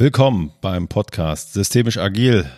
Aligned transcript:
Willkommen 0.00 0.50
beim 0.62 0.88
Podcast 0.88 1.52
Systemisch 1.52 1.98
Agil. 1.98 2.50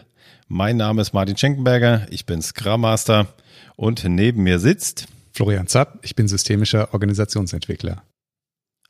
Mein 0.47 0.77
Name 0.77 1.03
ist 1.03 1.13
Martin 1.13 1.37
Schenkenberger, 1.37 2.07
ich 2.09 2.25
bin 2.25 2.41
Scrum 2.41 2.83
Master 2.83 3.27
und 3.75 4.05
neben 4.05 4.45
mir 4.45 4.61
sitzt 4.61 5.09
Florian 5.33 5.67
Zapp, 5.67 5.99
ich 6.03 6.15
bin 6.15 6.29
systemischer 6.29 6.95
Organisationsentwickler. 6.95 8.05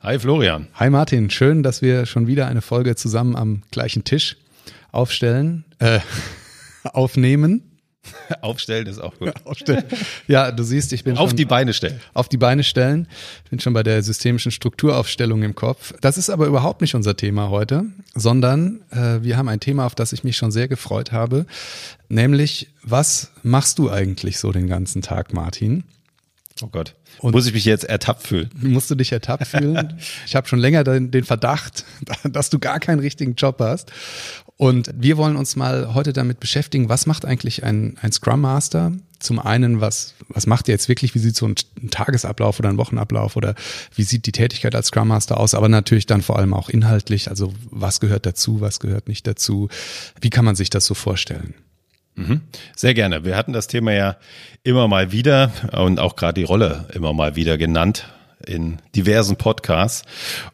Hi 0.01 0.19
Florian. 0.19 0.69
Hi 0.75 0.91
Martin, 0.91 1.31
schön, 1.31 1.63
dass 1.63 1.81
wir 1.81 2.05
schon 2.05 2.27
wieder 2.27 2.47
eine 2.47 2.61
Folge 2.61 2.95
zusammen 2.95 3.37
am 3.37 3.63
gleichen 3.71 4.05
Tisch 4.05 4.37
aufstellen, 4.91 5.65
äh, 5.79 6.01
aufnehmen. 6.85 7.72
Aufstellen 8.41 8.87
ist 8.87 9.01
auch 9.01 9.17
gut. 9.19 9.33
Aufstellen. 9.45 9.85
Ja, 10.27 10.51
du 10.51 10.63
siehst, 10.63 10.93
ich 10.93 11.05
bin 11.05 11.17
auf 11.17 11.31
schon, 11.31 11.37
die 11.37 11.45
Beine 11.45 11.73
stellen. 11.73 12.01
Auf 12.15 12.29
die 12.29 12.37
Beine 12.37 12.65
stellen. 12.65 13.07
Bin 13.51 13.61
schon 13.61 13.73
bei 13.73 13.83
der 13.83 14.03
systemischen 14.03 14.51
Strukturaufstellung 14.51 15.43
im 15.43 15.55
Kopf. 15.55 15.95
Das 16.01 16.19
ist 16.19 16.31
aber 16.31 16.47
überhaupt 16.47 16.81
nicht 16.81 16.95
unser 16.95 17.17
Thema 17.17 17.51
heute, 17.51 17.85
sondern 18.15 18.81
äh, 18.91 19.23
wir 19.23 19.37
haben 19.37 19.49
ein 19.49 19.61
Thema, 19.61 19.87
auf 19.87 19.95
das 19.95 20.13
ich 20.13 20.25
mich 20.25 20.37
schon 20.37 20.51
sehr 20.51 20.69
gefreut 20.69 21.13
habe, 21.13 21.47
nämlich 22.09 22.69
was 22.83 23.31
machst 23.43 23.79
du 23.79 23.91
eigentlich 23.91 24.39
so 24.39 24.53
den 24.53 24.67
ganzen 24.67 25.03
Tag, 25.03 25.33
Martin? 25.33 25.85
Oh 26.61 26.69
Gott. 26.69 26.95
Und 27.19 27.33
Muss 27.33 27.47
ich 27.47 27.55
mich 27.55 27.65
jetzt 27.65 27.85
ertappt 27.85 28.27
fühlen? 28.27 28.51
Musst 28.61 28.91
du 28.91 28.95
dich 28.95 29.13
ertappt 29.13 29.47
fühlen? 29.47 29.99
ich 30.27 30.35
habe 30.35 30.49
schon 30.49 30.59
länger 30.59 30.85
den, 30.85 31.11
den, 31.11 31.25
Verdacht, 31.25 31.85
dass 32.25 32.51
du 32.51 32.59
gar 32.59 32.81
keinen 32.81 32.99
richtigen 32.99 33.35
Job 33.35 33.59
hast. 33.61 33.93
Und 34.63 34.93
wir 34.95 35.17
wollen 35.17 35.35
uns 35.35 35.57
mal 35.57 35.93
heute 35.93 36.13
damit 36.13 36.39
beschäftigen, 36.39 36.89
was 36.89 37.07
macht 37.07 37.25
eigentlich 37.25 37.65
ein, 37.65 37.97
ein 38.01 38.13
Scrum 38.13 38.43
Master? 38.43 38.93
Zum 39.19 39.41
einen, 39.41 39.81
was, 39.81 40.15
was 40.29 40.47
macht 40.47 40.69
ihr 40.69 40.73
jetzt 40.73 40.89
wirklich? 40.89 41.17
Wie 41.17 41.19
sieht 41.19 41.35
so 41.35 41.49
ein, 41.49 41.57
ein 41.83 41.91
Tagesablauf 41.91 42.61
oder 42.61 42.69
ein 42.69 42.79
Wochenablauf 42.79 43.35
oder 43.35 43.57
wie 43.97 44.05
sieht 44.05 44.25
die 44.25 44.31
Tätigkeit 44.31 44.77
als 44.77 44.87
Scrum 44.87 45.09
Master 45.09 45.41
aus? 45.41 45.55
Aber 45.55 45.69
natürlich 45.69 46.07
dann 46.07 46.23
vor 46.23 46.39
allem 46.39 46.55
auch 46.55 46.69
inhaltlich. 46.69 47.29
Also 47.29 47.53
was 47.73 47.99
gehört 47.99 48.25
dazu? 48.25 48.61
Was 48.61 48.79
gehört 48.79 49.09
nicht 49.09 49.27
dazu? 49.27 49.69
Wie 50.21 50.31
kann 50.31 50.45
man 50.45 50.55
sich 50.55 50.71
das 50.71 50.87
so 50.87 50.95
vorstellen? 50.95 51.55
Mhm. 52.15 52.43
Sehr 52.77 52.95
gerne. 52.95 53.25
Wir 53.25 53.37
hatten 53.37 53.53
das 53.53 53.67
Thema 53.67 53.93
ja 53.95 54.17
immer 54.63 54.87
mal 54.87 55.11
wieder 55.11 55.51
und 55.73 55.99
auch 55.99 56.15
gerade 56.15 56.35
die 56.35 56.45
Rolle 56.45 56.87
immer 56.95 57.13
mal 57.13 57.35
wieder 57.35 57.59
genannt 57.59 58.07
in 58.47 58.79
diversen 58.95 59.35
Podcasts. 59.35 60.05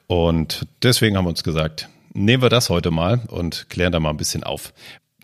Und 0.07 0.67
deswegen 0.83 1.19
haben 1.19 1.27
wir 1.27 1.31
uns 1.31 1.45
gesagt, 1.45 1.91
nehmen 2.13 2.43
wir 2.43 2.51
das 2.51 2.71
heute 2.71 2.91
mal 2.91 3.21
und 3.29 3.69
klären 3.71 3.93
da 3.93 4.01
mal 4.01 4.11
ein 4.11 4.17
bisschen 4.17 4.45
auf. 4.45 4.73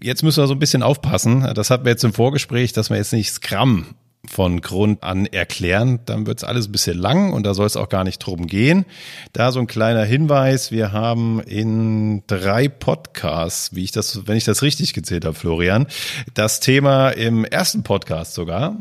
Jetzt 0.00 0.22
müssen 0.22 0.42
wir 0.42 0.46
so 0.46 0.54
ein 0.54 0.58
bisschen 0.58 0.82
aufpassen. 0.82 1.52
Das 1.54 1.70
hatten 1.70 1.84
wir 1.84 1.92
jetzt 1.92 2.04
im 2.04 2.12
Vorgespräch, 2.12 2.72
dass 2.72 2.90
wir 2.90 2.96
jetzt 2.96 3.12
nicht 3.12 3.30
Scrum 3.30 3.86
von 4.26 4.60
Grund 4.60 5.02
an 5.02 5.26
erklären, 5.26 6.00
dann 6.06 6.26
wird 6.26 6.38
es 6.38 6.44
alles 6.44 6.68
ein 6.68 6.72
bisschen 6.72 6.98
lang 6.98 7.32
und 7.32 7.44
da 7.44 7.54
soll 7.54 7.66
es 7.66 7.76
auch 7.76 7.88
gar 7.88 8.04
nicht 8.04 8.18
drum 8.18 8.46
gehen. 8.46 8.84
Da 9.32 9.52
so 9.52 9.60
ein 9.60 9.66
kleiner 9.66 10.04
Hinweis, 10.04 10.70
wir 10.70 10.92
haben 10.92 11.40
in 11.40 12.22
drei 12.26 12.68
Podcasts, 12.68 13.74
wie 13.74 13.84
ich 13.84 13.92
das, 13.92 14.26
wenn 14.26 14.36
ich 14.36 14.44
das 14.44 14.62
richtig 14.62 14.94
gezählt 14.94 15.24
habe, 15.24 15.34
Florian, 15.34 15.86
das 16.34 16.60
Thema 16.60 17.10
im 17.10 17.44
ersten 17.44 17.82
Podcast 17.82 18.34
sogar, 18.34 18.76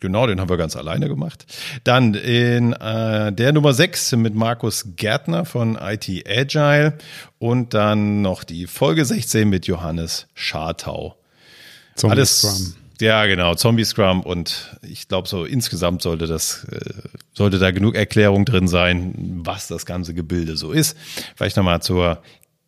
Genau, 0.00 0.28
den 0.28 0.40
haben 0.40 0.48
wir 0.48 0.56
ganz 0.56 0.76
alleine 0.76 1.08
gemacht. 1.08 1.44
Dann 1.82 2.14
in 2.14 2.72
äh, 2.72 3.32
der 3.32 3.52
Nummer 3.52 3.72
6 3.72 4.12
mit 4.12 4.34
Markus 4.34 4.90
Gärtner 4.94 5.44
von 5.44 5.76
IT 5.76 6.08
Agile 6.28 6.96
und 7.38 7.74
dann 7.74 8.22
noch 8.22 8.44
die 8.44 8.68
Folge 8.68 9.04
16 9.04 9.48
mit 9.48 9.66
Johannes 9.66 10.28
Schartau. 10.34 11.16
Zombie 11.96 12.12
Alles 12.12 12.40
Scrum. 12.40 12.74
Ja, 13.00 13.26
genau, 13.26 13.54
Zombie 13.54 13.84
Scrum 13.84 14.22
und 14.22 14.76
ich 14.82 15.08
glaube 15.08 15.28
so 15.28 15.44
insgesamt 15.44 16.02
sollte 16.02 16.26
das 16.26 16.64
äh, 16.64 16.78
sollte 17.32 17.58
da 17.58 17.70
genug 17.70 17.94
Erklärung 17.94 18.44
drin 18.44 18.66
sein, 18.66 19.14
was 19.44 19.68
das 19.68 19.86
ganze 19.86 20.14
Gebilde 20.14 20.56
so 20.56 20.72
ist. 20.72 20.96
Vielleicht 21.36 21.56
nochmal 21.56 21.82
zur 21.82 22.22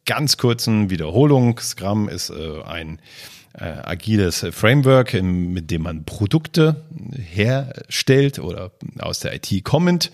ganz 0.05 0.37
kurzen 0.37 0.91
Wiederholung. 0.91 1.59
Scrum 1.59 2.09
ist 2.09 2.31
äh, 2.31 2.63
ein 2.63 3.01
äh, 3.55 3.65
agiles 3.65 4.47
Framework, 4.53 5.15
im, 5.15 5.53
mit 5.53 5.71
dem 5.71 5.83
man 5.83 6.05
Produkte 6.05 6.85
herstellt 7.13 8.39
oder 8.39 8.73
aus 8.99 9.21
der 9.21 9.35
IT 9.35 9.65
kommend. 9.65 10.11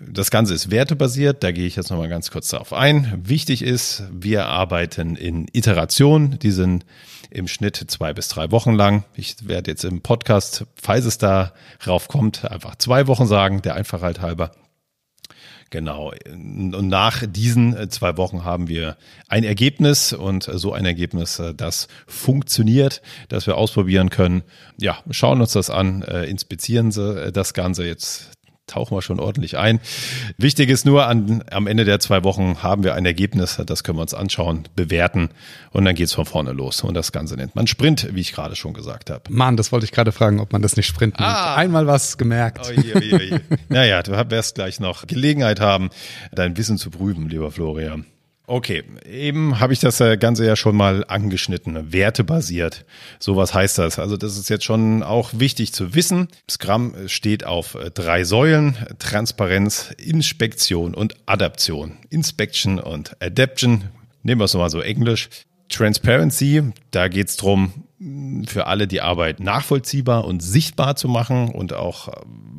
Das 0.00 0.30
Ganze 0.30 0.54
ist 0.54 0.70
wertebasiert, 0.70 1.42
da 1.42 1.50
gehe 1.50 1.66
ich 1.66 1.74
jetzt 1.74 1.90
nochmal 1.90 2.08
ganz 2.08 2.30
kurz 2.30 2.48
darauf 2.48 2.72
ein. 2.72 3.20
Wichtig 3.24 3.62
ist, 3.62 4.04
wir 4.12 4.46
arbeiten 4.46 5.16
in 5.16 5.48
Iterationen, 5.52 6.38
die 6.38 6.52
sind 6.52 6.86
im 7.30 7.48
Schnitt 7.48 7.76
zwei 7.88 8.12
bis 8.14 8.28
drei 8.28 8.50
Wochen 8.52 8.74
lang. 8.74 9.04
Ich 9.14 9.48
werde 9.48 9.72
jetzt 9.72 9.84
im 9.84 10.00
Podcast, 10.00 10.66
falls 10.80 11.04
es 11.04 11.18
darauf 11.18 12.06
kommt, 12.06 12.48
einfach 12.50 12.76
zwei 12.76 13.06
Wochen 13.08 13.26
sagen, 13.26 13.60
der 13.62 13.74
Einfachheit 13.74 14.20
halber. 14.20 14.52
Genau. 15.70 16.12
Und 16.26 16.88
nach 16.88 17.24
diesen 17.26 17.76
äh, 17.76 17.88
zwei 17.88 18.16
Wochen 18.16 18.44
haben 18.44 18.68
wir 18.68 18.96
ein 19.28 19.44
Ergebnis 19.44 20.14
und 20.14 20.44
so 20.44 20.72
ein 20.72 20.86
Ergebnis, 20.86 21.38
äh, 21.38 21.54
das 21.54 21.88
funktioniert, 22.06 23.02
das 23.28 23.46
wir 23.46 23.56
ausprobieren 23.56 24.08
können. 24.08 24.42
Ja, 24.78 24.98
schauen 25.10 25.40
uns 25.40 25.52
das 25.52 25.68
an, 25.68 26.02
äh, 26.02 26.24
inspizieren 26.24 26.90
Sie 26.90 27.32
das 27.32 27.52
Ganze 27.52 27.84
jetzt 27.84 28.37
tauchen 28.68 28.96
wir 28.96 29.02
schon 29.02 29.20
ordentlich 29.20 29.58
ein. 29.58 29.80
Wichtig 30.36 30.70
ist 30.70 30.86
nur, 30.86 31.06
an, 31.06 31.42
am 31.50 31.66
Ende 31.66 31.84
der 31.84 32.00
zwei 32.00 32.24
Wochen 32.24 32.62
haben 32.62 32.84
wir 32.84 32.94
ein 32.94 33.04
Ergebnis, 33.06 33.60
das 33.64 33.82
können 33.84 33.98
wir 33.98 34.02
uns 34.02 34.14
anschauen, 34.14 34.68
bewerten 34.76 35.30
und 35.70 35.84
dann 35.84 35.94
geht's 35.94 36.12
von 36.12 36.24
vorne 36.24 36.52
los. 36.52 36.82
Und 36.82 36.94
das 36.94 37.12
Ganze 37.12 37.36
nennt 37.36 37.56
man 37.56 37.66
Sprint, 37.66 38.08
wie 38.12 38.20
ich 38.20 38.32
gerade 38.32 38.56
schon 38.56 38.74
gesagt 38.74 39.10
habe. 39.10 39.22
Mann, 39.28 39.56
das 39.56 39.72
wollte 39.72 39.84
ich 39.84 39.92
gerade 39.92 40.12
fragen, 40.12 40.40
ob 40.40 40.52
man 40.52 40.62
das 40.62 40.76
nicht 40.76 40.86
Sprint 40.86 41.18
nennt. 41.18 41.30
Ah. 41.30 41.56
Einmal 41.56 41.86
was 41.86 42.18
gemerkt. 42.18 42.68
Oh 42.68 42.72
je, 42.72 42.94
oh 42.94 42.98
je, 42.98 43.14
oh 43.14 43.18
je. 43.18 43.40
naja, 43.68 44.02
du 44.02 44.12
wirst 44.30 44.54
gleich 44.54 44.80
noch 44.80 45.06
Gelegenheit 45.06 45.60
haben, 45.60 45.90
dein 46.32 46.56
Wissen 46.56 46.78
zu 46.78 46.90
prüfen, 46.90 47.28
lieber 47.28 47.50
Florian. 47.50 48.06
Okay, 48.50 48.82
eben 49.06 49.60
habe 49.60 49.74
ich 49.74 49.78
das 49.78 49.98
Ganze 50.18 50.46
ja 50.46 50.56
schon 50.56 50.74
mal 50.74 51.04
angeschnitten, 51.06 51.92
wertebasiert. 51.92 52.86
So 53.18 53.36
was 53.36 53.52
heißt 53.52 53.76
das? 53.76 53.98
Also 53.98 54.16
das 54.16 54.38
ist 54.38 54.48
jetzt 54.48 54.64
schon 54.64 55.02
auch 55.02 55.32
wichtig 55.34 55.74
zu 55.74 55.94
wissen. 55.94 56.28
Scrum 56.50 56.94
steht 57.08 57.44
auf 57.44 57.76
drei 57.92 58.24
Säulen, 58.24 58.74
Transparenz, 58.98 59.90
Inspektion 59.98 60.94
und 60.94 61.14
Adaption. 61.26 61.98
Inspection 62.08 62.78
und 62.78 63.20
Adaption, 63.20 63.84
nehmen 64.22 64.40
wir 64.40 64.46
es 64.46 64.54
nochmal 64.54 64.70
so 64.70 64.80
englisch. 64.80 65.28
Transparency, 65.68 66.62
da 66.90 67.08
geht's 67.08 67.36
drum, 67.36 67.84
für 68.46 68.66
alle 68.66 68.86
die 68.86 69.00
Arbeit 69.00 69.40
nachvollziehbar 69.40 70.24
und 70.24 70.40
sichtbar 70.40 70.94
zu 70.94 71.08
machen 71.08 71.48
und 71.48 71.72
auch 71.72 72.08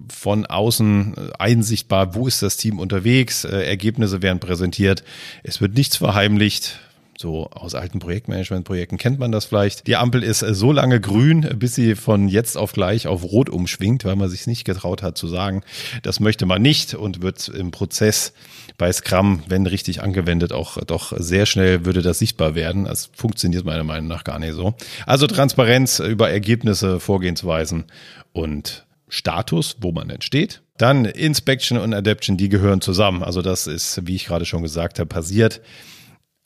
von 0.09 0.45
außen 0.45 1.31
einsichtbar, 1.37 2.13
wo 2.15 2.27
ist 2.27 2.41
das 2.41 2.57
Team 2.57 2.79
unterwegs, 2.79 3.45
äh, 3.45 3.61
Ergebnisse 3.61 4.21
werden 4.21 4.39
präsentiert, 4.39 5.03
es 5.43 5.61
wird 5.61 5.75
nichts 5.75 5.97
verheimlicht, 5.97 6.79
so 7.21 7.49
aus 7.49 7.75
alten 7.75 7.99
Projektmanagement-Projekten 7.99 8.97
kennt 8.97 9.19
man 9.19 9.33
das 9.33 9.43
vielleicht. 9.43 9.87
Die 9.87 9.97
Ampel 9.97 10.23
ist 10.23 10.41
äh, 10.41 10.53
so 10.53 10.71
lange 10.71 11.01
grün, 11.01 11.41
bis 11.57 11.75
sie 11.75 11.95
von 11.95 12.29
jetzt 12.29 12.57
auf 12.57 12.71
gleich 12.71 13.07
auf 13.07 13.25
rot 13.25 13.49
umschwingt, 13.49 14.05
weil 14.05 14.15
man 14.15 14.29
sich 14.29 14.47
nicht 14.47 14.63
getraut 14.63 15.03
hat 15.03 15.17
zu 15.17 15.27
sagen, 15.27 15.61
das 16.01 16.21
möchte 16.21 16.45
man 16.45 16.61
nicht 16.61 16.93
und 16.93 17.21
wird 17.21 17.49
im 17.49 17.71
Prozess 17.71 18.31
bei 18.77 18.89
Scrum, 18.93 19.43
wenn 19.49 19.65
richtig 19.65 20.01
angewendet, 20.01 20.53
auch 20.53 20.77
doch 20.85 21.11
sehr 21.17 21.45
schnell 21.45 21.83
würde 21.83 22.01
das 22.01 22.19
sichtbar 22.19 22.55
werden. 22.55 22.85
Das 22.85 23.09
funktioniert 23.13 23.65
meiner 23.65 23.83
Meinung 23.83 24.07
nach 24.07 24.23
gar 24.23 24.39
nicht 24.39 24.53
so. 24.53 24.75
Also 25.05 25.27
Transparenz 25.27 25.99
über 25.99 26.29
Ergebnisse, 26.29 27.01
Vorgehensweisen 27.01 27.83
und 28.31 28.85
Status, 29.09 29.75
wo 29.81 29.91
man 29.91 30.09
entsteht. 30.09 30.61
Dann 30.77 31.03
Inspection 31.03 31.79
und 31.79 31.93
Adaption, 31.93 32.37
die 32.37 32.47
gehören 32.47 32.79
zusammen. 32.79 33.23
Also 33.23 33.41
das 33.41 33.67
ist, 33.67 34.07
wie 34.07 34.15
ich 34.15 34.27
gerade 34.27 34.45
schon 34.45 34.61
gesagt 34.61 34.99
habe, 34.99 35.09
passiert 35.09 35.59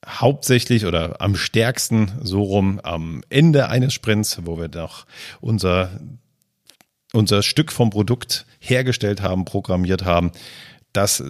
hauptsächlich 0.08 0.86
oder 0.86 1.22
am 1.22 1.36
stärksten 1.36 2.12
so 2.22 2.42
rum 2.42 2.80
am 2.84 3.22
Ende 3.30 3.70
eines 3.70 3.94
Sprints, 3.94 4.40
wo 4.44 4.58
wir 4.58 4.68
doch 4.68 5.06
unser, 5.42 5.90
unser 7.14 7.44
Stück 7.44 7.72
vom 7.72 7.90
Produkt 7.90 8.46
hergestellt 8.60 9.22
haben, 9.22 9.46
programmiert 9.46 10.06
haben. 10.06 10.32
Das 10.94 11.20
äh, 11.20 11.26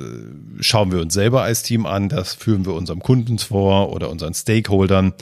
schauen 0.60 0.92
wir 0.92 1.00
uns 1.00 1.14
selber 1.14 1.44
als 1.44 1.64
Team 1.64 1.86
an, 1.86 2.10
das 2.10 2.34
führen 2.34 2.66
wir 2.66 2.74
unserem 2.74 3.00
Kunden 3.00 3.40
vor 3.40 3.94
oder 3.94 4.10
unseren 4.10 4.34
Stakeholdern 4.34 5.14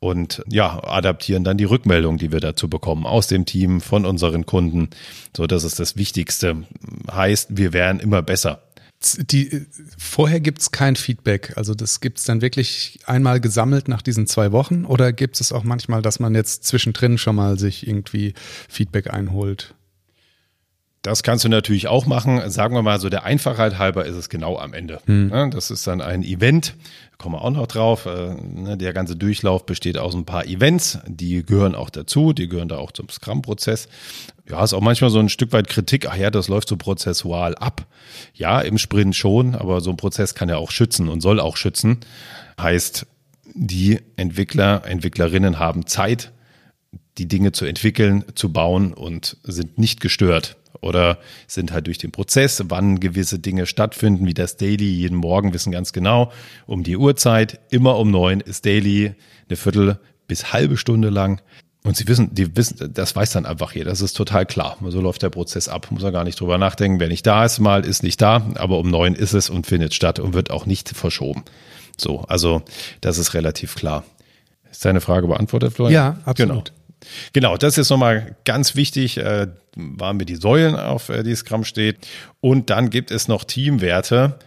und 0.00 0.42
ja, 0.48 0.82
adaptieren 0.82 1.44
dann 1.44 1.58
die 1.58 1.64
Rückmeldung, 1.64 2.16
die 2.16 2.32
wir 2.32 2.40
dazu 2.40 2.68
bekommen 2.68 3.06
aus 3.06 3.28
dem 3.28 3.44
Team, 3.44 3.80
von 3.80 4.04
unseren 4.04 4.46
Kunden. 4.46 4.88
So, 5.36 5.46
das 5.46 5.62
ist 5.62 5.78
das 5.78 5.96
Wichtigste. 5.96 6.64
Heißt, 7.10 7.56
wir 7.56 7.72
werden 7.72 8.00
immer 8.00 8.22
besser 8.22 8.62
die, 9.30 9.66
vorher 9.98 10.40
gibt's 10.40 10.70
kein 10.70 10.96
Feedback. 10.96 11.54
Also 11.56 11.74
das 11.74 12.00
gibt's 12.00 12.24
dann 12.24 12.40
wirklich 12.40 13.00
einmal 13.06 13.40
gesammelt 13.40 13.88
nach 13.88 14.02
diesen 14.02 14.26
zwei 14.26 14.52
Wochen 14.52 14.84
oder 14.84 15.12
gibt 15.12 15.40
es 15.40 15.52
auch 15.52 15.64
manchmal, 15.64 16.02
dass 16.02 16.20
man 16.20 16.34
jetzt 16.34 16.64
zwischendrin 16.64 17.18
schon 17.18 17.36
mal 17.36 17.58
sich 17.58 17.86
irgendwie 17.86 18.34
Feedback 18.68 19.12
einholt? 19.12 19.74
Das 21.02 21.24
kannst 21.24 21.44
du 21.44 21.48
natürlich 21.48 21.88
auch 21.88 22.06
machen. 22.06 22.48
Sagen 22.48 22.76
wir 22.76 22.82
mal 22.82 23.00
so, 23.00 23.08
der 23.08 23.24
Einfachheit 23.24 23.76
halber 23.76 24.06
ist 24.06 24.14
es 24.14 24.28
genau 24.28 24.56
am 24.56 24.72
Ende. 24.72 25.00
Hm. 25.06 25.50
Das 25.50 25.72
ist 25.72 25.84
dann 25.88 26.00
ein 26.00 26.22
Event, 26.22 26.76
da 27.10 27.16
kommen 27.18 27.34
wir 27.34 27.42
auch 27.42 27.50
noch 27.50 27.66
drauf. 27.66 28.06
Äh, 28.06 28.34
ne, 28.34 28.76
der 28.76 28.92
ganze 28.92 29.16
Durchlauf 29.16 29.66
besteht 29.66 29.98
aus 29.98 30.14
ein 30.14 30.24
paar 30.24 30.46
Events, 30.46 31.00
die 31.08 31.44
gehören 31.44 31.74
auch 31.74 31.90
dazu, 31.90 32.32
die 32.32 32.46
gehören 32.46 32.68
da 32.68 32.78
auch 32.78 32.92
zum 32.92 33.08
Scrum-Prozess. 33.08 33.88
Ja, 34.48 34.62
ist 34.62 34.74
auch 34.74 34.80
manchmal 34.80 35.10
so 35.10 35.18
ein 35.18 35.28
Stück 35.28 35.52
weit 35.52 35.66
Kritik, 35.66 36.06
ach 36.08 36.16
ja, 36.16 36.30
das 36.30 36.46
läuft 36.46 36.68
so 36.68 36.76
prozessual 36.76 37.56
ab. 37.56 37.84
Ja, 38.34 38.60
im 38.60 38.78
Sprint 38.78 39.16
schon, 39.16 39.56
aber 39.56 39.80
so 39.80 39.90
ein 39.90 39.96
Prozess 39.96 40.36
kann 40.36 40.48
ja 40.48 40.56
auch 40.56 40.70
schützen 40.70 41.08
und 41.08 41.20
soll 41.20 41.40
auch 41.40 41.56
schützen. 41.56 41.98
Heißt, 42.60 43.06
die 43.54 43.98
Entwickler, 44.14 44.84
Entwicklerinnen 44.86 45.58
haben 45.58 45.86
Zeit, 45.86 46.30
die 47.18 47.26
Dinge 47.26 47.50
zu 47.50 47.64
entwickeln, 47.64 48.24
zu 48.36 48.52
bauen 48.52 48.94
und 48.94 49.36
sind 49.42 49.78
nicht 49.78 50.00
gestört 50.00 50.56
oder 50.82 51.18
sind 51.46 51.72
halt 51.72 51.86
durch 51.86 51.98
den 51.98 52.12
Prozess, 52.12 52.62
wann 52.68 53.00
gewisse 53.00 53.38
Dinge 53.38 53.64
stattfinden, 53.66 54.26
wie 54.26 54.34
das 54.34 54.58
Daily 54.58 54.84
jeden 54.84 55.16
Morgen 55.16 55.54
wissen 55.54 55.72
ganz 55.72 55.92
genau, 55.92 56.30
um 56.66 56.82
die 56.82 56.96
Uhrzeit, 56.96 57.60
immer 57.70 57.96
um 57.98 58.10
neun 58.10 58.40
ist 58.40 58.66
Daily, 58.66 59.14
eine 59.48 59.56
Viertel 59.56 59.98
bis 60.26 60.52
halbe 60.52 60.76
Stunde 60.76 61.08
lang. 61.08 61.40
Und 61.84 61.96
sie 61.96 62.06
wissen, 62.06 62.32
die 62.32 62.56
wissen, 62.56 62.92
das 62.94 63.16
weiß 63.16 63.32
dann 63.32 63.44
einfach 63.44 63.74
jeder. 63.74 63.90
Das 63.90 64.00
ist 64.00 64.12
total 64.12 64.46
klar. 64.46 64.76
So 64.86 65.00
läuft 65.00 65.22
der 65.22 65.30
Prozess 65.30 65.68
ab. 65.68 65.88
Muss 65.90 66.04
er 66.04 66.12
gar 66.12 66.22
nicht 66.22 66.38
drüber 66.38 66.56
nachdenken. 66.56 67.00
Wer 67.00 67.08
nicht 67.08 67.26
da 67.26 67.44
ist, 67.44 67.58
mal 67.58 67.84
ist 67.84 68.04
nicht 68.04 68.22
da. 68.22 68.46
Aber 68.54 68.78
um 68.78 68.88
neun 68.88 69.16
ist 69.16 69.32
es 69.32 69.50
und 69.50 69.66
findet 69.66 69.92
statt 69.92 70.20
und 70.20 70.32
wird 70.32 70.52
auch 70.52 70.64
nicht 70.64 70.90
verschoben. 70.90 71.42
So, 71.98 72.20
also 72.20 72.62
das 73.00 73.18
ist 73.18 73.34
relativ 73.34 73.74
klar. 73.74 74.04
Ist 74.70 74.84
deine 74.84 75.00
Frage 75.00 75.26
beantwortet, 75.26 75.74
Florian? 75.74 75.92
Ja, 75.92 76.18
absolut. 76.24 76.66
Genau. 76.66 76.81
Genau, 77.32 77.56
das 77.56 77.78
ist 77.78 77.90
nochmal 77.90 78.36
ganz 78.44 78.76
wichtig, 78.76 79.18
äh, 79.18 79.48
waren 79.76 80.18
wir 80.18 80.26
die 80.26 80.36
Säulen, 80.36 80.76
auf 80.76 81.08
äh, 81.08 81.22
die 81.22 81.34
Scrum 81.34 81.64
steht. 81.64 82.06
Und 82.40 82.70
dann 82.70 82.90
gibt 82.90 83.10
es 83.10 83.28
noch 83.28 83.44
Teamwerte. 83.44 84.38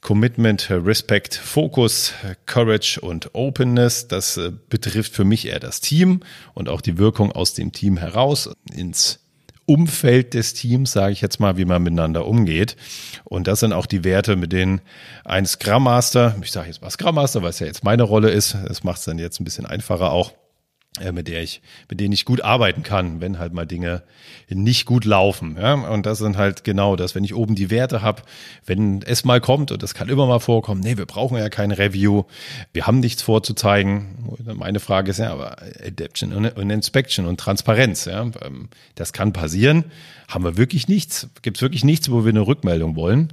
Commitment, 0.00 0.68
Respect, 0.70 1.34
Focus, 1.34 2.12
Courage 2.46 3.00
und 3.00 3.34
Openness. 3.34 4.06
Das 4.06 4.36
äh, 4.36 4.52
betrifft 4.68 5.12
für 5.12 5.24
mich 5.24 5.48
eher 5.48 5.58
das 5.58 5.80
Team 5.80 6.20
und 6.54 6.68
auch 6.68 6.80
die 6.80 6.98
Wirkung 6.98 7.32
aus 7.32 7.54
dem 7.54 7.72
Team 7.72 7.96
heraus 7.96 8.50
ins 8.72 9.18
Umfeld 9.66 10.34
des 10.34 10.54
Teams, 10.54 10.92
sage 10.92 11.12
ich 11.12 11.20
jetzt 11.20 11.40
mal, 11.40 11.56
wie 11.56 11.64
man 11.64 11.82
miteinander 11.82 12.26
umgeht. 12.26 12.76
Und 13.24 13.48
das 13.48 13.60
sind 13.60 13.72
auch 13.72 13.86
die 13.86 14.04
Werte, 14.04 14.36
mit 14.36 14.52
denen 14.52 14.80
ein 15.24 15.44
Scrum 15.44 15.82
Master, 15.82 16.36
ich 16.40 16.52
sage 16.52 16.68
jetzt 16.68 16.82
mal 16.82 16.90
Scrum 16.90 17.16
Master, 17.16 17.42
weil 17.42 17.50
es 17.50 17.58
ja 17.58 17.66
jetzt 17.66 17.82
meine 17.82 18.04
Rolle 18.04 18.30
ist, 18.30 18.56
das 18.66 18.84
macht 18.84 18.98
es 18.98 19.04
dann 19.04 19.18
jetzt 19.18 19.40
ein 19.40 19.44
bisschen 19.44 19.66
einfacher 19.66 20.12
auch, 20.12 20.32
mit 21.12 21.28
der 21.28 21.42
ich, 21.42 21.60
mit 21.88 22.00
denen 22.00 22.12
ich 22.12 22.24
gut 22.24 22.40
arbeiten 22.40 22.82
kann, 22.82 23.20
wenn 23.20 23.38
halt 23.38 23.52
mal 23.52 23.66
Dinge 23.66 24.02
nicht 24.48 24.86
gut 24.86 25.04
laufen. 25.04 25.56
Ja? 25.60 25.74
Und 25.74 26.06
das 26.06 26.18
sind 26.18 26.36
halt 26.36 26.64
genau 26.64 26.96
das, 26.96 27.14
wenn 27.14 27.24
ich 27.24 27.34
oben 27.34 27.54
die 27.54 27.70
Werte 27.70 28.02
habe, 28.02 28.22
wenn 28.64 29.02
es 29.02 29.24
mal 29.24 29.40
kommt, 29.40 29.72
und 29.72 29.82
das 29.82 29.94
kann 29.94 30.08
immer 30.08 30.26
mal 30.26 30.38
vorkommen, 30.38 30.80
nee, 30.80 30.96
wir 30.96 31.06
brauchen 31.06 31.36
ja 31.36 31.48
kein 31.48 31.72
Review, 31.72 32.24
wir 32.72 32.86
haben 32.86 33.00
nichts 33.00 33.22
vorzuzeigen. 33.22 34.36
Meine 34.54 34.80
Frage 34.80 35.10
ist 35.10 35.18
ja, 35.18 35.32
aber 35.32 35.56
Adaption 35.84 36.32
und 36.32 36.70
Inspection 36.70 37.26
und 37.26 37.40
Transparenz, 37.40 38.04
ja, 38.04 38.22
ähm, 38.22 38.68
das 38.94 39.12
kann 39.12 39.32
passieren. 39.32 39.84
Haben 40.28 40.44
wir 40.44 40.56
wirklich 40.56 40.88
nichts? 40.88 41.28
Gibt 41.42 41.58
es 41.58 41.62
wirklich 41.62 41.84
nichts, 41.84 42.10
wo 42.10 42.24
wir 42.24 42.30
eine 42.30 42.46
Rückmeldung 42.46 42.96
wollen? 42.96 43.32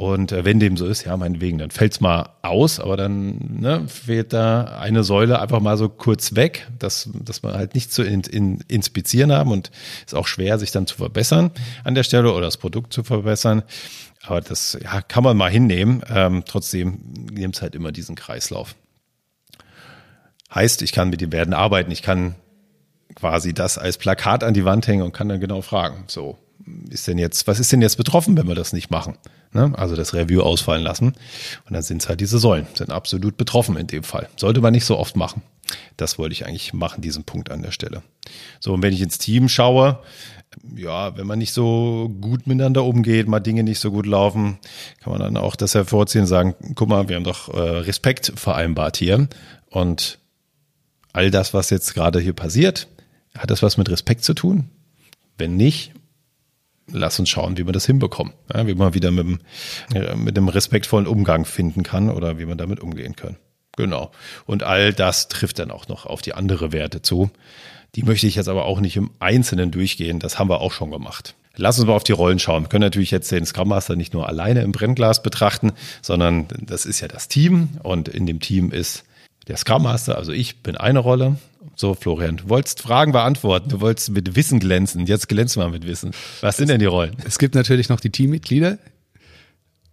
Und 0.00 0.30
äh, 0.30 0.44
wenn 0.44 0.60
dem 0.60 0.76
so 0.76 0.86
ist, 0.86 1.04
ja, 1.04 1.16
meinetwegen, 1.16 1.58
dann 1.58 1.72
fällt's 1.72 2.00
mal 2.00 2.30
aus, 2.42 2.78
aber 2.78 2.96
dann 2.96 3.58
ne, 3.60 3.88
fehlt 3.88 4.32
da 4.32 4.78
eine 4.78 5.02
Säule 5.02 5.40
einfach 5.40 5.58
mal 5.58 5.76
so 5.76 5.88
kurz 5.88 6.36
weg, 6.36 6.68
dass, 6.78 7.10
dass 7.12 7.42
wir 7.42 7.54
halt 7.54 7.74
nicht 7.74 7.92
zu 7.92 8.04
in, 8.04 8.20
in, 8.20 8.60
inspizieren 8.68 9.32
haben 9.32 9.50
und 9.50 9.72
ist 10.06 10.14
auch 10.14 10.28
schwer, 10.28 10.56
sich 10.60 10.70
dann 10.70 10.86
zu 10.86 10.96
verbessern 10.96 11.50
an 11.82 11.96
der 11.96 12.04
Stelle 12.04 12.32
oder 12.32 12.42
das 12.42 12.58
Produkt 12.58 12.92
zu 12.92 13.02
verbessern. 13.02 13.64
Aber 14.22 14.40
das 14.40 14.78
ja, 14.80 15.02
kann 15.02 15.24
man 15.24 15.36
mal 15.36 15.50
hinnehmen. 15.50 16.04
Ähm, 16.08 16.44
trotzdem 16.46 17.00
nimmt 17.32 17.56
es 17.56 17.62
halt 17.62 17.74
immer 17.74 17.90
diesen 17.90 18.14
Kreislauf. 18.14 18.76
Heißt, 20.54 20.82
ich 20.82 20.92
kann 20.92 21.10
mit 21.10 21.20
den 21.20 21.32
Werten 21.32 21.54
arbeiten, 21.54 21.90
ich 21.90 22.02
kann 22.02 22.36
quasi 23.16 23.52
das 23.52 23.78
als 23.78 23.98
Plakat 23.98 24.44
an 24.44 24.54
die 24.54 24.64
Wand 24.64 24.86
hängen 24.86 25.02
und 25.02 25.12
kann 25.12 25.28
dann 25.28 25.40
genau 25.40 25.60
fragen, 25.60 26.04
so, 26.06 26.38
ist 26.90 27.06
denn 27.06 27.18
jetzt, 27.18 27.46
was 27.46 27.60
ist 27.60 27.72
denn 27.72 27.82
jetzt 27.82 27.96
betroffen, 27.96 28.36
wenn 28.36 28.48
wir 28.48 28.54
das 28.54 28.72
nicht 28.72 28.90
machen? 28.90 29.16
Ne? 29.52 29.72
Also 29.76 29.96
das 29.96 30.14
Review 30.14 30.42
ausfallen 30.42 30.82
lassen. 30.82 31.14
Und 31.66 31.72
dann 31.72 31.82
sind 31.82 32.02
es 32.02 32.08
halt 32.08 32.20
diese 32.20 32.38
Säulen, 32.38 32.66
sind 32.74 32.90
absolut 32.90 33.36
betroffen 33.36 33.76
in 33.76 33.86
dem 33.86 34.02
Fall. 34.02 34.28
Sollte 34.36 34.60
man 34.60 34.72
nicht 34.72 34.84
so 34.84 34.98
oft 34.98 35.16
machen. 35.16 35.42
Das 35.96 36.18
wollte 36.18 36.32
ich 36.32 36.46
eigentlich 36.46 36.72
machen, 36.72 37.02
diesen 37.02 37.24
Punkt 37.24 37.50
an 37.50 37.62
der 37.62 37.72
Stelle. 37.72 38.02
So, 38.60 38.74
und 38.74 38.82
wenn 38.82 38.92
ich 38.92 39.02
ins 39.02 39.18
Team 39.18 39.48
schaue, 39.48 39.98
ja, 40.74 41.16
wenn 41.16 41.26
man 41.26 41.38
nicht 41.38 41.52
so 41.52 42.14
gut 42.20 42.46
miteinander 42.46 42.84
umgeht, 42.84 43.28
mal 43.28 43.40
Dinge 43.40 43.62
nicht 43.62 43.80
so 43.80 43.90
gut 43.90 44.06
laufen, 44.06 44.58
kann 45.02 45.12
man 45.12 45.20
dann 45.20 45.36
auch 45.36 45.56
das 45.56 45.74
hervorziehen 45.74 46.22
und 46.22 46.28
sagen, 46.28 46.54
guck 46.74 46.88
mal, 46.88 47.08
wir 47.08 47.16
haben 47.16 47.24
doch 47.24 47.52
äh, 47.52 47.58
Respekt 47.58 48.32
vereinbart 48.36 48.96
hier. 48.96 49.28
Und 49.70 50.18
all 51.12 51.30
das, 51.30 51.52
was 51.52 51.70
jetzt 51.70 51.94
gerade 51.94 52.20
hier 52.20 52.32
passiert, 52.32 52.88
hat 53.36 53.50
das 53.50 53.62
was 53.62 53.76
mit 53.76 53.90
Respekt 53.90 54.24
zu 54.24 54.34
tun? 54.34 54.70
Wenn 55.36 55.56
nicht, 55.56 55.92
lass 56.90 57.18
uns 57.18 57.28
schauen, 57.28 57.56
wie 57.58 57.66
wir 57.66 57.72
das 57.72 57.86
hinbekommen. 57.86 58.32
Ja, 58.52 58.66
wie 58.66 58.74
man 58.74 58.94
wieder 58.94 59.10
mit 59.10 59.26
dem, 59.26 59.40
äh, 59.94 60.14
mit 60.14 60.36
dem 60.36 60.48
respektvollen 60.48 61.06
Umgang 61.06 61.44
finden 61.44 61.82
kann 61.82 62.10
oder 62.10 62.38
wie 62.38 62.46
man 62.46 62.58
damit 62.58 62.80
umgehen 62.80 63.16
kann. 63.16 63.36
Genau. 63.76 64.10
Und 64.46 64.64
all 64.64 64.92
das 64.92 65.28
trifft 65.28 65.58
dann 65.58 65.70
auch 65.70 65.88
noch 65.88 66.06
auf 66.06 66.20
die 66.20 66.34
andere 66.34 66.72
Werte 66.72 67.00
zu. 67.02 67.30
Die 67.94 68.02
möchte 68.02 68.26
ich 68.26 68.34
jetzt 68.34 68.48
aber 68.48 68.64
auch 68.64 68.80
nicht 68.80 68.96
im 68.96 69.10
Einzelnen 69.20 69.70
durchgehen. 69.70 70.18
Das 70.18 70.38
haben 70.38 70.50
wir 70.50 70.60
auch 70.60 70.72
schon 70.72 70.90
gemacht. 70.90 71.34
Lass 71.56 71.78
uns 71.78 71.88
mal 71.88 71.94
auf 71.94 72.04
die 72.04 72.12
Rollen 72.12 72.38
schauen. 72.38 72.64
Wir 72.64 72.68
können 72.68 72.84
natürlich 72.84 73.10
jetzt 73.10 73.32
den 73.32 73.44
Scrum 73.44 73.68
Master 73.68 73.96
nicht 73.96 74.14
nur 74.14 74.28
alleine 74.28 74.62
im 74.62 74.72
Brennglas 74.72 75.22
betrachten, 75.22 75.72
sondern 76.02 76.46
das 76.60 76.86
ist 76.86 77.00
ja 77.00 77.08
das 77.08 77.26
Team 77.26 77.70
und 77.82 78.08
in 78.08 78.26
dem 78.26 78.38
Team 78.38 78.70
ist 78.70 79.04
der 79.48 79.56
Scrum 79.56 79.82
Master, 79.82 80.16
also 80.16 80.32
ich 80.32 80.62
bin 80.62 80.76
eine 80.76 80.98
Rolle. 80.98 81.36
So, 81.74 81.94
Florian, 81.94 82.36
du 82.36 82.48
wolltest 82.48 82.82
Fragen 82.82 83.12
beantworten, 83.12 83.68
du 83.68 83.80
wolltest 83.80 84.10
mit 84.10 84.36
Wissen 84.36 84.60
glänzen. 84.60 85.06
Jetzt 85.06 85.28
glänzt 85.28 85.56
mal 85.56 85.70
mit 85.70 85.86
Wissen. 85.86 86.10
Was 86.40 86.56
sind 86.56 86.68
denn 86.68 86.80
die 86.80 86.86
Rollen? 86.86 87.16
Es 87.24 87.38
gibt 87.38 87.54
natürlich 87.54 87.88
noch 87.88 88.00
die 88.00 88.10
Teammitglieder, 88.10 88.78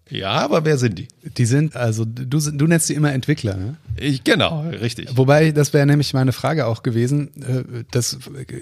ja, 0.10 0.32
aber 0.32 0.66
wer 0.66 0.78
sind 0.78 1.00
die? 1.00 1.08
Die 1.38 1.46
sind, 1.46 1.76
also 1.76 2.06
du, 2.06 2.40
du 2.40 2.68
nennst 2.68 2.90
die 2.90 2.94
immer 2.94 3.12
Entwickler, 3.12 3.58
ne? 3.58 3.76
Ich, 3.98 4.24
genau, 4.24 4.62
richtig. 4.70 5.10
Wobei, 5.16 5.52
das 5.52 5.74
wäre 5.74 5.88
nämlich 5.88 6.14
meine 6.14 6.32
Frage 6.32 6.68
auch 6.68 6.84
gewesen. 6.84 7.32
Äh, 7.42 7.84
das 7.90 8.20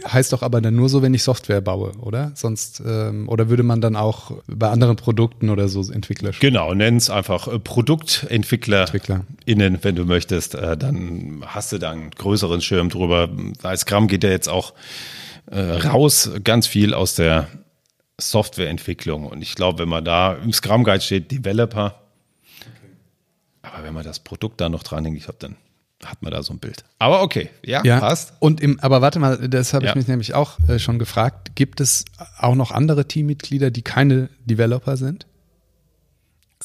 heißt 0.07 0.31
doch 0.31 0.41
aber 0.41 0.61
dann 0.61 0.75
nur 0.75 0.87
so, 0.87 1.01
wenn 1.01 1.13
ich 1.13 1.23
Software 1.23 1.59
baue, 1.59 1.91
oder? 1.99 2.31
Sonst, 2.35 2.81
ähm, 2.85 3.27
oder 3.27 3.49
würde 3.49 3.63
man 3.63 3.81
dann 3.81 3.97
auch 3.97 4.31
bei 4.47 4.69
anderen 4.69 4.95
Produkten 4.95 5.49
oder 5.49 5.67
so 5.67 5.81
Entwickler 5.91 6.31
Genau, 6.39 6.73
nenn 6.73 6.95
es 6.95 7.09
einfach 7.09 7.49
äh, 7.49 7.59
Produktentwickler 7.59 8.81
Entwickler. 8.81 9.25
innen, 9.45 9.79
wenn 9.81 9.95
du 9.95 10.05
möchtest. 10.05 10.55
Äh, 10.55 10.77
dann 10.77 11.43
hast 11.45 11.73
du 11.73 11.77
da 11.77 11.91
einen 11.91 12.11
größeren 12.11 12.61
Schirm 12.61 12.87
drüber. 12.87 13.29
Als 13.63 13.85
Gramm 13.85 14.07
geht 14.07 14.23
ja 14.23 14.29
jetzt 14.29 14.47
auch 14.47 14.73
raus, 15.51 16.31
ganz 16.45 16.67
viel 16.67 16.93
aus 16.93 17.15
der 17.15 17.49
Softwareentwicklung. 18.31 19.25
Und 19.25 19.41
ich 19.41 19.55
glaube, 19.55 19.79
wenn 19.79 19.89
man 19.89 20.05
da 20.05 20.33
im 20.33 20.53
Scrum 20.53 20.83
Guide 20.83 21.01
steht, 21.01 21.31
Developer, 21.31 22.01
aber 23.61 23.83
wenn 23.83 23.93
man 23.93 24.03
das 24.03 24.19
Produkt 24.19 24.61
da 24.61 24.69
noch 24.69 24.83
dran 24.83 25.05
hängt, 25.05 25.17
ich 25.17 25.23
glaube, 25.23 25.39
dann 25.39 25.55
hat 26.03 26.21
man 26.21 26.31
da 26.31 26.43
so 26.43 26.53
ein 26.53 26.59
Bild. 26.59 26.83
Aber 26.99 27.21
okay, 27.21 27.49
ja, 27.65 27.81
ja 27.83 28.00
passt. 28.00 28.33
Und 28.39 28.62
im, 28.62 28.79
aber 28.81 29.01
warte 29.01 29.19
mal, 29.19 29.38
das 29.48 29.74
habe 29.74 29.86
ich 29.86 29.91
ja. 29.91 29.95
mich 29.95 30.07
nämlich 30.07 30.33
auch 30.33 30.59
äh, 30.67 30.79
schon 30.79 31.00
gefragt. 31.00 31.55
Gibt 31.55 31.79
es 31.79 32.05
auch 32.38 32.55
noch 32.55 32.71
andere 32.71 33.07
Teammitglieder, 33.07 33.71
die 33.71 33.81
keine 33.81 34.29
Developer 34.45 34.98
sind? 34.98 35.27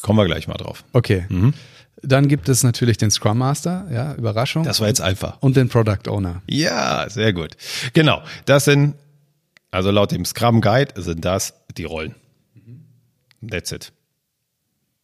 Kommen 0.03 0.19
wir 0.19 0.27
gleich 0.27 0.49
mal 0.49 0.57
drauf. 0.57 0.85
Okay. 0.93 1.25
Mhm. 1.29 1.55
Dann 2.03 2.29
gibt 2.29 2.49
es 2.49 2.63
natürlich 2.63 2.97
den 2.97 3.11
Scrum 3.11 3.39
Master, 3.39 3.87
ja, 3.91 4.15
Überraschung. 4.15 4.63
Das 4.63 4.81
war 4.81 4.87
jetzt 4.87 5.01
einfach. 5.01 5.39
Und 5.41 5.57
den 5.57 5.69
Product 5.69 6.09
Owner. 6.09 6.43
Ja, 6.47 7.09
sehr 7.09 7.33
gut. 7.33 7.57
Genau. 7.93 8.23
Das 8.45 8.67
sind 8.67 8.95
also 9.71 9.91
laut 9.91 10.13
dem 10.13 10.25
Scrum 10.25 10.61
Guide 10.61 11.01
sind 11.01 11.25
das 11.25 11.55
die 11.77 11.85
Rollen. 11.85 12.15
That's 13.47 13.73
it. 13.73 13.93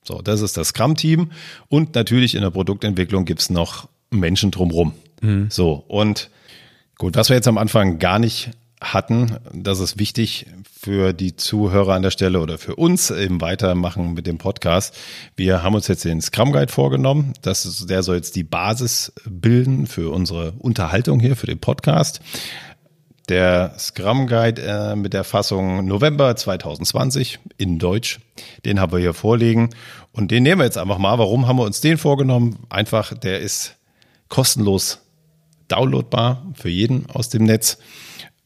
So, 0.02 0.20
das 0.20 0.40
ist 0.42 0.56
das 0.56 0.68
Scrum-Team. 0.68 1.30
Und 1.68 1.94
natürlich 1.94 2.34
in 2.34 2.42
der 2.42 2.50
Produktentwicklung 2.50 3.24
gibt's 3.24 3.50
noch 3.50 3.88
Menschen 4.10 4.50
drumrum. 4.50 4.92
Mhm. 5.22 5.48
So, 5.50 5.84
und 5.88 6.30
gut, 6.98 7.16
was 7.16 7.30
wir 7.30 7.36
jetzt 7.36 7.48
am 7.48 7.58
Anfang 7.58 7.98
gar 7.98 8.18
nicht 8.18 8.50
hatten, 8.82 9.38
das 9.52 9.80
ist 9.80 9.98
wichtig 9.98 10.46
für 10.78 11.14
die 11.14 11.36
Zuhörer 11.36 11.94
an 11.94 12.02
der 12.02 12.10
Stelle 12.10 12.40
oder 12.40 12.58
für 12.58 12.76
uns 12.76 13.08
im 13.08 13.40
Weitermachen 13.40 14.12
mit 14.12 14.26
dem 14.26 14.36
Podcast. 14.36 14.94
Wir 15.36 15.62
haben 15.62 15.74
uns 15.74 15.88
jetzt 15.88 16.04
den 16.04 16.20
Scrum 16.20 16.52
Guide 16.52 16.70
vorgenommen. 16.70 17.32
Das 17.40 17.64
ist, 17.64 17.88
der 17.88 18.02
soll 18.02 18.16
jetzt 18.16 18.36
die 18.36 18.44
Basis 18.44 19.12
bilden 19.24 19.86
für 19.86 20.10
unsere 20.10 20.52
Unterhaltung 20.58 21.18
hier, 21.18 21.36
für 21.36 21.46
den 21.46 21.60
Podcast 21.60 22.20
der 23.28 23.74
Scrum 23.78 24.26
Guide 24.26 24.62
äh, 24.62 24.96
mit 24.96 25.14
der 25.14 25.24
Fassung 25.24 25.86
November 25.86 26.36
2020 26.36 27.38
in 27.56 27.78
Deutsch. 27.78 28.20
Den 28.64 28.80
haben 28.80 28.92
wir 28.92 28.98
hier 28.98 29.14
vorliegen 29.14 29.70
und 30.12 30.30
den 30.30 30.42
nehmen 30.42 30.60
wir 30.60 30.66
jetzt 30.66 30.78
einfach 30.78 30.98
mal. 30.98 31.18
Warum 31.18 31.46
haben 31.46 31.58
wir 31.58 31.64
uns 31.64 31.80
den 31.80 31.98
vorgenommen? 31.98 32.58
Einfach, 32.68 33.14
der 33.14 33.40
ist 33.40 33.76
kostenlos 34.28 35.00
downloadbar 35.68 36.46
für 36.54 36.68
jeden 36.68 37.08
aus 37.10 37.30
dem 37.30 37.44
Netz 37.44 37.78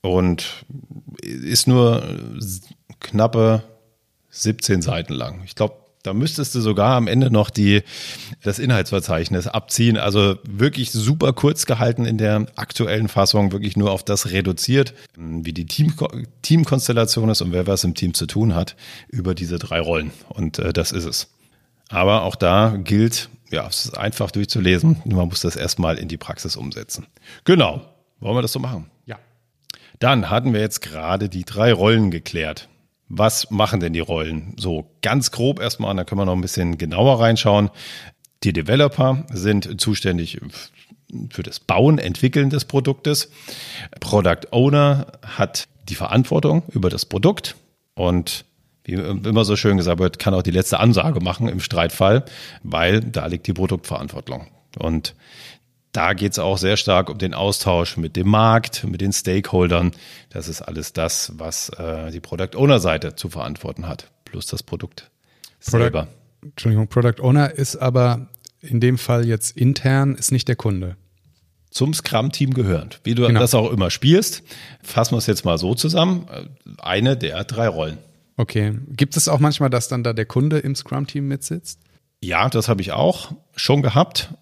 und 0.01 0.65
ist 1.23 1.67
nur 1.67 2.03
knappe 3.01 3.63
17 4.31 4.83
Seiten 4.83 5.15
lang. 5.15 5.43
Ich 5.45 5.55
glaube, 5.55 5.78
da 6.03 6.15
müsstest 6.15 6.55
du 6.55 6.61
sogar 6.61 6.97
am 6.97 7.09
Ende 7.09 7.31
noch 7.31 7.51
die, 7.51 7.83
das 8.43 8.59
Inhaltsverzeichnis 8.59 9.47
abziehen. 9.47 9.97
Also 9.97 10.37
wirklich 10.49 10.91
super 10.93 11.33
kurz 11.33 11.67
gehalten 11.67 12.05
in 12.05 12.19
der 12.19 12.47
aktuellen 12.57 13.09
Fassung, 13.09 13.53
wirklich 13.53 13.77
nur 13.77 13.91
auf 13.91 14.05
das 14.05 14.31
reduziert, 14.31 14.95
wie 15.17 15.53
die 15.53 15.67
Team, 15.67 15.95
Teamkonstellation 16.43 17.29
ist 17.29 17.43
und 17.43 17.53
wer 17.53 17.67
was 17.67 17.85
im 17.85 17.95
Team 17.95 18.15
zu 18.15 18.27
tun 18.27 18.55
hat, 18.55 18.77
über 19.09 19.35
diese 19.35 19.59
drei 19.59 19.81
Rollen. 19.81 20.13
Und 20.29 20.59
äh, 20.59 20.73
das 20.73 20.93
ist 20.93 21.05
es. 21.05 21.29
Aber 21.89 22.23
auch 22.23 22.37
da 22.37 22.77
gilt, 22.77 23.29
ja, 23.51 23.67
es 23.67 23.87
ist 23.87 23.99
einfach 23.99 24.31
durchzulesen. 24.31 25.03
Man 25.05 25.29
muss 25.29 25.41
das 25.41 25.57
erstmal 25.57 25.99
in 25.99 26.09
die 26.09 26.19
Praxis 26.19 26.57
umsetzen. 26.57 27.07
Genau. 27.45 27.83
Wollen 28.21 28.37
wir 28.37 28.43
das 28.43 28.53
so 28.53 28.59
machen? 28.59 28.91
Ja. 29.07 29.19
Dann 29.99 30.29
hatten 30.31 30.53
wir 30.53 30.61
jetzt 30.61 30.83
gerade 30.83 31.29
die 31.29 31.45
drei 31.45 31.73
Rollen 31.73 32.11
geklärt. 32.11 32.69
Was 33.09 33.51
machen 33.51 33.81
denn 33.81 33.93
die 33.93 34.01
Rollen? 34.01 34.55
So 34.57 34.91
ganz 35.03 35.31
grob 35.31 35.61
erstmal, 35.61 35.95
da 35.97 36.05
können 36.05 36.21
wir 36.21 36.27
noch 36.27 36.35
ein 36.35 36.43
bisschen 36.43 36.79
genauer 36.79 37.21
reinschauen. 37.21 37.71
Die 38.45 38.53
Developer 38.53 39.25
sind 39.33 39.81
zuständig 39.81 40.39
für 41.31 41.43
das 41.43 41.59
Bauen, 41.59 41.99
Entwickeln 41.99 42.51
des 42.51 42.67
Produktes. 42.67 43.31
Product 44.01 44.53
Owner 44.53 45.07
hat 45.23 45.69
die 45.89 45.95
Verantwortung 45.95 46.63
über 46.71 46.91
das 46.91 47.07
Produkt 47.07 47.57
und 47.95 48.45
wie 48.85 48.95
immer 48.95 49.45
so 49.45 49.57
schön 49.57 49.77
gesagt 49.77 49.99
wird, 49.99 50.19
kann 50.19 50.35
auch 50.35 50.43
die 50.43 50.51
letzte 50.51 50.81
Ansage 50.81 51.21
machen 51.21 51.49
im 51.49 51.61
Streitfall, 51.61 52.25
weil 52.63 53.01
da 53.01 53.27
liegt 53.27 53.47
die 53.47 53.53
Produktverantwortung. 53.53 54.47
Und 54.79 55.15
da 55.93 56.13
geht 56.13 56.33
es 56.33 56.39
auch 56.39 56.59
sehr 56.59 56.77
stark 56.77 57.11
um 57.11 57.19
den 57.19 57.35
Austausch 57.35 57.97
mit 57.97 58.17
dem 58.17 58.29
Markt, 58.29 58.85
mit 58.85 59.01
den 59.01 59.13
Stakeholdern. 59.13 59.93
Das 60.31 60.49
ist 60.49 60.63
alles 60.63 60.93
das, 60.93 61.33
was 61.37 61.71
äh, 61.71 62.11
die 62.11 62.21
Product 62.21 62.57
Owner 62.57 62.79
Seite 62.79 63.17
zu 63.17 63.31
verantworten 63.31 63.89
hat, 63.89 64.11
plus 64.25 64.47
das 64.47 64.63
Produkt 64.63 65.11
Product, 65.65 65.81
selber. 65.81 66.09
Entschuldigung, 66.43 66.89
Product 66.89 67.23
Owner 67.23 67.53
ist 67.53 67.77
aber 67.77 68.29
in 68.61 68.81
dem 68.81 68.99
Fall 68.99 69.27
jetzt 69.27 69.57
intern, 69.57 70.15
ist 70.15 70.33
nicht 70.33 70.49
der 70.49 70.57
Kunde. 70.57 70.97
Zum 71.71 71.93
Scrum-Team 71.95 72.55
gehörend. 72.55 73.01
Wie 73.05 73.15
du 73.15 73.27
genau. 73.27 73.41
das 73.41 73.55
auch 73.55 73.71
immer 73.71 73.91
spielst, 73.91 74.43
fassen 74.83 75.13
wir 75.13 75.19
es 75.19 75.27
jetzt 75.27 75.45
mal 75.45 75.59
so 75.59 75.75
zusammen. 75.75 76.27
Eine 76.79 77.17
der 77.17 77.45
drei 77.45 77.69
Rollen. 77.69 77.99
Okay. 78.37 78.79
Gibt 78.89 79.17
es 79.17 79.29
auch 79.29 79.39
manchmal, 79.39 79.69
dass 79.69 79.89
dann 79.89 80.03
da 80.03 80.13
der 80.13 80.25
Kunde 80.25 80.59
im 80.59 80.75
Scrum-Team 80.75 81.29
mitsitzt? 81.29 81.81
Ja, 82.21 82.49
das 82.49 82.69
habe 82.69 82.81
ich 82.81 82.93
auch 82.93 83.33
schon 83.55 83.83
gehabt 83.83 84.33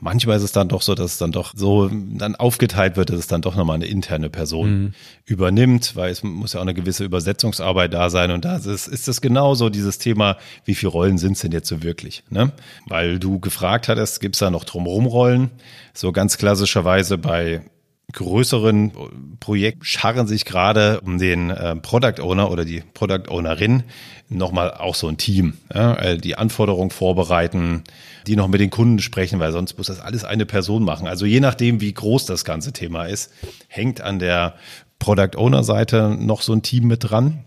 manchmal 0.00 0.36
ist 0.36 0.42
es 0.42 0.52
dann 0.52 0.68
doch 0.68 0.82
so, 0.82 0.94
dass 0.94 1.12
es 1.12 1.18
dann 1.18 1.32
doch 1.32 1.52
so 1.56 1.88
dann 1.88 2.36
aufgeteilt 2.36 2.96
wird, 2.96 3.10
dass 3.10 3.18
es 3.18 3.26
dann 3.26 3.42
doch 3.42 3.56
nochmal 3.56 3.76
eine 3.76 3.86
interne 3.86 4.30
Person 4.30 4.70
mhm. 4.70 4.92
übernimmt, 5.24 5.96
weil 5.96 6.10
es 6.10 6.22
muss 6.22 6.52
ja 6.52 6.60
auch 6.60 6.64
eine 6.64 6.74
gewisse 6.74 7.04
Übersetzungsarbeit 7.04 7.92
da 7.92 8.10
sein 8.10 8.30
und 8.30 8.44
da 8.44 8.56
ist, 8.56 8.66
ist 8.66 9.08
das 9.08 9.20
genauso 9.20 9.70
dieses 9.70 9.98
Thema, 9.98 10.36
wie 10.64 10.74
viele 10.74 10.90
Rollen 10.90 11.18
sind 11.18 11.32
es 11.32 11.40
denn 11.40 11.52
jetzt 11.52 11.68
so 11.68 11.82
wirklich? 11.82 12.22
Ne? 12.30 12.52
Weil 12.86 13.18
du 13.18 13.40
gefragt 13.40 13.88
hattest, 13.88 14.20
gibt 14.20 14.36
es 14.36 14.40
da 14.40 14.50
noch 14.50 14.64
drumherum 14.64 15.06
Rollen? 15.06 15.50
So 15.94 16.12
ganz 16.12 16.38
klassischerweise 16.38 17.18
bei 17.18 17.62
größeren 18.12 18.92
Projekten 19.38 19.84
scharren 19.84 20.26
sich 20.26 20.46
gerade 20.46 21.00
um 21.02 21.18
den 21.18 21.50
äh, 21.50 21.76
Product 21.76 22.20
Owner 22.22 22.50
oder 22.50 22.64
die 22.64 22.82
Product 22.94 23.28
Ownerin 23.28 23.82
nochmal 24.30 24.72
auch 24.72 24.94
so 24.94 25.08
ein 25.08 25.18
Team, 25.18 25.58
ja, 25.74 25.94
äh, 25.96 26.18
die 26.18 26.36
Anforderungen 26.36 26.90
vorbereiten, 26.90 27.84
die 28.26 28.36
noch 28.36 28.48
mit 28.48 28.60
den 28.60 28.70
Kunden 28.70 29.00
sprechen, 29.00 29.40
weil 29.40 29.52
sonst 29.52 29.76
muss 29.76 29.88
das 29.88 30.00
alles 30.00 30.24
eine 30.24 30.46
Person 30.46 30.84
machen. 30.84 31.06
Also 31.06 31.26
je 31.26 31.40
nachdem, 31.40 31.82
wie 31.82 31.92
groß 31.92 32.24
das 32.24 32.44
ganze 32.46 32.72
Thema 32.72 33.04
ist, 33.04 33.30
hängt 33.68 34.00
an 34.00 34.18
der 34.18 34.54
Product 34.98 35.36
Owner 35.36 35.62
Seite 35.62 36.16
noch 36.18 36.40
so 36.40 36.54
ein 36.54 36.62
Team 36.62 36.86
mit 36.86 37.10
dran. 37.10 37.44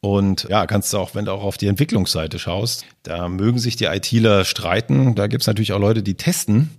Und 0.00 0.46
ja, 0.48 0.66
kannst 0.66 0.92
du 0.92 0.98
auch, 0.98 1.14
wenn 1.14 1.26
du 1.26 1.32
auch 1.32 1.44
auf 1.44 1.56
die 1.56 1.66
Entwicklungsseite 1.66 2.38
schaust, 2.38 2.84
da 3.02 3.28
mögen 3.28 3.58
sich 3.58 3.76
die 3.76 3.84
ITler 3.84 4.44
streiten. 4.44 5.14
Da 5.14 5.26
gibt 5.28 5.42
es 5.42 5.46
natürlich 5.46 5.72
auch 5.72 5.78
Leute, 5.78 6.02
die 6.02 6.14
testen 6.14 6.70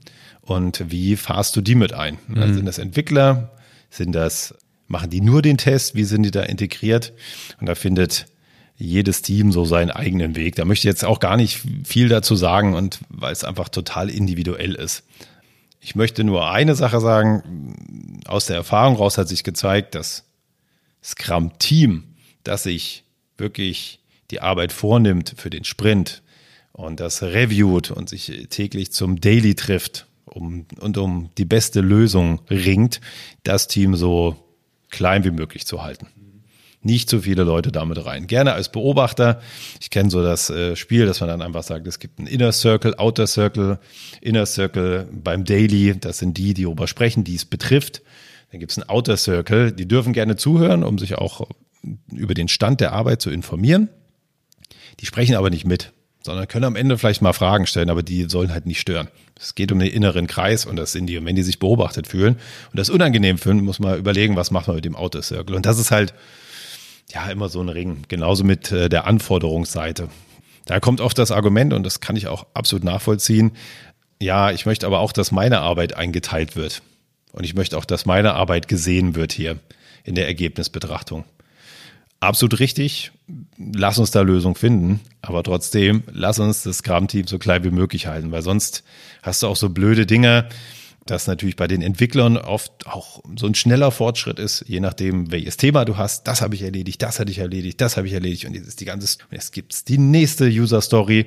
und 0.42 0.92
wie 0.92 1.16
fahrst 1.16 1.56
du 1.56 1.62
die 1.62 1.76
mit 1.76 1.94
ein? 1.94 2.18
Mhm. 2.28 2.54
Sind 2.54 2.66
das 2.66 2.80
Entwickler? 2.80 3.52
Sind 3.90 4.14
das, 4.14 4.56
machen 4.88 5.10
die 5.10 5.22
nur 5.22 5.42
den 5.42 5.58
Test? 5.58 5.96
Wie 5.96 6.04
sind 6.04 6.24
die 6.24 6.32
da 6.32 6.44
integriert? 6.44 7.14
Und 7.60 7.68
da 7.68 7.76
findet 7.76 8.26
jedes 8.78 9.22
Team 9.22 9.52
so 9.52 9.64
seinen 9.66 9.92
eigenen 9.92 10.36
Weg. 10.36 10.56
Da 10.56 10.66
möchte 10.66 10.88
ich 10.88 10.92
jetzt 10.92 11.06
auch 11.06 11.20
gar 11.20 11.38
nicht 11.38 11.62
viel 11.84 12.10
dazu 12.10 12.36
sagen 12.36 12.74
und 12.74 13.00
weil 13.10 13.32
es 13.32 13.44
einfach 13.44 13.70
total 13.70 14.10
individuell 14.10 14.74
ist. 14.74 15.04
Ich 15.80 15.96
möchte 15.96 16.24
nur 16.24 16.50
eine 16.50 16.76
Sache 16.76 17.00
sagen. 17.00 18.22
Aus 18.26 18.48
der 18.48 18.56
Erfahrung 18.56 18.96
raus 18.96 19.18
hat 19.18 19.28
sich 19.28 19.44
gezeigt, 19.44 19.94
dass 19.96 20.26
Scrum-Team, 21.04 22.04
das 22.44 22.64
sich 22.64 23.04
wirklich 23.38 24.00
die 24.32 24.42
Arbeit 24.42 24.72
vornimmt 24.72 25.36
für 25.38 25.50
den 25.50 25.64
Sprint 25.64 26.24
und 26.72 27.00
das 27.00 27.22
reviewt 27.22 27.92
und 27.92 28.10
sich 28.10 28.48
täglich 28.50 28.92
zum 28.92 29.20
Daily 29.20 29.56
trifft 29.56 30.08
um, 30.34 30.66
und 30.80 30.98
um 30.98 31.30
die 31.38 31.46
beste 31.46 31.82
Lösung 31.82 32.42
ringt, 32.50 33.02
das 33.44 33.68
Team 33.68 33.96
so 33.96 34.36
klein 34.90 35.24
wie 35.24 35.32
möglich 35.32 35.66
zu 35.66 35.84
halten. 35.84 36.08
Nicht 36.84 37.10
zu 37.10 37.22
viele 37.22 37.44
Leute 37.44 37.72
damit 37.72 38.04
rein. 38.06 38.26
Gerne 38.26 38.54
als 38.54 38.72
Beobachter. 38.72 39.40
Ich 39.80 39.92
kenne 39.92 40.10
so 40.10 40.24
das 40.24 40.50
äh, 40.50 40.76
Spiel, 40.76 41.06
dass 41.06 41.20
man 41.20 41.30
dann 41.30 41.44
einfach 41.44 41.62
sagt, 41.62 41.86
es 41.86 42.00
gibt 42.00 42.18
einen 42.18 42.28
Inner 42.28 42.52
Circle, 42.52 42.96
Outer 42.98 43.28
Circle. 43.28 43.80
Inner 44.20 44.48
Circle 44.48 45.08
beim 45.12 45.46
Daily, 45.46 45.96
das 46.00 46.18
sind 46.18 46.40
die, 46.40 46.56
die 46.56 46.64
darüber 46.64 46.88
sprechen, 46.88 47.24
die 47.24 47.36
es 47.36 47.46
betrifft. 47.46 48.02
Dann 48.50 48.60
gibt 48.60 48.72
es 48.72 48.80
einen 48.80 48.90
Outer 48.90 49.18
Circle, 49.18 49.72
die 49.72 49.88
dürfen 49.88 50.12
gerne 50.12 50.38
zuhören, 50.38 50.84
um 50.84 50.98
sich 50.98 51.16
auch 51.16 51.48
über 52.12 52.34
den 52.34 52.48
Stand 52.48 52.82
der 52.82 52.94
Arbeit 52.94 53.22
zu 53.22 53.30
informieren. 53.30 53.90
Die 55.00 55.06
sprechen 55.06 55.36
aber 55.36 55.52
nicht 55.52 55.66
mit 55.66 55.94
sondern 56.24 56.48
können 56.48 56.66
am 56.66 56.76
Ende 56.76 56.98
vielleicht 56.98 57.22
mal 57.22 57.34
Fragen 57.34 57.66
stellen, 57.66 57.90
aber 57.90 58.04
die 58.04 58.30
sollen 58.30 58.52
halt 58.52 58.66
nicht 58.66 58.80
stören. 58.80 59.08
Es 59.40 59.56
geht 59.56 59.72
um 59.72 59.80
den 59.80 59.92
inneren 59.92 60.28
Kreis 60.28 60.66
und 60.66 60.76
das 60.76 60.92
sind 60.92 61.08
die. 61.08 61.18
Und 61.18 61.26
wenn 61.26 61.36
die 61.36 61.44
sich 61.44 61.60
beobachtet 61.60 62.08
fühlen 62.08 62.36
und 62.36 62.80
das 62.80 62.90
unangenehm 62.90 63.38
finden, 63.38 63.66
muss 63.66 63.80
man 63.80 63.98
überlegen, 63.98 64.36
was 64.36 64.52
macht 64.52 64.68
man 64.68 64.76
mit 64.76 64.86
dem 64.86 64.96
Outer 64.96 65.24
Circle. 65.24 65.56
Und 65.56 65.66
das 65.66 65.80
ist 65.80 65.90
halt 65.92 66.14
ja 67.12 67.30
immer 67.30 67.50
so 67.50 67.62
ein 67.62 67.70
Ring. 67.70 68.04
Genauso 68.08 68.44
mit 68.44 68.72
äh, 68.72 68.88
der 68.88 69.08
Anforderungsseite. 69.08 70.10
Da 70.66 70.80
kommt 70.80 71.02
oft 71.02 71.18
das 71.18 71.32
Argument 71.32 71.74
und 71.74 71.84
das 71.84 72.02
kann 72.02 72.16
ich 72.16 72.28
auch 72.28 72.46
absolut 72.54 72.84
nachvollziehen. 72.84 73.52
Ja, 74.22 74.52
ich 74.52 74.68
möchte 74.68 74.86
aber 74.86 75.00
auch, 75.00 75.12
dass 75.12 75.32
meine 75.32 75.60
Arbeit 75.60 75.96
eingeteilt 75.96 76.56
wird. 76.56 76.84
Und 77.32 77.44
ich 77.44 77.56
möchte 77.56 77.78
auch, 77.78 77.86
dass 77.86 78.06
meine 78.06 78.34
Arbeit 78.34 78.68
gesehen 78.68 79.16
wird 79.16 79.32
hier 79.32 79.58
in 80.04 80.14
der 80.14 80.28
Ergebnisbetrachtung 80.28 81.26
absolut 82.22 82.60
richtig. 82.60 83.12
Lass 83.74 83.98
uns 83.98 84.12
da 84.12 84.22
Lösung 84.22 84.56
finden. 84.56 85.00
Aber 85.22 85.44
trotzdem, 85.44 86.04
lass 86.12 86.40
uns 86.40 86.64
das 86.64 86.80
Scrum-Team 86.80 87.28
so 87.28 87.38
klein 87.38 87.64
wie 87.64 87.72
möglich 87.72 88.08
halten, 88.08 88.32
weil 88.32 88.42
sonst 88.42 88.84
hast 89.22 89.44
du 89.44 89.48
auch 89.48 89.56
so 89.56 89.70
blöde 89.70 90.06
Dinge, 90.06 90.48
dass 91.06 91.28
natürlich 91.28 91.56
bei 91.56 91.68
den 91.68 91.82
Entwicklern 91.82 92.38
oft 92.38 92.88
auch 92.88 93.24
so 93.36 93.48
ein 93.48 93.56
schneller 93.56 93.92
Fortschritt 93.92 94.40
ist, 94.40 94.64
je 94.68 94.80
nachdem, 94.80 95.32
welches 95.32 95.58
Thema 95.58 95.84
du 95.84 95.98
hast. 95.98 96.28
Das 96.28 96.42
habe 96.42 96.54
ich 96.56 96.62
erledigt, 96.62 97.02
das 97.02 97.20
hatte 97.20 97.32
ich 97.32 97.40
erledigt, 97.40 97.82
das 97.82 97.98
habe 97.98 98.08
ich 98.08 98.14
erledigt 98.14 98.46
und 98.46 98.54
jetzt 98.54 98.68
ist 98.68 98.80
die 98.80 98.86
ganze, 98.86 99.18
jetzt 99.32 99.52
gibt's 99.52 99.84
die 99.84 99.98
nächste 99.98 100.46
User 100.46 100.82
Story. 100.82 101.26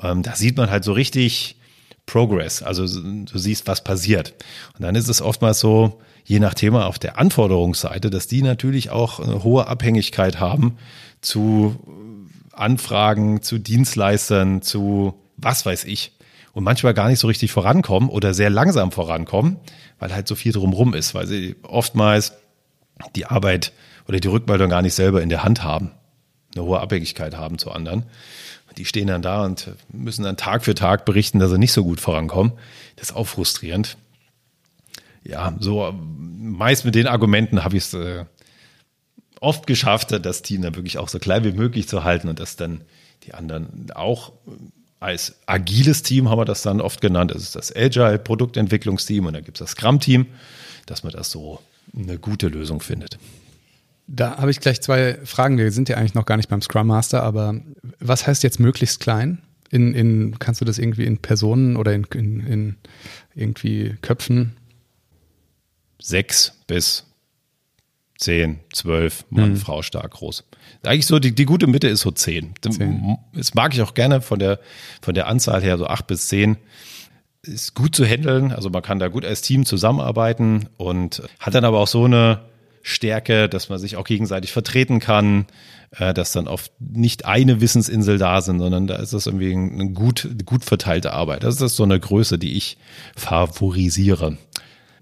Ähm, 0.00 0.22
da 0.22 0.36
sieht 0.36 0.56
man 0.56 0.70
halt 0.70 0.84
so 0.84 0.92
richtig 0.92 1.56
Progress. 2.06 2.62
Also 2.62 2.86
du 2.86 3.38
siehst, 3.38 3.66
was 3.66 3.82
passiert. 3.82 4.34
Und 4.74 4.82
dann 4.82 4.94
ist 4.94 5.08
es 5.08 5.20
oftmals 5.20 5.58
so, 5.58 6.00
je 6.24 6.38
nach 6.38 6.54
Thema 6.54 6.86
auf 6.86 6.98
der 6.98 7.18
Anforderungsseite, 7.18 8.10
dass 8.10 8.28
die 8.28 8.42
natürlich 8.42 8.90
auch 8.90 9.18
eine 9.18 9.42
hohe 9.42 9.66
Abhängigkeit 9.66 10.38
haben 10.38 10.78
zu 11.20 11.76
Anfragen, 12.52 13.42
zu 13.42 13.58
Dienstleistern, 13.58 14.62
zu 14.62 15.14
was 15.36 15.66
weiß 15.66 15.84
ich. 15.84 16.12
Und 16.52 16.64
manchmal 16.64 16.94
gar 16.94 17.08
nicht 17.08 17.18
so 17.18 17.26
richtig 17.26 17.52
vorankommen 17.52 18.08
oder 18.08 18.32
sehr 18.32 18.48
langsam 18.48 18.90
vorankommen, 18.90 19.58
weil 19.98 20.14
halt 20.14 20.26
so 20.26 20.34
viel 20.34 20.52
drumrum 20.52 20.94
ist, 20.94 21.14
weil 21.14 21.26
sie 21.26 21.56
oftmals 21.62 22.32
die 23.14 23.26
Arbeit 23.26 23.72
oder 24.08 24.20
die 24.20 24.28
Rückmeldung 24.28 24.70
gar 24.70 24.80
nicht 24.80 24.94
selber 24.94 25.20
in 25.20 25.28
der 25.28 25.44
Hand 25.44 25.62
haben, 25.62 25.90
eine 26.54 26.64
hohe 26.64 26.80
Abhängigkeit 26.80 27.36
haben 27.36 27.58
zu 27.58 27.70
anderen. 27.70 28.04
Die 28.78 28.84
stehen 28.84 29.06
dann 29.06 29.22
da 29.22 29.44
und 29.44 29.70
müssen 29.90 30.22
dann 30.22 30.36
Tag 30.36 30.62
für 30.62 30.74
Tag 30.74 31.06
berichten, 31.06 31.38
dass 31.38 31.50
sie 31.50 31.58
nicht 31.58 31.72
so 31.72 31.82
gut 31.82 31.98
vorankommen. 31.98 32.52
Das 32.96 33.10
ist 33.10 33.16
auch 33.16 33.26
frustrierend 33.26 33.96
ja, 35.28 35.54
so 35.58 35.92
meist 36.38 36.84
mit 36.84 36.94
den 36.94 37.06
Argumenten 37.06 37.64
habe 37.64 37.76
ich 37.76 37.84
es 37.84 37.94
äh, 37.94 38.24
oft 39.40 39.66
geschafft, 39.66 40.12
das 40.24 40.42
Team 40.42 40.62
dann 40.62 40.74
wirklich 40.76 40.98
auch 40.98 41.08
so 41.08 41.18
klein 41.18 41.44
wie 41.44 41.52
möglich 41.52 41.88
zu 41.88 42.04
halten 42.04 42.28
und 42.28 42.40
dass 42.40 42.56
dann 42.56 42.82
die 43.24 43.34
anderen 43.34 43.90
auch 43.94 44.32
als 45.00 45.36
agiles 45.46 46.02
Team 46.02 46.30
haben 46.30 46.38
wir 46.38 46.44
das 46.44 46.62
dann 46.62 46.80
oft 46.80 47.00
genannt. 47.00 47.30
Das 47.30 47.42
ist 47.42 47.54
das 47.54 47.74
Agile 47.74 48.18
Produktentwicklungsteam 48.18 49.26
und 49.26 49.34
dann 49.34 49.44
gibt 49.44 49.58
es 49.58 49.60
das 49.60 49.70
Scrum-Team, 49.72 50.26
dass 50.86 51.02
man 51.02 51.12
das 51.12 51.30
so 51.30 51.60
eine 51.94 52.18
gute 52.18 52.48
Lösung 52.48 52.80
findet. 52.80 53.18
Da 54.06 54.38
habe 54.38 54.50
ich 54.50 54.60
gleich 54.60 54.80
zwei 54.80 55.18
Fragen. 55.24 55.58
Wir 55.58 55.70
sind 55.72 55.88
ja 55.88 55.96
eigentlich 55.96 56.14
noch 56.14 56.26
gar 56.26 56.36
nicht 56.36 56.48
beim 56.48 56.62
Scrum 56.62 56.86
Master, 56.86 57.22
aber 57.22 57.60
was 57.98 58.26
heißt 58.26 58.42
jetzt 58.42 58.60
möglichst 58.60 59.00
klein? 59.00 59.42
In, 59.68 59.94
in, 59.94 60.38
kannst 60.38 60.60
du 60.60 60.64
das 60.64 60.78
irgendwie 60.78 61.04
in 61.04 61.18
Personen 61.18 61.76
oder 61.76 61.92
in, 61.92 62.04
in 62.14 62.76
irgendwie 63.34 63.96
Köpfen 64.00 64.56
sechs 66.00 66.52
bis 66.68 67.05
zehn, 68.18 68.60
zwölf 68.72 69.24
Mann, 69.30 69.50
mhm. 69.50 69.56
Frau 69.56 69.82
stark 69.82 70.12
groß. 70.12 70.44
Eigentlich 70.84 71.06
so, 71.06 71.18
die, 71.18 71.34
die 71.34 71.44
gute 71.44 71.66
Mitte 71.66 71.88
ist 71.88 72.00
so 72.00 72.10
zehn. 72.10 72.54
zehn. 72.60 73.18
Das 73.34 73.54
mag 73.54 73.74
ich 73.74 73.82
auch 73.82 73.94
gerne 73.94 74.20
von 74.20 74.38
der, 74.38 74.60
von 75.02 75.14
der 75.14 75.26
Anzahl 75.26 75.62
her, 75.62 75.78
so 75.78 75.86
acht 75.86 76.06
bis 76.06 76.28
zehn. 76.28 76.56
Ist 77.42 77.74
gut 77.74 77.94
zu 77.94 78.04
handeln, 78.04 78.52
also 78.52 78.70
man 78.70 78.82
kann 78.82 78.98
da 78.98 79.08
gut 79.08 79.24
als 79.24 79.40
Team 79.42 79.64
zusammenarbeiten 79.64 80.68
und 80.76 81.22
hat 81.38 81.54
dann 81.54 81.64
aber 81.64 81.78
auch 81.78 81.86
so 81.86 82.04
eine 82.04 82.40
Stärke, 82.82 83.48
dass 83.48 83.68
man 83.68 83.78
sich 83.78 83.96
auch 83.96 84.04
gegenseitig 84.04 84.52
vertreten 84.52 85.00
kann, 85.00 85.46
äh, 85.90 86.14
dass 86.14 86.32
dann 86.32 86.46
oft 86.46 86.72
nicht 86.80 87.24
eine 87.24 87.60
Wissensinsel 87.60 88.16
da 88.16 88.40
sind, 88.40 88.60
sondern 88.60 88.86
da 88.86 88.96
ist 88.96 89.12
das 89.12 89.26
irgendwie 89.26 89.52
eine 89.52 89.90
gut, 89.90 90.28
gut 90.44 90.64
verteilte 90.64 91.12
Arbeit. 91.12 91.42
Das 91.42 91.60
ist 91.60 91.76
so 91.76 91.82
eine 91.82 91.98
Größe, 91.98 92.38
die 92.38 92.56
ich 92.56 92.78
favorisiere. 93.16 94.38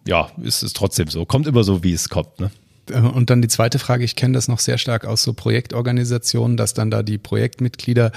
Ja, 0.06 0.30
ist 0.42 0.62
es 0.62 0.72
trotzdem 0.72 1.08
so. 1.08 1.26
Kommt 1.26 1.46
immer 1.46 1.62
so, 1.62 1.84
wie 1.84 1.92
es 1.92 2.08
kommt. 2.08 2.40
Ne? 2.40 2.50
Äh, 2.90 3.00
und 3.00 3.30
dann 3.30 3.42
die 3.42 3.48
zweite 3.48 3.78
Frage, 3.78 4.04
ich 4.04 4.16
kenne 4.16 4.34
das 4.34 4.48
noch 4.48 4.58
sehr 4.58 4.78
stark 4.78 5.04
aus 5.04 5.22
so 5.22 5.32
Projektorganisationen, 5.32 6.56
dass 6.56 6.74
dann 6.74 6.90
da 6.90 7.02
die 7.02 7.18
Projektmitglieder 7.18 8.12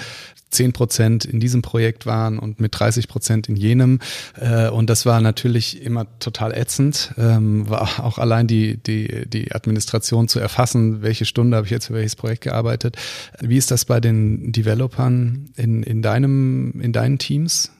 zehn 0.50 0.72
Prozent 0.72 1.24
in 1.24 1.40
diesem 1.40 1.62
Projekt 1.62 2.06
waren 2.06 2.38
und 2.38 2.60
mit 2.60 2.78
30 2.78 3.08
Prozent 3.08 3.48
in 3.48 3.56
jenem. 3.56 4.00
Äh, 4.40 4.68
und 4.68 4.88
das 4.88 5.06
war 5.06 5.20
natürlich 5.20 5.82
immer 5.82 6.06
total 6.20 6.54
ätzend. 6.54 7.12
Ähm, 7.18 7.68
war 7.68 8.04
auch 8.04 8.18
allein 8.18 8.46
die, 8.46 8.76
die, 8.78 9.28
die 9.28 9.52
Administration 9.52 10.28
zu 10.28 10.40
erfassen, 10.40 11.02
welche 11.02 11.24
Stunde 11.24 11.56
habe 11.56 11.66
ich 11.66 11.70
jetzt 11.70 11.86
für 11.86 11.94
welches 11.94 12.16
Projekt 12.16 12.42
gearbeitet. 12.42 12.96
Wie 13.40 13.56
ist 13.56 13.70
das 13.70 13.84
bei 13.84 14.00
den 14.00 14.52
Developern 14.52 15.50
in, 15.56 15.82
in, 15.82 16.02
deinem, 16.02 16.80
in 16.80 16.92
deinen 16.92 17.18
Teams? 17.18 17.70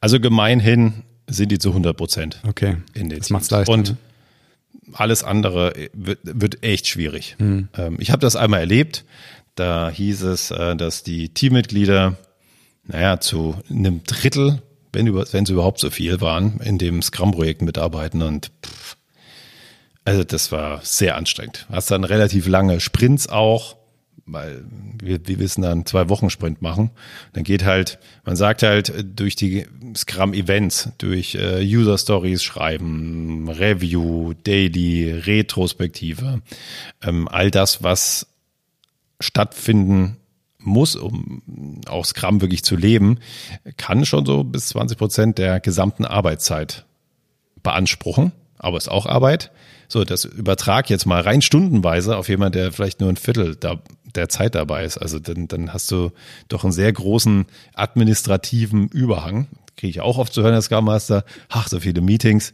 Also 0.00 0.20
gemeinhin 0.20 1.04
sind 1.26 1.50
die 1.52 1.58
zu 1.58 1.70
100 1.70 1.96
Prozent. 1.96 2.40
Okay. 2.46 2.76
In 2.94 3.08
den 3.08 3.18
das 3.18 3.30
macht's 3.30 3.50
leichter. 3.50 3.72
Und 3.72 3.90
ne? 3.90 3.96
Alles 4.92 5.24
andere 5.24 5.72
wird, 5.92 6.20
wird 6.22 6.62
echt 6.62 6.86
schwierig. 6.86 7.36
Mhm. 7.38 7.68
ich 7.98 8.10
habe 8.10 8.20
das 8.20 8.36
einmal 8.36 8.60
erlebt. 8.60 9.04
Da 9.54 9.88
hieß 9.90 10.22
es, 10.22 10.50
äh, 10.50 10.76
dass 10.76 11.02
die 11.02 11.28
Teammitglieder, 11.28 12.16
naja, 12.86 13.20
zu 13.20 13.56
einem 13.70 14.02
Drittel, 14.04 14.62
wenn, 14.92 15.14
wenn 15.14 15.44
es 15.44 15.50
überhaupt 15.50 15.78
so 15.78 15.90
viel 15.90 16.20
waren, 16.20 16.60
in 16.60 16.78
dem 16.78 17.02
Scrum-Projekt 17.02 17.62
mitarbeiten 17.62 18.22
und 18.22 18.50
pff, 18.64 18.96
also 20.04 20.22
das 20.22 20.52
war 20.52 20.80
sehr 20.82 21.16
anstrengend. 21.16 21.66
Hast 21.70 21.90
dann 21.90 22.04
relativ 22.04 22.46
lange 22.46 22.80
Sprints 22.80 23.28
auch, 23.28 23.76
weil 24.26 24.64
wir, 25.00 25.26
wir 25.26 25.38
wissen 25.38 25.62
dann 25.62 25.86
zwei 25.86 26.08
Wochen 26.08 26.30
Sprint 26.30 26.62
machen. 26.62 26.90
Dann 27.32 27.44
geht 27.44 27.64
halt, 27.64 27.98
man 28.24 28.36
sagt 28.36 28.62
halt 28.62 28.92
durch 29.18 29.36
die 29.36 29.66
Scrum-Events, 29.96 30.90
durch 30.98 31.34
äh, 31.34 31.62
User-Stories 31.62 32.42
schreiben, 32.42 33.48
Review, 33.48 34.34
Daily, 34.44 35.10
Retrospektive, 35.10 36.40
ähm, 37.02 37.28
all 37.28 37.50
das, 37.50 37.82
was 37.82 38.26
stattfinden 39.20 40.16
muss, 40.58 40.96
um 40.96 41.82
auch 41.86 42.04
Scrum 42.04 42.40
wirklich 42.40 42.64
zu 42.64 42.76
leben, 42.76 43.18
kann 43.76 44.06
schon 44.06 44.24
so 44.24 44.44
bis 44.44 44.68
20 44.68 44.98
Prozent 44.98 45.38
der 45.38 45.60
gesamten 45.60 46.04
Arbeitszeit 46.04 46.84
beanspruchen. 47.62 48.32
Aber 48.58 48.78
ist 48.78 48.88
auch 48.88 49.04
Arbeit. 49.06 49.50
So, 49.88 50.04
das 50.04 50.24
übertrag 50.24 50.90
jetzt 50.90 51.06
mal 51.06 51.20
rein 51.20 51.42
stundenweise 51.42 52.16
auf 52.16 52.28
jemand, 52.28 52.54
der 52.54 52.72
vielleicht 52.72 53.00
nur 53.00 53.08
ein 53.08 53.16
Viertel 53.16 53.56
da, 53.56 53.80
der 54.14 54.28
Zeit 54.28 54.54
dabei 54.54 54.84
ist. 54.84 54.98
Also 54.98 55.18
dann, 55.18 55.48
dann 55.48 55.72
hast 55.72 55.90
du 55.90 56.12
doch 56.48 56.64
einen 56.64 56.72
sehr 56.72 56.92
großen 56.92 57.46
administrativen 57.74 58.88
Überhang. 58.88 59.48
Kriege 59.76 59.90
ich 59.90 60.00
auch 60.00 60.18
oft 60.18 60.32
zu 60.32 60.42
hören, 60.42 60.52
der 60.52 60.62
Scrum 60.62 60.84
Master. 60.84 61.24
Ach, 61.48 61.68
so 61.68 61.80
viele 61.80 62.00
Meetings. 62.00 62.52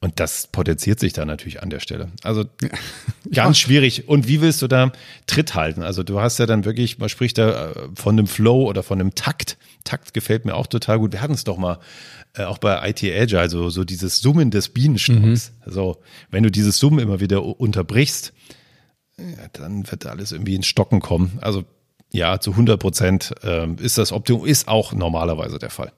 Und 0.00 0.20
das 0.20 0.46
potenziert 0.46 1.00
sich 1.00 1.12
da 1.12 1.24
natürlich 1.24 1.60
an 1.60 1.70
der 1.70 1.80
Stelle. 1.80 2.12
Also 2.22 2.44
ganz 3.32 3.58
schwierig. 3.58 4.08
Und 4.08 4.28
wie 4.28 4.40
willst 4.40 4.62
du 4.62 4.68
da 4.68 4.92
Tritt 5.26 5.56
halten? 5.56 5.82
Also 5.82 6.04
du 6.04 6.20
hast 6.20 6.38
ja 6.38 6.46
dann 6.46 6.64
wirklich, 6.64 6.98
man 6.98 7.08
spricht 7.08 7.38
da 7.38 7.70
äh, 7.70 7.74
von 7.96 8.16
einem 8.16 8.28
Flow 8.28 8.68
oder 8.68 8.84
von 8.84 9.00
einem 9.00 9.16
Takt. 9.16 9.56
Takt 9.82 10.14
gefällt 10.14 10.44
mir 10.44 10.54
auch 10.54 10.68
total 10.68 11.00
gut. 11.00 11.12
Wir 11.12 11.20
hatten 11.20 11.34
es 11.34 11.42
doch 11.42 11.56
mal 11.56 11.78
äh, 12.38 12.44
auch 12.44 12.58
bei 12.58 12.88
IT 12.88 13.02
Agile, 13.02 13.48
so, 13.48 13.68
so 13.70 13.84
dieses 13.84 14.20
Summen 14.20 14.50
des 14.50 14.68
Bienenstocks. 14.70 15.52
Mhm. 15.52 15.62
Also 15.64 15.98
wenn 16.30 16.42
du 16.42 16.50
dieses 16.50 16.78
Summen 16.78 17.00
immer 17.00 17.20
wieder 17.20 17.42
unterbrichst, 17.42 18.32
ja, 19.18 19.48
dann 19.52 19.90
wird 19.90 20.06
alles 20.06 20.32
irgendwie 20.32 20.54
ins 20.54 20.66
Stocken 20.66 21.00
kommen. 21.00 21.38
Also 21.40 21.64
ja, 22.10 22.40
zu 22.40 22.52
100 22.52 22.80
Prozent 22.80 23.34
äh, 23.42 23.68
ist 23.80 23.98
das 23.98 24.12
Optimum, 24.12 24.46
ist 24.46 24.68
auch 24.68 24.92
normalerweise 24.92 25.58
der 25.58 25.70
Fall. 25.70 25.92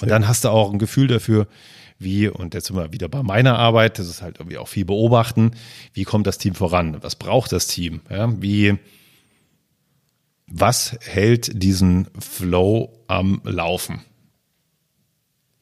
Und 0.00 0.10
dann 0.10 0.26
hast 0.26 0.44
du 0.44 0.48
auch 0.48 0.72
ein 0.72 0.78
Gefühl 0.78 1.06
dafür, 1.06 1.46
wie, 1.98 2.28
und 2.28 2.54
jetzt 2.54 2.66
sind 2.66 2.76
wir 2.76 2.92
wieder 2.92 3.08
bei 3.08 3.22
meiner 3.22 3.58
Arbeit, 3.58 3.98
das 3.98 4.08
ist 4.08 4.22
halt 4.22 4.40
irgendwie 4.40 4.58
auch 4.58 4.66
viel 4.66 4.84
beobachten, 4.84 5.52
wie 5.92 6.02
kommt 6.02 6.26
das 6.26 6.38
Team 6.38 6.54
voran? 6.54 7.02
Was 7.02 7.14
braucht 7.14 7.52
das 7.52 7.68
Team? 7.68 8.00
Ja, 8.10 8.32
wie, 8.42 8.78
was 10.46 10.98
hält 11.00 11.62
diesen 11.62 12.08
Flow 12.18 13.04
am 13.06 13.40
Laufen? 13.44 14.00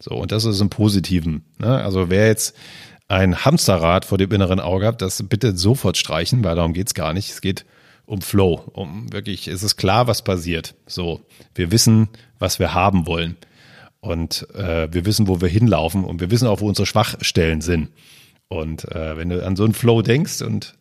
So, 0.02 0.16
und 0.16 0.32
das 0.32 0.44
ist 0.44 0.60
im 0.60 0.68
Positiven. 0.68 1.44
Ne? 1.58 1.80
Also 1.80 2.10
wer 2.10 2.26
jetzt 2.26 2.56
ein 3.06 3.44
Hamsterrad 3.44 4.04
vor 4.04 4.18
dem 4.18 4.32
inneren 4.32 4.58
Auge 4.58 4.86
hat, 4.86 5.00
das 5.00 5.22
bitte 5.28 5.56
sofort 5.56 5.96
streichen, 5.96 6.42
weil 6.42 6.56
darum 6.56 6.72
geht's 6.72 6.94
gar 6.94 7.12
nicht. 7.12 7.30
Es 7.30 7.40
geht 7.40 7.64
um 8.04 8.20
Flow, 8.20 8.62
um 8.72 9.12
wirklich, 9.12 9.46
es 9.46 9.62
ist 9.62 9.76
klar, 9.76 10.08
was 10.08 10.22
passiert. 10.22 10.74
So, 10.86 11.20
wir 11.54 11.70
wissen, 11.70 12.08
was 12.40 12.58
wir 12.58 12.74
haben 12.74 13.06
wollen. 13.06 13.36
Und 14.00 14.48
äh, 14.56 14.92
wir 14.92 15.06
wissen, 15.06 15.28
wo 15.28 15.40
wir 15.40 15.48
hinlaufen 15.48 16.02
und 16.02 16.20
wir 16.20 16.32
wissen 16.32 16.48
auch, 16.48 16.60
wo 16.60 16.66
unsere 16.66 16.86
Schwachstellen 16.86 17.60
sind. 17.60 17.90
Und 18.48 18.90
äh, 18.90 19.16
wenn 19.16 19.28
du 19.28 19.46
an 19.46 19.54
so 19.54 19.62
einen 19.62 19.72
Flow 19.72 20.02
denkst 20.02 20.42
und 20.42 20.74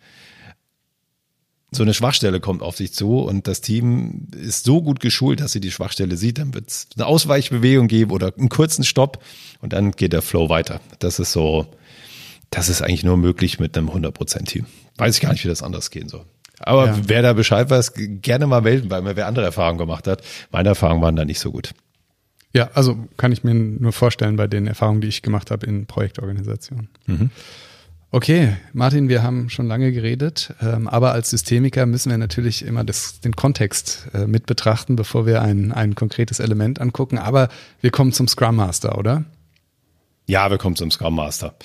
so 1.73 1.83
eine 1.83 1.93
Schwachstelle 1.93 2.41
kommt 2.41 2.61
auf 2.61 2.75
sich 2.75 2.93
zu 2.93 3.19
und 3.19 3.47
das 3.47 3.61
Team 3.61 4.27
ist 4.35 4.65
so 4.65 4.81
gut 4.81 4.99
geschult, 4.99 5.39
dass 5.39 5.53
sie 5.53 5.61
die 5.61 5.71
Schwachstelle 5.71 6.17
sieht, 6.17 6.37
dann 6.37 6.53
wird 6.53 6.69
es 6.69 6.87
eine 6.95 7.05
Ausweichbewegung 7.05 7.87
geben 7.87 8.11
oder 8.11 8.33
einen 8.37 8.49
kurzen 8.49 8.83
Stopp 8.83 9.23
und 9.61 9.71
dann 9.71 9.91
geht 9.91 10.11
der 10.11 10.21
Flow 10.21 10.49
weiter. 10.49 10.81
Das 10.99 11.19
ist 11.19 11.31
so, 11.31 11.67
das 12.49 12.67
ist 12.67 12.81
eigentlich 12.81 13.05
nur 13.05 13.15
möglich 13.15 13.59
mit 13.59 13.77
einem 13.77 13.89
100%-Team. 13.89 14.65
Weiß 14.97 15.15
ich 15.15 15.21
gar 15.21 15.31
nicht, 15.31 15.45
wie 15.45 15.49
das 15.49 15.63
anders 15.63 15.91
gehen 15.91 16.09
soll. 16.09 16.25
Aber 16.59 16.87
ja. 16.87 16.99
wer 17.05 17.21
da 17.21 17.33
Bescheid 17.33 17.69
weiß, 17.69 17.93
gerne 17.95 18.47
mal 18.47 18.61
melden, 18.61 18.89
weil 18.89 19.01
mir 19.01 19.15
wer 19.15 19.27
andere 19.27 19.45
Erfahrungen 19.45 19.79
gemacht 19.79 20.07
hat. 20.07 20.21
Meine 20.51 20.69
Erfahrungen 20.69 21.01
waren 21.01 21.15
da 21.15 21.23
nicht 21.23 21.39
so 21.39 21.51
gut. 21.51 21.71
Ja, 22.53 22.69
also 22.73 23.07
kann 23.15 23.31
ich 23.31 23.45
mir 23.45 23.53
nur 23.53 23.93
vorstellen 23.93 24.35
bei 24.35 24.47
den 24.47 24.67
Erfahrungen, 24.67 24.99
die 24.99 25.07
ich 25.07 25.21
gemacht 25.21 25.51
habe 25.51 25.65
in 25.65 25.85
Projektorganisationen. 25.85 26.89
Mhm. 27.07 27.29
Okay, 28.13 28.57
Martin, 28.73 29.07
wir 29.07 29.23
haben 29.23 29.49
schon 29.49 29.67
lange 29.67 29.93
geredet, 29.93 30.53
ähm, 30.61 30.89
aber 30.89 31.13
als 31.13 31.29
Systemiker 31.29 31.85
müssen 31.85 32.09
wir 32.09 32.17
natürlich 32.17 32.65
immer 32.65 32.83
das, 32.83 33.21
den 33.21 33.37
Kontext 33.37 34.09
äh, 34.13 34.27
mit 34.27 34.45
betrachten, 34.45 34.97
bevor 34.97 35.25
wir 35.25 35.41
ein, 35.41 35.71
ein 35.71 35.95
konkretes 35.95 36.41
Element 36.41 36.81
angucken. 36.81 37.17
Aber 37.17 37.47
wir 37.79 37.89
kommen 37.89 38.11
zum 38.11 38.27
Scrum 38.27 38.57
Master, 38.57 38.97
oder? 38.97 39.23
Ja, 40.27 40.51
wir 40.51 40.57
kommen 40.57 40.75
zum 40.75 40.91
Scrum 40.91 41.15
Master. 41.15 41.55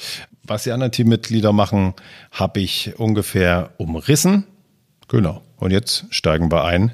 Was 0.45 0.63
die 0.63 0.71
anderen 0.71 0.93
Teammitglieder 0.93 1.53
machen, 1.53 1.95
habe 2.31 2.61
ich 2.61 2.95
ungefähr 2.97 3.71
umrissen. 3.79 4.45
Genau. 5.09 5.43
Und 5.57 5.73
jetzt 5.73 6.07
steigen 6.11 6.53
wir 6.53 6.65
ein, 6.65 6.93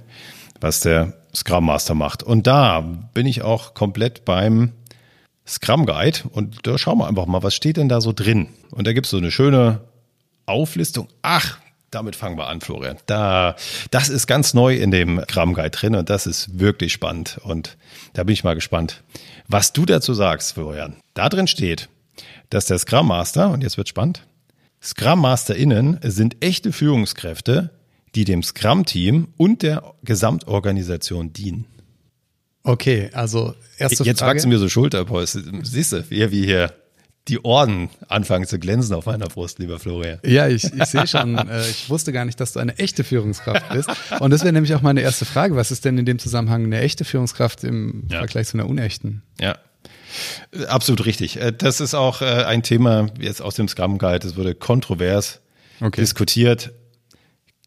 was 0.62 0.80
der 0.80 1.12
Scrum 1.34 1.66
Master 1.66 1.94
macht. 1.94 2.22
Und 2.22 2.46
da 2.46 2.80
bin 2.80 3.26
ich 3.26 3.42
auch 3.42 3.74
komplett 3.74 4.24
beim 4.24 4.72
Scrum 5.46 5.86
Guide 5.86 6.20
und 6.30 6.66
da 6.66 6.78
schauen 6.78 6.98
wir 6.98 7.08
einfach 7.08 7.26
mal, 7.26 7.42
was 7.42 7.54
steht 7.54 7.76
denn 7.76 7.88
da 7.88 8.00
so 8.00 8.12
drin? 8.12 8.48
Und 8.70 8.86
da 8.86 8.92
gibt 8.92 9.06
es 9.06 9.10
so 9.10 9.16
eine 9.16 9.30
schöne 9.30 9.80
Auflistung. 10.46 11.08
Ach, 11.22 11.58
damit 11.90 12.16
fangen 12.16 12.38
wir 12.38 12.46
an, 12.46 12.60
Florian. 12.60 12.96
Da, 13.06 13.56
das 13.90 14.08
ist 14.08 14.26
ganz 14.26 14.54
neu 14.54 14.76
in 14.76 14.90
dem 14.90 15.20
Scrum 15.28 15.54
Guide 15.54 15.70
drin 15.70 15.94
und 15.94 16.08
das 16.10 16.26
ist 16.26 16.58
wirklich 16.58 16.92
spannend. 16.92 17.38
Und 17.42 17.76
da 18.14 18.24
bin 18.24 18.32
ich 18.32 18.44
mal 18.44 18.54
gespannt, 18.54 19.02
was 19.48 19.72
du 19.72 19.84
dazu 19.84 20.14
sagst, 20.14 20.54
Florian. 20.54 20.96
Da 21.14 21.28
drin 21.28 21.46
steht, 21.46 21.88
dass 22.50 22.66
der 22.66 22.78
Scrum 22.78 23.08
Master, 23.08 23.50
und 23.50 23.62
jetzt 23.62 23.76
wird 23.76 23.88
spannend, 23.88 24.26
Scrum 24.82 25.20
MasterInnen 25.20 26.00
sind 26.02 26.42
echte 26.42 26.72
Führungskräfte, 26.72 27.70
die 28.14 28.24
dem 28.24 28.42
Scrum-Team 28.42 29.28
und 29.36 29.62
der 29.62 29.94
Gesamtorganisation 30.02 31.32
dienen. 31.32 31.66
Okay, 32.64 33.10
also 33.12 33.54
erste 33.78 34.04
Jetzt 34.04 34.20
Frage. 34.20 34.36
wachsen 34.36 34.48
mir 34.48 34.58
so 34.58 34.68
Schulterpolster. 34.68 35.40
Siehst 35.62 35.92
du, 35.92 36.04
wie, 36.10 36.30
wie 36.30 36.44
hier 36.44 36.72
die 37.28 37.44
Orden 37.44 37.88
anfangen 38.08 38.46
zu 38.46 38.58
glänzen 38.58 38.94
auf 38.94 39.06
meiner 39.06 39.26
Brust, 39.26 39.60
lieber 39.60 39.78
Florian. 39.78 40.18
Ja, 40.24 40.48
ich, 40.48 40.64
ich 40.64 40.84
sehe 40.86 41.06
schon, 41.06 41.38
äh, 41.48 41.68
ich 41.68 41.88
wusste 41.88 42.12
gar 42.12 42.24
nicht, 42.24 42.40
dass 42.40 42.52
du 42.52 42.58
eine 42.58 42.76
echte 42.78 43.04
Führungskraft 43.04 43.68
bist. 43.70 43.88
Und 44.18 44.32
das 44.32 44.42
wäre 44.42 44.52
nämlich 44.52 44.74
auch 44.74 44.82
meine 44.82 45.02
erste 45.02 45.24
Frage. 45.24 45.54
Was 45.54 45.70
ist 45.70 45.84
denn 45.84 45.98
in 45.98 46.04
dem 46.04 46.18
Zusammenhang 46.18 46.64
eine 46.64 46.80
echte 46.80 47.04
Führungskraft 47.04 47.62
im 47.62 48.08
ja. 48.10 48.18
Vergleich 48.18 48.48
zu 48.48 48.56
einer 48.56 48.68
unechten? 48.68 49.22
Ja. 49.40 49.56
Absolut 50.66 51.06
richtig. 51.06 51.40
Äh, 51.40 51.52
das 51.52 51.80
ist 51.80 51.94
auch 51.94 52.22
äh, 52.22 52.44
ein 52.44 52.62
Thema 52.62 53.08
jetzt 53.20 53.40
aus 53.40 53.54
dem 53.54 53.68
Scrum 53.68 53.98
Guide. 53.98 54.20
Das 54.20 54.36
wurde 54.36 54.54
kontrovers 54.54 55.40
okay. 55.80 56.00
diskutiert 56.00 56.72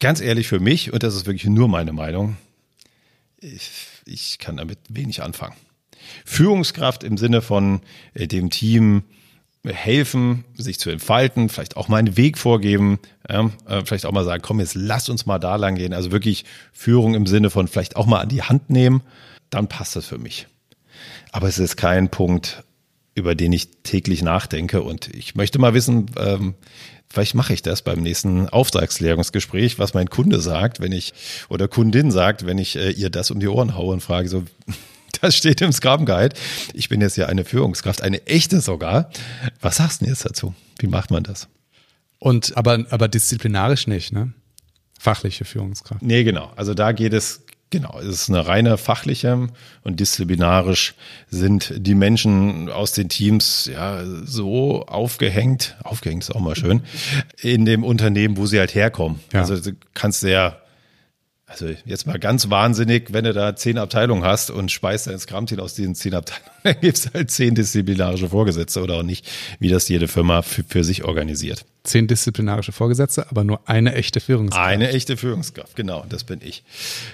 ganz 0.00 0.20
ehrlich 0.20 0.48
für 0.48 0.60
mich, 0.60 0.92
und 0.92 1.02
das 1.02 1.14
ist 1.14 1.26
wirklich 1.26 1.46
nur 1.46 1.68
meine 1.68 1.92
Meinung, 1.92 2.36
ich, 3.40 3.70
ich 4.06 4.38
kann 4.38 4.56
damit 4.56 4.78
wenig 4.88 5.22
anfangen. 5.22 5.56
Führungskraft 6.24 7.04
im 7.04 7.18
Sinne 7.18 7.42
von 7.42 7.80
äh, 8.14 8.26
dem 8.26 8.50
Team 8.50 9.04
helfen, 9.64 10.44
sich 10.54 10.78
zu 10.78 10.90
entfalten, 10.90 11.48
vielleicht 11.48 11.76
auch 11.76 11.88
mal 11.88 11.96
einen 11.96 12.16
Weg 12.16 12.38
vorgeben, 12.38 13.00
äh, 13.28 13.42
vielleicht 13.84 14.06
auch 14.06 14.12
mal 14.12 14.24
sagen, 14.24 14.42
komm, 14.42 14.60
jetzt 14.60 14.74
lass 14.74 15.08
uns 15.08 15.26
mal 15.26 15.38
da 15.38 15.56
lang 15.56 15.74
gehen. 15.74 15.92
Also 15.92 16.12
wirklich 16.12 16.44
Führung 16.72 17.14
im 17.14 17.26
Sinne 17.26 17.50
von 17.50 17.66
vielleicht 17.66 17.96
auch 17.96 18.06
mal 18.06 18.20
an 18.20 18.28
die 18.28 18.42
Hand 18.42 18.70
nehmen, 18.70 19.02
dann 19.50 19.68
passt 19.68 19.96
das 19.96 20.06
für 20.06 20.18
mich. 20.18 20.46
Aber 21.32 21.48
es 21.48 21.58
ist 21.58 21.76
kein 21.76 22.10
Punkt, 22.10 22.62
über 23.14 23.34
den 23.34 23.52
ich 23.52 23.82
täglich 23.82 24.22
nachdenke. 24.22 24.82
Und 24.82 25.12
ich 25.14 25.34
möchte 25.34 25.58
mal 25.58 25.74
wissen, 25.74 26.06
ähm, 26.16 26.54
Vielleicht 27.16 27.34
mache 27.34 27.54
ich 27.54 27.62
das 27.62 27.80
beim 27.80 28.02
nächsten 28.02 28.46
Auftragsklärungsgespräch, 28.46 29.78
was 29.78 29.94
mein 29.94 30.10
Kunde 30.10 30.38
sagt, 30.38 30.80
wenn 30.80 30.92
ich 30.92 31.14
oder 31.48 31.66
Kundin 31.66 32.10
sagt, 32.10 32.44
wenn 32.44 32.58
ich 32.58 32.76
äh, 32.76 32.90
ihr 32.90 33.08
das 33.08 33.30
um 33.30 33.40
die 33.40 33.48
Ohren 33.48 33.74
haue 33.74 33.94
und 33.94 34.02
frage 34.02 34.28
so, 34.28 34.44
das 35.22 35.34
steht 35.34 35.62
im 35.62 35.72
Scrum 35.72 36.04
Guide. 36.04 36.36
Ich 36.74 36.90
bin 36.90 37.00
jetzt 37.00 37.16
ja 37.16 37.24
eine 37.24 37.46
Führungskraft, 37.46 38.02
eine 38.02 38.26
echte 38.26 38.60
sogar. 38.60 39.08
Was 39.62 39.76
sagst 39.76 40.02
du 40.02 40.04
denn 40.04 40.12
jetzt 40.12 40.26
dazu? 40.26 40.54
Wie 40.78 40.88
macht 40.88 41.10
man 41.10 41.22
das? 41.22 41.48
Und 42.18 42.54
aber, 42.54 42.84
aber 42.90 43.08
disziplinarisch 43.08 43.86
nicht, 43.86 44.12
ne? 44.12 44.34
Fachliche 44.98 45.46
Führungskraft. 45.46 46.02
Nee, 46.02 46.22
genau. 46.22 46.52
Also 46.54 46.74
da 46.74 46.92
geht 46.92 47.14
es 47.14 47.45
Genau, 47.70 47.98
es 47.98 48.06
ist 48.06 48.28
eine 48.28 48.46
reine 48.46 48.78
fachliche 48.78 49.48
und 49.82 49.98
disziplinarisch 49.98 50.94
sind 51.28 51.72
die 51.76 51.96
Menschen 51.96 52.70
aus 52.70 52.92
den 52.92 53.08
Teams 53.08 53.68
ja 53.72 54.04
so 54.24 54.86
aufgehängt, 54.86 55.76
aufgehängt 55.82 56.22
ist 56.22 56.34
auch 56.34 56.40
mal 56.40 56.54
schön, 56.54 56.82
in 57.40 57.64
dem 57.64 57.82
Unternehmen, 57.82 58.36
wo 58.36 58.46
sie 58.46 58.60
halt 58.60 58.74
herkommen. 58.76 59.18
Ja. 59.32 59.40
Also 59.40 59.58
du 59.58 59.76
kannst 59.94 60.22
ja 60.22 60.58
also 61.48 61.68
jetzt 61.84 62.08
mal 62.08 62.18
ganz 62.18 62.50
wahnsinnig, 62.50 63.12
wenn 63.12 63.24
du 63.24 63.32
da 63.32 63.54
zehn 63.54 63.78
Abteilungen 63.78 64.24
hast 64.24 64.50
und 64.50 64.72
speist 64.72 65.06
dein 65.06 65.20
Scrum-Team 65.20 65.60
aus 65.60 65.74
diesen 65.74 65.94
zehn 65.94 66.12
Abteilungen, 66.12 66.50
dann 66.64 66.80
gibt 66.80 66.98
es 66.98 67.10
halt 67.14 67.30
zehn 67.30 67.54
disziplinarische 67.54 68.28
Vorgesetzte 68.28 68.82
oder 68.82 68.96
auch 68.96 69.02
nicht, 69.04 69.24
wie 69.60 69.68
das 69.68 69.88
jede 69.88 70.08
Firma 70.08 70.42
für, 70.42 70.64
für 70.64 70.82
sich 70.82 71.04
organisiert. 71.04 71.64
Zehn 71.84 72.08
disziplinarische 72.08 72.72
Vorgesetzte, 72.72 73.30
aber 73.30 73.44
nur 73.44 73.60
eine 73.64 73.94
echte 73.94 74.18
Führungskraft. 74.18 74.66
Eine 74.66 74.88
echte 74.88 75.16
Führungskraft, 75.16 75.76
genau, 75.76 76.04
das 76.08 76.24
bin 76.24 76.40
ich. 76.42 76.64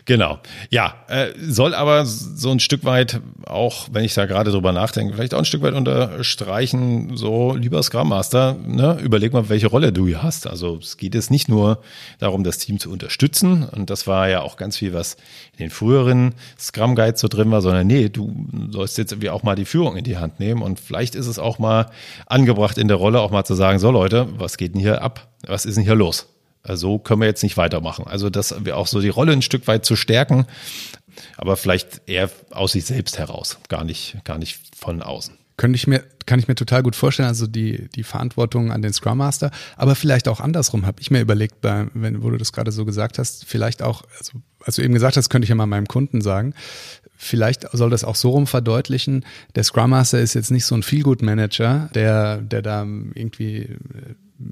Genau. 0.06 0.38
Ja, 0.70 0.94
äh, 1.08 1.32
soll 1.38 1.74
aber 1.74 2.06
so 2.06 2.50
ein 2.50 2.58
Stück 2.58 2.84
weit 2.84 3.20
auch, 3.44 3.88
wenn 3.92 4.02
ich 4.02 4.14
da 4.14 4.24
gerade 4.24 4.50
drüber 4.50 4.72
nachdenke, 4.72 5.14
vielleicht 5.14 5.34
auch 5.34 5.40
ein 5.40 5.44
Stück 5.44 5.60
weit 5.60 5.74
unterstreichen, 5.74 7.18
so 7.18 7.54
lieber 7.54 7.82
Scrum 7.82 8.08
Master, 8.08 8.56
ne, 8.66 8.98
überleg 9.02 9.34
mal, 9.34 9.50
welche 9.50 9.66
Rolle 9.66 9.92
du 9.92 10.06
hier 10.06 10.22
hast. 10.22 10.46
Also 10.46 10.78
es 10.78 10.96
geht 10.96 11.14
jetzt 11.14 11.30
nicht 11.30 11.50
nur 11.50 11.82
darum, 12.18 12.42
das 12.42 12.56
Team 12.56 12.78
zu 12.78 12.90
unterstützen 12.90 13.64
und 13.64 13.90
das 13.90 14.06
war 14.06 14.21
ja 14.28 14.40
auch 14.42 14.56
ganz 14.56 14.76
viel, 14.76 14.92
was 14.92 15.14
in 15.52 15.58
den 15.58 15.70
früheren 15.70 16.34
Scrum 16.58 16.94
Guides 16.94 17.20
so 17.20 17.28
drin 17.28 17.50
war, 17.50 17.62
sondern 17.62 17.86
nee, 17.86 18.08
du 18.08 18.34
sollst 18.70 18.98
jetzt 18.98 19.12
irgendwie 19.12 19.30
auch 19.30 19.42
mal 19.42 19.54
die 19.54 19.64
Führung 19.64 19.96
in 19.96 20.04
die 20.04 20.18
Hand 20.18 20.40
nehmen 20.40 20.62
und 20.62 20.80
vielleicht 20.80 21.14
ist 21.14 21.26
es 21.26 21.38
auch 21.38 21.58
mal 21.58 21.90
angebracht 22.26 22.78
in 22.78 22.88
der 22.88 22.96
Rolle 22.96 23.20
auch 23.20 23.30
mal 23.30 23.44
zu 23.44 23.54
sagen, 23.54 23.78
so 23.78 23.90
Leute, 23.90 24.28
was 24.38 24.56
geht 24.56 24.74
denn 24.74 24.80
hier 24.80 25.02
ab? 25.02 25.28
Was 25.46 25.66
ist 25.66 25.76
denn 25.76 25.84
hier 25.84 25.94
los? 25.94 26.28
So 26.64 26.68
also 26.68 26.98
können 26.98 27.20
wir 27.20 27.26
jetzt 27.26 27.42
nicht 27.42 27.56
weitermachen. 27.56 28.06
Also 28.06 28.30
das 28.30 28.64
wir 28.64 28.76
auch 28.76 28.86
so 28.86 29.00
die 29.00 29.08
Rolle 29.08 29.32
ein 29.32 29.42
Stück 29.42 29.66
weit 29.66 29.84
zu 29.84 29.96
stärken, 29.96 30.46
aber 31.36 31.56
vielleicht 31.56 32.02
eher 32.06 32.30
aus 32.50 32.72
sich 32.72 32.84
selbst 32.84 33.18
heraus, 33.18 33.58
gar 33.68 33.84
nicht, 33.84 34.16
gar 34.24 34.38
nicht 34.38 34.60
von 34.76 35.02
außen. 35.02 35.41
Könnte 35.62 35.76
ich 35.76 35.86
mir, 35.86 36.02
kann 36.26 36.40
ich 36.40 36.48
mir 36.48 36.56
total 36.56 36.82
gut 36.82 36.96
vorstellen, 36.96 37.28
also 37.28 37.46
die, 37.46 37.88
die 37.94 38.02
Verantwortung 38.02 38.72
an 38.72 38.82
den 38.82 38.92
Scrum 38.92 39.18
Master, 39.18 39.52
aber 39.76 39.94
vielleicht 39.94 40.26
auch 40.26 40.40
andersrum, 40.40 40.86
habe 40.86 41.00
ich 41.00 41.12
mir 41.12 41.20
überlegt, 41.20 41.60
bei, 41.60 41.86
wenn, 41.94 42.24
wo 42.24 42.30
du 42.30 42.36
das 42.36 42.52
gerade 42.52 42.72
so 42.72 42.84
gesagt 42.84 43.16
hast, 43.16 43.44
vielleicht 43.44 43.80
auch, 43.80 44.02
also 44.18 44.40
als 44.64 44.74
du 44.74 44.82
eben 44.82 44.92
gesagt 44.92 45.16
hast, 45.16 45.28
könnte 45.28 45.44
ich 45.44 45.50
ja 45.50 45.54
mal 45.54 45.66
meinem 45.66 45.86
Kunden 45.86 46.20
sagen, 46.20 46.54
vielleicht 47.16 47.68
soll 47.70 47.90
das 47.90 48.02
auch 48.02 48.16
so 48.16 48.30
rum 48.30 48.48
verdeutlichen, 48.48 49.24
der 49.54 49.62
Scrum 49.62 49.90
Master 49.90 50.18
ist 50.18 50.34
jetzt 50.34 50.50
nicht 50.50 50.64
so 50.64 50.74
ein 50.74 50.82
Feel-Good-Manager, 50.82 51.90
der, 51.94 52.38
der 52.38 52.62
da 52.62 52.82
irgendwie 52.82 53.76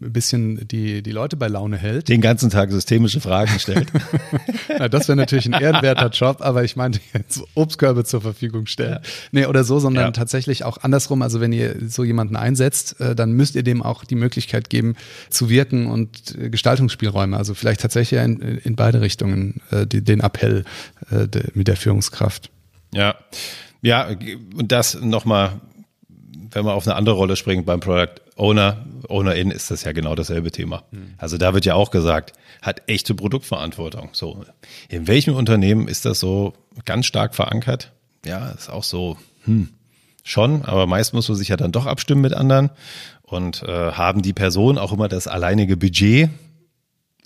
ein 0.00 0.12
bisschen 0.12 0.66
die, 0.68 1.02
die 1.02 1.10
Leute 1.10 1.36
bei 1.36 1.48
Laune 1.48 1.76
hält. 1.76 2.08
Den 2.08 2.20
ganzen 2.20 2.50
Tag 2.50 2.70
systemische 2.70 3.20
Fragen 3.20 3.58
stellt. 3.58 3.88
Na, 4.78 4.88
das 4.88 5.08
wäre 5.08 5.16
natürlich 5.16 5.46
ein 5.46 5.60
ehrenwerter 5.60 6.08
Job, 6.10 6.38
aber 6.40 6.64
ich 6.64 6.76
meinte 6.76 7.00
jetzt 7.12 7.42
Obstkörbe 7.54 8.04
zur 8.04 8.20
Verfügung 8.20 8.66
stellen. 8.66 9.00
Ja. 9.02 9.10
Nee, 9.32 9.46
oder 9.46 9.64
so, 9.64 9.78
sondern 9.78 10.04
ja. 10.04 10.10
tatsächlich 10.10 10.64
auch 10.64 10.78
andersrum. 10.78 11.22
Also 11.22 11.40
wenn 11.40 11.52
ihr 11.52 11.76
so 11.88 12.04
jemanden 12.04 12.36
einsetzt, 12.36 13.00
äh, 13.00 13.14
dann 13.14 13.32
müsst 13.32 13.56
ihr 13.56 13.62
dem 13.62 13.82
auch 13.82 14.04
die 14.04 14.14
Möglichkeit 14.14 14.70
geben, 14.70 14.96
zu 15.28 15.50
wirken 15.50 15.86
und 15.86 16.36
äh, 16.36 16.50
Gestaltungsspielräume. 16.50 17.36
Also 17.36 17.54
vielleicht 17.54 17.80
tatsächlich 17.80 18.20
in, 18.20 18.40
in 18.40 18.76
beide 18.76 19.00
Richtungen 19.00 19.60
äh, 19.70 19.86
den 19.86 20.20
Appell 20.20 20.64
mit 21.54 21.66
der 21.66 21.76
Führungskraft. 21.76 22.50
Ja. 22.92 23.16
Ja, 23.82 24.08
und 24.08 24.72
das 24.72 25.00
nochmal, 25.00 25.60
wenn 26.52 26.64
man 26.64 26.74
auf 26.74 26.86
eine 26.86 26.96
andere 26.96 27.14
Rolle 27.14 27.36
springt 27.36 27.66
beim 27.66 27.80
Product 27.80 28.20
Owner, 28.36 28.84
Owner-In 29.08 29.50
ist 29.50 29.70
das 29.70 29.84
ja 29.84 29.92
genau 29.92 30.14
dasselbe 30.14 30.50
Thema. 30.50 30.84
Mhm. 30.90 31.14
Also 31.18 31.38
da 31.38 31.54
wird 31.54 31.64
ja 31.64 31.74
auch 31.74 31.90
gesagt, 31.90 32.32
hat 32.62 32.82
echte 32.86 33.14
Produktverantwortung. 33.14 34.10
So, 34.12 34.44
in 34.88 35.06
welchem 35.06 35.34
Unternehmen 35.34 35.88
ist 35.88 36.04
das 36.04 36.20
so 36.20 36.54
ganz 36.84 37.06
stark 37.06 37.34
verankert? 37.34 37.92
Ja, 38.24 38.50
ist 38.50 38.70
auch 38.70 38.84
so, 38.84 39.16
hm, 39.44 39.70
schon, 40.22 40.64
aber 40.64 40.86
meist 40.86 41.14
muss 41.14 41.28
man 41.28 41.38
sich 41.38 41.48
ja 41.48 41.56
dann 41.56 41.72
doch 41.72 41.86
abstimmen 41.86 42.20
mit 42.20 42.34
anderen 42.34 42.70
und 43.22 43.62
äh, 43.62 43.92
haben 43.92 44.22
die 44.22 44.32
Personen 44.32 44.78
auch 44.78 44.92
immer 44.92 45.08
das 45.08 45.26
alleinige 45.26 45.76
Budget 45.76 46.30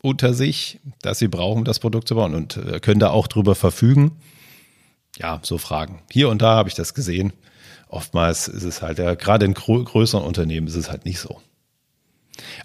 unter 0.02 0.34
sich, 0.34 0.80
das 1.00 1.18
sie 1.18 1.28
brauchen, 1.28 1.60
um 1.60 1.64
das 1.64 1.78
Produkt 1.78 2.08
zu 2.08 2.14
bauen 2.14 2.34
und 2.34 2.56
äh, 2.58 2.78
können 2.80 3.00
da 3.00 3.10
auch 3.10 3.26
drüber 3.26 3.54
verfügen. 3.54 4.12
Ja, 5.16 5.40
so 5.42 5.58
Fragen. 5.58 6.02
Hier 6.10 6.28
und 6.28 6.42
da 6.42 6.56
habe 6.56 6.68
ich 6.68 6.74
das 6.74 6.92
gesehen 6.92 7.32
oftmals 7.94 8.48
ist 8.48 8.64
es 8.64 8.82
halt, 8.82 8.98
ja, 8.98 9.14
gerade 9.14 9.46
in 9.46 9.54
größeren 9.54 10.24
Unternehmen 10.24 10.66
ist 10.66 10.76
es 10.76 10.90
halt 10.90 11.04
nicht 11.04 11.20
so. 11.20 11.40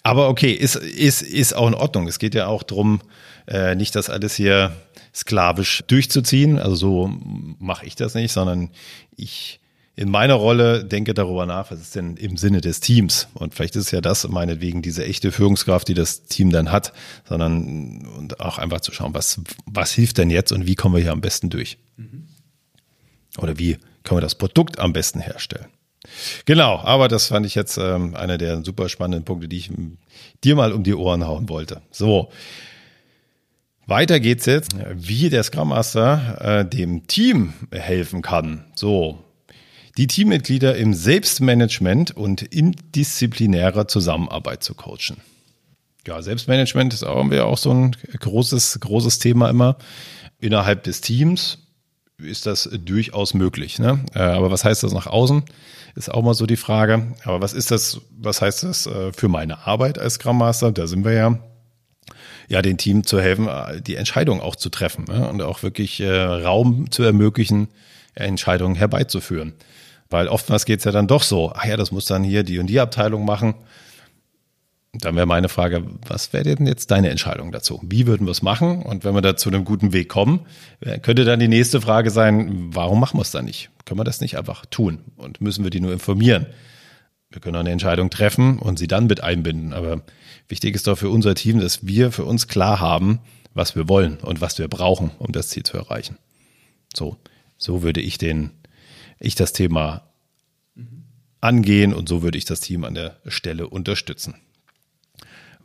Aber 0.03 0.29
okay, 0.29 0.51
ist, 0.51 0.75
ist, 0.75 1.21
ist 1.21 1.55
auch 1.55 1.67
in 1.67 1.75
Ordnung. 1.75 2.07
Es 2.07 2.19
geht 2.19 2.35
ja 2.35 2.47
auch 2.47 2.63
darum, 2.63 3.01
äh, 3.47 3.75
nicht 3.75 3.95
das 3.95 4.09
alles 4.09 4.35
hier 4.35 4.71
sklavisch 5.13 5.83
durchzuziehen. 5.87 6.59
Also 6.59 6.75
so 6.75 7.11
mache 7.59 7.85
ich 7.85 7.95
das 7.95 8.15
nicht, 8.15 8.31
sondern 8.31 8.69
ich 9.15 9.59
in 9.95 10.09
meiner 10.09 10.35
Rolle 10.35 10.85
denke 10.85 11.13
darüber 11.13 11.45
nach, 11.45 11.71
was 11.71 11.81
ist 11.81 11.95
denn 11.95 12.15
im 12.15 12.37
Sinne 12.37 12.61
des 12.61 12.79
Teams? 12.79 13.27
Und 13.33 13.53
vielleicht 13.53 13.75
ist 13.75 13.87
es 13.87 13.91
ja 13.91 13.99
das 13.99 14.27
meinetwegen 14.27 14.81
diese 14.81 15.03
echte 15.03 15.31
Führungskraft, 15.33 15.89
die 15.89 15.93
das 15.93 16.23
Team 16.23 16.51
dann 16.51 16.71
hat, 16.71 16.93
sondern 17.27 18.07
und 18.17 18.39
auch 18.39 18.59
einfach 18.59 18.79
zu 18.79 18.93
schauen, 18.93 19.13
was, 19.13 19.41
was 19.65 19.91
hilft 19.91 20.17
denn 20.17 20.29
jetzt 20.29 20.53
und 20.53 20.65
wie 20.65 20.75
kommen 20.75 20.95
wir 20.95 21.01
hier 21.01 21.11
am 21.11 21.19
besten 21.19 21.49
durch? 21.49 21.77
Mhm. 21.97 22.29
Oder 23.37 23.59
wie 23.59 23.77
können 24.03 24.17
wir 24.17 24.21
das 24.21 24.35
Produkt 24.35 24.79
am 24.79 24.93
besten 24.93 25.19
herstellen. 25.19 25.67
Genau, 26.45 26.77
aber 26.79 27.07
das 27.07 27.27
fand 27.27 27.45
ich 27.45 27.55
jetzt 27.55 27.77
ähm, 27.77 28.15
einer 28.15 28.37
der 28.37 28.63
super 28.63 28.89
spannenden 28.89 29.25
Punkte, 29.25 29.47
die 29.47 29.57
ich 29.57 29.71
dir 30.43 30.55
mal 30.55 30.71
um 30.71 30.83
die 30.83 30.95
Ohren 30.95 31.27
hauen 31.27 31.49
wollte. 31.49 31.81
So, 31.91 32.31
weiter 33.85 34.19
geht's 34.19 34.45
jetzt, 34.45 34.71
wie 34.93 35.29
der 35.29 35.43
Scrum 35.43 35.69
Master 35.69 36.37
äh, 36.61 36.65
dem 36.65 37.07
Team 37.07 37.53
helfen 37.71 38.21
kann. 38.21 38.65
So, 38.75 39.23
die 39.97 40.07
Teammitglieder 40.07 40.77
im 40.77 40.93
Selbstmanagement 40.93 42.15
und 42.15 42.41
interdisziplinärer 42.41 43.87
Zusammenarbeit 43.87 44.63
zu 44.63 44.75
coachen. 44.75 45.17
Ja, 46.07 46.21
Selbstmanagement 46.21 46.93
ist 46.93 47.03
auch, 47.03 47.29
auch 47.29 47.57
so 47.57 47.73
ein 47.73 47.95
großes, 48.19 48.79
großes 48.79 49.19
Thema 49.19 49.49
immer 49.49 49.77
innerhalb 50.39 50.83
des 50.83 51.01
Teams 51.01 51.68
ist 52.21 52.45
das 52.45 52.69
durchaus 52.85 53.33
möglich. 53.33 53.79
Ne? 53.79 54.03
Äh, 54.13 54.19
aber 54.19 54.51
was 54.51 54.63
heißt 54.63 54.83
das 54.83 54.93
nach 54.93 55.07
außen? 55.07 55.43
Ist 55.95 56.13
auch 56.13 56.23
mal 56.23 56.33
so 56.33 56.45
die 56.45 56.57
Frage. 56.57 57.15
Aber 57.23 57.41
was 57.41 57.53
ist 57.53 57.71
das, 57.71 58.01
was 58.17 58.41
heißt 58.41 58.63
das 58.63 58.87
äh, 58.87 59.11
für 59.13 59.27
meine 59.27 59.65
Arbeit 59.65 59.97
als 59.99 60.15
Scrum 60.15 60.37
Master? 60.37 60.71
Da 60.71 60.87
sind 60.87 61.05
wir 61.05 61.13
ja, 61.13 61.39
ja, 62.47 62.61
den 62.61 62.77
Team 62.77 63.05
zu 63.05 63.19
helfen, 63.19 63.47
äh, 63.47 63.81
die 63.81 63.95
Entscheidung 63.95 64.41
auch 64.41 64.55
zu 64.55 64.69
treffen 64.69 65.05
ne? 65.05 65.29
und 65.29 65.41
auch 65.41 65.63
wirklich 65.63 66.01
Raum 66.01 66.91
zu 66.91 67.03
ermöglichen, 67.03 67.69
Entscheidungen 68.15 68.75
herbeizuführen. 68.75 69.53
Weil 70.09 70.27
oftmals 70.27 70.65
geht 70.65 70.79
es 70.79 70.85
ja 70.85 70.91
dann 70.91 71.07
doch 71.07 71.23
so, 71.23 71.51
ach 71.55 71.65
ja, 71.65 71.77
das 71.77 71.91
muss 71.91 72.05
dann 72.05 72.23
hier 72.23 72.43
die 72.43 72.59
und 72.59 72.67
die 72.67 72.79
Abteilung 72.79 73.25
machen. 73.25 73.53
Dann 74.93 75.15
wäre 75.15 75.27
meine 75.27 75.49
Frage, 75.49 75.85
was 76.07 76.33
wäre 76.33 76.55
denn 76.55 76.65
jetzt 76.65 76.89
deine 76.89 77.09
Entscheidung 77.09 77.51
dazu? 77.51 77.79
Wie 77.83 78.07
würden 78.07 78.25
wir 78.25 78.31
es 78.31 78.41
machen? 78.41 78.81
Und 78.81 79.03
wenn 79.03 79.13
wir 79.13 79.21
da 79.21 79.37
zu 79.37 79.49
einem 79.49 79.63
guten 79.63 79.93
Weg 79.93 80.09
kommen, 80.09 80.47
äh, 80.81 80.99
könnte 80.99 81.25
dann 81.25 81.39
die 81.39 81.47
nächste 81.47 81.79
Frage 81.79 82.09
sein, 82.09 82.73
warum 82.73 82.99
machen 82.99 83.17
wir 83.17 83.21
es 83.21 83.31
dann 83.31 83.45
nicht? 83.45 83.69
Können 83.85 83.99
wir 83.99 84.03
das 84.03 84.19
nicht 84.19 84.37
einfach 84.37 84.65
tun? 84.65 84.99
Und 85.15 85.41
müssen 85.41 85.63
wir 85.63 85.69
die 85.69 85.79
nur 85.79 85.93
informieren? 85.93 86.47
Wir 87.29 87.39
können 87.39 87.57
eine 87.57 87.69
Entscheidung 87.69 88.09
treffen 88.09 88.57
und 88.57 88.79
sie 88.79 88.87
dann 88.87 89.05
mit 89.05 89.21
einbinden. 89.21 89.73
Aber 89.73 90.01
wichtig 90.47 90.73
ist 90.73 90.87
doch 90.87 90.97
für 90.97 91.09
unser 91.09 91.35
Team, 91.35 91.59
dass 91.59 91.85
wir 91.85 92.11
für 92.11 92.25
uns 92.25 92.47
klar 92.47 92.79
haben, 92.79 93.19
was 93.53 93.75
wir 93.75 93.87
wollen 93.87 94.17
und 94.17 94.41
was 94.41 94.57
wir 94.57 94.67
brauchen, 94.67 95.11
um 95.19 95.31
das 95.31 95.49
Ziel 95.49 95.63
zu 95.63 95.77
erreichen. 95.77 96.17
So, 96.95 97.17
so 97.57 97.83
würde 97.83 98.01
ich 98.01 98.17
den, 98.17 98.49
ich 99.19 99.35
das 99.35 99.53
Thema 99.53 100.09
angehen 101.41 101.93
und 101.93 102.09
so 102.09 102.23
würde 102.23 102.39
ich 102.39 102.45
das 102.45 102.59
Team 102.59 102.83
an 102.83 102.95
der 102.95 103.17
Stelle 103.27 103.67
unterstützen. 103.67 104.35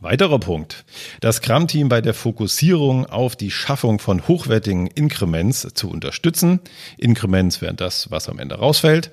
Weiterer 0.01 0.39
Punkt. 0.39 0.85
Das 1.21 1.37
Scrum-Team 1.37 1.89
bei 1.89 2.01
der 2.01 2.15
Fokussierung 2.15 3.07
auf 3.07 3.37
die 3.37 3.51
Schaffung 3.51 3.99
von 3.99 4.29
hochwertigen 4.29 4.87
Inkrements 4.87 5.67
zu 5.75 5.89
unterstützen. 5.89 6.61
Inkrements 6.99 7.63
wären 7.63 7.77
das, 7.77 8.11
was 8.11 8.29
am 8.29 8.39
Ende 8.39 8.57
rausfällt 8.57 9.11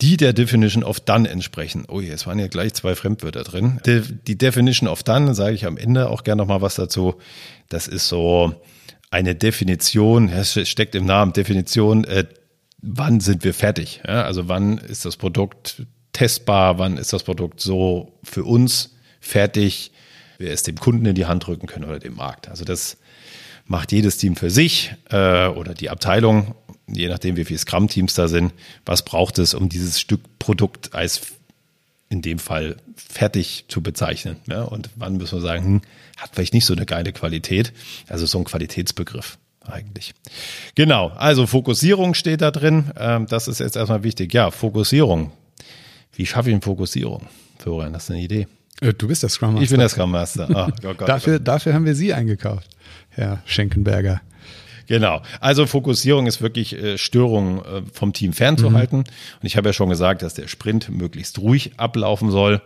die 0.00 0.16
der 0.16 0.32
Definition 0.32 0.84
of 0.84 1.00
Done 1.00 1.28
entsprechen. 1.28 1.84
Oh, 1.88 2.00
jetzt 2.00 2.26
waren 2.26 2.38
ja 2.38 2.48
gleich 2.48 2.74
zwei 2.74 2.94
Fremdwörter 2.94 3.44
drin. 3.44 3.80
Die, 3.86 4.36
Definition 4.36 4.88
of 4.88 5.02
Done, 5.02 5.34
sage 5.34 5.54
ich 5.54 5.66
am 5.66 5.76
Ende 5.76 6.10
auch 6.10 6.24
gerne 6.24 6.42
noch 6.42 6.48
mal 6.48 6.60
was 6.60 6.74
dazu. 6.74 7.14
Das 7.68 7.86
ist 7.86 8.08
so 8.08 8.54
eine 9.10 9.34
Definition, 9.34 10.28
es 10.28 10.58
steckt 10.68 10.94
im 10.94 11.06
Namen 11.06 11.32
Definition, 11.32 12.04
äh, 12.04 12.24
wann 12.82 13.20
sind 13.20 13.44
wir 13.44 13.54
fertig? 13.54 14.02
Ja, 14.06 14.24
also 14.24 14.48
wann 14.48 14.78
ist 14.78 15.04
das 15.04 15.16
Produkt 15.16 15.86
testbar, 16.12 16.78
wann 16.78 16.96
ist 16.96 17.12
das 17.12 17.22
Produkt 17.22 17.60
so 17.60 18.18
für 18.24 18.44
uns 18.44 18.93
fertig, 19.24 19.90
wir 20.38 20.50
es 20.50 20.62
dem 20.62 20.76
Kunden 20.76 21.06
in 21.06 21.14
die 21.14 21.26
Hand 21.26 21.46
drücken 21.46 21.66
können 21.66 21.84
oder 21.84 21.98
dem 21.98 22.16
Markt. 22.16 22.48
Also 22.48 22.64
das 22.64 22.96
macht 23.66 23.92
jedes 23.92 24.18
Team 24.18 24.36
für 24.36 24.50
sich 24.50 24.94
äh, 25.10 25.46
oder 25.46 25.74
die 25.74 25.90
Abteilung, 25.90 26.54
je 26.86 27.08
nachdem 27.08 27.36
wie 27.36 27.44
viele 27.44 27.58
Scrum-Teams 27.58 28.14
da 28.14 28.28
sind, 28.28 28.52
was 28.84 29.04
braucht 29.04 29.38
es, 29.38 29.54
um 29.54 29.68
dieses 29.68 30.00
Stück 30.00 30.20
Produkt 30.38 30.94
als 30.94 31.22
in 32.10 32.20
dem 32.20 32.38
Fall 32.38 32.76
fertig 32.96 33.64
zu 33.68 33.82
bezeichnen. 33.82 34.36
Ja? 34.46 34.62
Und 34.62 34.90
wann 34.96 35.16
müssen 35.16 35.38
wir 35.38 35.42
sagen, 35.42 35.64
hm, 35.64 35.82
hat 36.16 36.30
vielleicht 36.32 36.54
nicht 36.54 36.66
so 36.66 36.74
eine 36.74 36.86
geile 36.86 37.12
Qualität. 37.12 37.72
Also 38.08 38.26
so 38.26 38.38
ein 38.38 38.44
Qualitätsbegriff 38.44 39.38
eigentlich. 39.66 40.14
Genau, 40.74 41.08
also 41.08 41.46
Fokussierung 41.46 42.14
steht 42.14 42.42
da 42.42 42.50
drin. 42.50 42.92
Ähm, 42.98 43.26
das 43.26 43.48
ist 43.48 43.60
jetzt 43.60 43.76
erstmal 43.76 44.02
wichtig. 44.02 44.32
Ja, 44.34 44.50
Fokussierung. 44.50 45.32
Wie 46.12 46.26
schaffe 46.26 46.50
ich 46.50 46.54
eine 46.54 46.62
Fokussierung? 46.62 47.26
Florian, 47.58 47.92
das 47.92 48.04
ist 48.04 48.10
eine 48.10 48.20
Idee. 48.20 48.46
Äh, 48.80 48.92
du 48.94 49.08
bist 49.08 49.22
der 49.22 49.30
Scrum 49.30 49.52
Master. 49.52 49.64
Ich 49.64 49.70
bin 49.70 49.80
der 49.80 49.88
Scrum 49.88 50.10
Master. 50.10 50.48
Oh, 50.50 50.70
Gott, 50.82 50.98
Gott, 50.98 51.08
dafür, 51.08 51.38
Gott. 51.38 51.48
dafür 51.48 51.74
haben 51.74 51.84
wir 51.84 51.94
Sie 51.94 52.12
eingekauft, 52.12 52.68
Herr 53.10 53.42
Schenkenberger. 53.46 54.20
Genau. 54.86 55.22
Also 55.40 55.66
Fokussierung 55.66 56.26
ist 56.26 56.42
wirklich 56.42 56.74
äh, 56.74 56.98
Störungen 56.98 57.58
äh, 57.58 57.82
vom 57.92 58.12
Team 58.12 58.32
fernzuhalten. 58.32 58.98
Mhm. 58.98 59.04
Und 59.40 59.46
ich 59.46 59.56
habe 59.56 59.68
ja 59.68 59.72
schon 59.72 59.88
gesagt, 59.88 60.22
dass 60.22 60.34
der 60.34 60.48
Sprint 60.48 60.90
möglichst 60.90 61.38
ruhig 61.38 61.72
ablaufen 61.78 62.30
soll. 62.30 62.60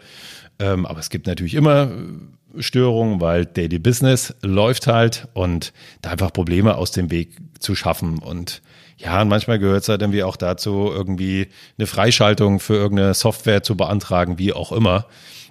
Ähm, 0.59 0.87
aber 0.87 0.99
es 0.99 1.11
gibt 1.11 1.27
natürlich 1.27 1.55
immer 1.55 1.90
äh, 1.90 2.62
Störungen, 2.62 3.21
weil 3.21 3.47
Daily 3.47 3.79
Business 3.79 4.35
läuft 4.42 4.87
halt 4.87 5.29
und 5.35 5.73
da 6.03 6.11
einfach 6.11 6.33
Probleme 6.33 6.77
aus 6.77 6.90
dem 6.90 7.11
Weg 7.11 7.37
zu 7.61 7.75
schaffen. 7.75 8.18
Und 8.18 8.62
ja, 8.97 9.23
und 9.23 9.29
manchmal 9.29 9.61
gehört 9.61 9.83
es 9.83 9.88
halt 9.88 10.01
irgendwie 10.01 10.25
auch 10.25 10.37
dazu, 10.37 10.90
irgendwie 10.92 11.49
eine 11.79 11.87
Freischaltung 11.87 12.59
für 12.59 12.75
irgendeine 12.75 13.14
Software 13.14 13.62
zu 13.62 13.77
beantragen, 13.77 14.38
wie 14.38 14.53
auch 14.53 14.73
immer, 14.73 15.07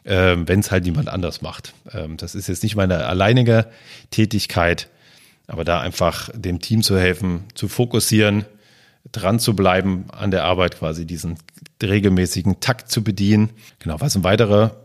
ähm, 0.07 0.47
wenn 0.47 0.61
es 0.61 0.71
halt 0.71 0.85
niemand 0.85 1.09
anders 1.09 1.41
macht. 1.41 1.73
Ähm, 1.93 2.17
das 2.17 2.33
ist 2.33 2.47
jetzt 2.47 2.63
nicht 2.63 2.75
meine 2.75 3.05
alleinige 3.05 3.67
Tätigkeit. 4.09 4.89
Aber 5.47 5.63
da 5.63 5.79
einfach 5.79 6.29
dem 6.33 6.59
Team 6.59 6.81
zu 6.81 6.97
helfen, 6.97 7.43
zu 7.53 7.67
fokussieren, 7.67 8.45
dran 9.11 9.39
zu 9.39 9.55
bleiben 9.55 10.05
an 10.11 10.31
der 10.31 10.43
Arbeit, 10.43 10.79
quasi 10.79 11.05
diesen 11.05 11.37
regelmäßigen 11.81 12.59
Takt 12.59 12.89
zu 12.91 13.03
bedienen. 13.03 13.51
Genau, 13.79 13.99
was 13.99 14.15
ein 14.15 14.23
weiterer 14.23 14.75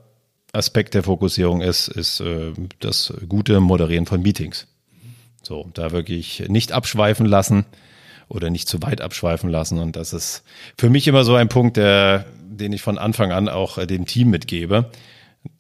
Aspekt 0.53 0.95
der 0.95 1.03
Fokussierung 1.03 1.63
ist, 1.63 1.89
ist 1.89 2.21
äh, 2.21 2.53
das 2.81 3.13
gute 3.29 3.61
Moderieren 3.61 4.07
von 4.07 4.23
Meetings. 4.23 4.67
So, 5.43 5.71
da 5.75 5.91
wirklich 5.91 6.45
nicht 6.49 6.73
abschweifen 6.73 7.27
lassen 7.27 7.65
oder 8.29 8.51
nicht 8.51 8.69
zu 8.69 8.83
weit 8.83 9.01
abschweifen 9.01 9.51
lassen. 9.51 9.79
Und 9.79 9.97
das 9.97 10.13
ist 10.13 10.45
für 10.79 10.91
mich 10.91 11.09
immer 11.09 11.25
so 11.25 11.35
ein 11.35 11.49
Punkt, 11.49 11.77
der, 11.77 12.27
den 12.45 12.73
ich 12.73 12.83
von 12.83 12.99
Anfang 12.99 13.33
an 13.33 13.49
auch 13.49 13.79
äh, 13.79 13.87
dem 13.87 14.07
Team 14.07 14.31
mitgebe, 14.31 14.91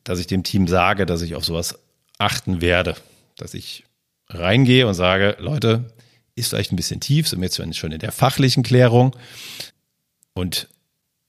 dass 0.05 0.19
ich 0.19 0.27
dem 0.27 0.43
Team 0.43 0.69
sage, 0.69 1.07
dass 1.07 1.23
ich 1.23 1.35
auf 1.35 1.45
sowas 1.45 1.79
achten 2.19 2.61
werde, 2.61 2.97
dass 3.37 3.55
ich 3.55 3.85
reingehe 4.29 4.87
und 4.87 4.95
sage, 4.95 5.37
Leute, 5.39 5.93
ist 6.35 6.51
vielleicht 6.51 6.73
ein 6.73 6.77
bisschen 6.77 7.01
tief, 7.01 7.29
sind 7.29 7.41
wir 7.41 7.47
jetzt 7.47 7.77
schon 7.77 7.93
in 7.93 7.99
der 7.99 8.13
fachlichen 8.13 8.63
Klärung 8.63 9.15
und 10.35 10.69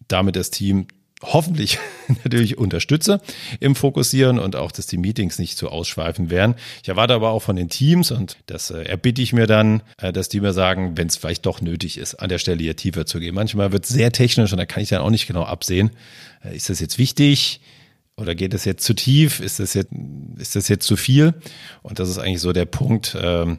damit 0.08 0.36
das 0.36 0.50
Team 0.50 0.88
hoffentlich 1.22 1.80
natürlich 2.24 2.58
unterstütze 2.58 3.22
im 3.60 3.76
Fokussieren 3.76 4.40
und 4.40 4.56
auch, 4.56 4.72
dass 4.72 4.88
die 4.88 4.98
Meetings 4.98 5.40
nicht 5.40 5.58
zu 5.58 5.70
ausschweifend 5.70 6.30
werden. 6.30 6.56
Ich 6.82 6.90
erwarte 6.90 7.14
aber 7.14 7.30
auch 7.32 7.42
von 7.42 7.56
den 7.56 7.70
Teams 7.70 8.12
und 8.12 8.38
das 8.46 8.72
äh, 8.72 8.84
erbitte 8.84 9.22
ich 9.22 9.34
mir 9.34 9.48
dann, 9.48 9.82
äh, 9.98 10.12
dass 10.12 10.30
die 10.30 10.42
mir 10.42 10.54
sagen, 10.54 10.98
wenn 10.98 11.08
es 11.08 11.18
vielleicht 11.18 11.46
doch 11.46 11.62
nötig 11.62 11.98
ist, 11.98 12.16
an 12.16 12.30
der 12.30 12.40
Stelle 12.40 12.62
hier 12.62 12.76
tiefer 12.76 13.06
zu 13.06 13.20
gehen. 13.20 13.36
Manchmal 13.36 13.72
wird 13.72 13.86
es 13.86 13.90
sehr 13.90 14.12
technisch 14.12 14.52
und 14.52 14.58
da 14.58 14.66
kann 14.66 14.84
ich 14.84 14.90
dann 14.90 15.02
auch 15.02 15.10
nicht 15.10 15.28
genau 15.28 15.44
absehen, 15.44 15.92
äh, 16.44 16.56
ist 16.56 16.70
das 16.70 16.80
jetzt 16.80 16.98
wichtig? 16.98 17.62
Oder 18.16 18.36
geht 18.36 18.54
es 18.54 18.66
jetzt 18.66 18.84
zu 18.84 18.94
tief? 18.94 19.40
Ist 19.40 19.60
das 19.60 19.74
jetzt, 19.74 19.92
ist 20.38 20.56
das 20.56 20.68
jetzt 20.68 20.86
zu 20.86 20.96
viel? 20.96 21.34
Und 21.82 22.00
das 22.00 22.10
ist 22.10 22.20
eigentlich 22.20 22.42
so 22.42 22.54
der 22.54 22.66
Punkt, 22.66 23.18
ähm, 23.20 23.58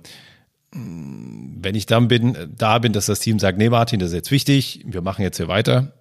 wenn 0.75 1.75
ich 1.75 1.87
dann 1.87 2.09
bin, 2.09 2.37
da 2.57 2.79
bin, 2.79 2.93
dass 2.93 3.07
das 3.07 3.21
Team 3.21 3.39
sagt, 3.39 3.59
nee, 3.59 3.69
Martin, 3.69 4.01
das 4.01 4.11
ist 4.11 4.15
jetzt 4.15 4.31
wichtig, 4.31 4.85
wir 4.87 5.03
machen 5.03 5.23
jetzt 5.23 5.37
hier 5.37 5.49
weiter. 5.49 5.93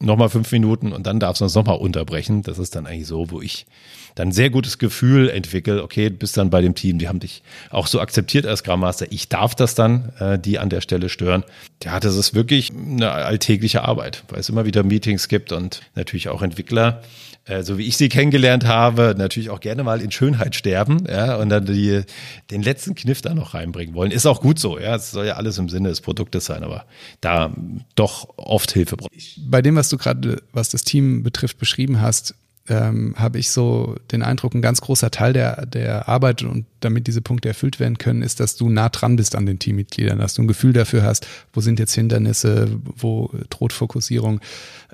Nochmal 0.00 0.28
fünf 0.28 0.52
Minuten 0.52 0.92
und 0.92 1.08
dann 1.08 1.18
darfst 1.18 1.40
du 1.40 1.44
uns 1.44 1.56
nochmal 1.56 1.78
unterbrechen. 1.78 2.42
Das 2.42 2.58
ist 2.58 2.76
dann 2.76 2.86
eigentlich 2.86 3.08
so, 3.08 3.32
wo 3.32 3.40
ich 3.42 3.66
dann 4.14 4.30
sehr 4.30 4.48
gutes 4.48 4.78
Gefühl 4.78 5.28
entwickle. 5.28 5.82
Okay, 5.82 6.08
bist 6.08 6.36
dann 6.36 6.50
bei 6.50 6.60
dem 6.60 6.76
Team, 6.76 6.98
die 6.98 7.08
haben 7.08 7.18
dich 7.18 7.42
auch 7.70 7.88
so 7.88 8.00
akzeptiert 8.00 8.46
als 8.46 8.60
Scrum 8.60 8.80
Master. 8.80 9.10
Ich 9.10 9.28
darf 9.28 9.56
das 9.56 9.74
dann, 9.74 10.12
äh, 10.20 10.38
die 10.38 10.60
an 10.60 10.70
der 10.70 10.82
Stelle 10.82 11.08
stören. 11.08 11.42
Ja, 11.82 11.98
das 11.98 12.14
ist 12.14 12.32
wirklich 12.32 12.70
eine 12.70 13.10
alltägliche 13.10 13.82
Arbeit, 13.82 14.22
weil 14.28 14.38
es 14.38 14.48
immer 14.48 14.64
wieder 14.66 14.84
Meetings 14.84 15.26
gibt 15.26 15.50
und 15.50 15.82
natürlich 15.96 16.28
auch 16.28 16.42
Entwickler, 16.42 17.02
äh, 17.48 17.62
so 17.62 17.78
wie 17.78 17.86
ich 17.86 17.96
sie 17.96 18.08
kennengelernt 18.08 18.66
habe, 18.66 19.14
natürlich 19.16 19.50
auch 19.50 19.60
gerne 19.60 19.82
mal 19.82 20.00
in 20.00 20.10
Schönheit 20.10 20.54
sterben, 20.54 21.04
ja, 21.08 21.36
und 21.36 21.48
dann 21.48 21.66
die, 21.66 22.02
den 22.50 22.62
letzten 22.62 22.94
Kniff 22.94 23.22
da 23.22 23.34
noch 23.34 23.54
reinbringen 23.54 23.94
wollen. 23.94 24.10
Ist 24.10 24.26
auch 24.26 24.40
gut 24.40 24.58
so, 24.58 24.78
ja. 24.78 24.94
Es 24.94 25.10
soll 25.10 25.26
ja 25.26 25.34
alles 25.34 25.58
im 25.58 25.68
Sinne 25.68 25.88
des 25.88 26.00
Produktes 26.00 26.44
sein, 26.44 26.62
aber 26.62 26.84
da 27.20 27.52
doch 27.94 28.28
oft 28.36 28.72
Hilfe 28.72 28.96
braucht. 28.96 29.10
Bei 29.38 29.62
dem, 29.62 29.76
was 29.76 29.88
du 29.88 29.96
gerade, 29.96 30.42
was 30.52 30.68
das 30.68 30.82
Team 30.82 31.22
betrifft, 31.22 31.58
beschrieben 31.58 32.00
hast, 32.00 32.34
ähm, 32.68 33.14
habe 33.16 33.38
ich 33.38 33.50
so 33.50 33.96
den 34.12 34.22
Eindruck, 34.22 34.54
ein 34.54 34.62
ganz 34.62 34.80
großer 34.80 35.10
Teil 35.10 35.32
der, 35.32 35.66
der 35.66 36.08
Arbeit 36.08 36.42
und 36.42 36.66
damit 36.80 37.06
diese 37.06 37.22
Punkte 37.22 37.48
erfüllt 37.48 37.80
werden 37.80 37.98
können, 37.98 38.22
ist, 38.22 38.40
dass 38.40 38.56
du 38.56 38.68
nah 38.68 38.90
dran 38.90 39.16
bist 39.16 39.34
an 39.36 39.46
den 39.46 39.58
Teammitgliedern, 39.58 40.18
dass 40.18 40.34
du 40.34 40.42
ein 40.42 40.48
Gefühl 40.48 40.72
dafür 40.72 41.02
hast, 41.02 41.26
wo 41.52 41.60
sind 41.60 41.78
jetzt 41.78 41.94
Hindernisse, 41.94 42.68
wo 42.96 43.30
droht 43.48 43.72
Fokussierung 43.72 44.40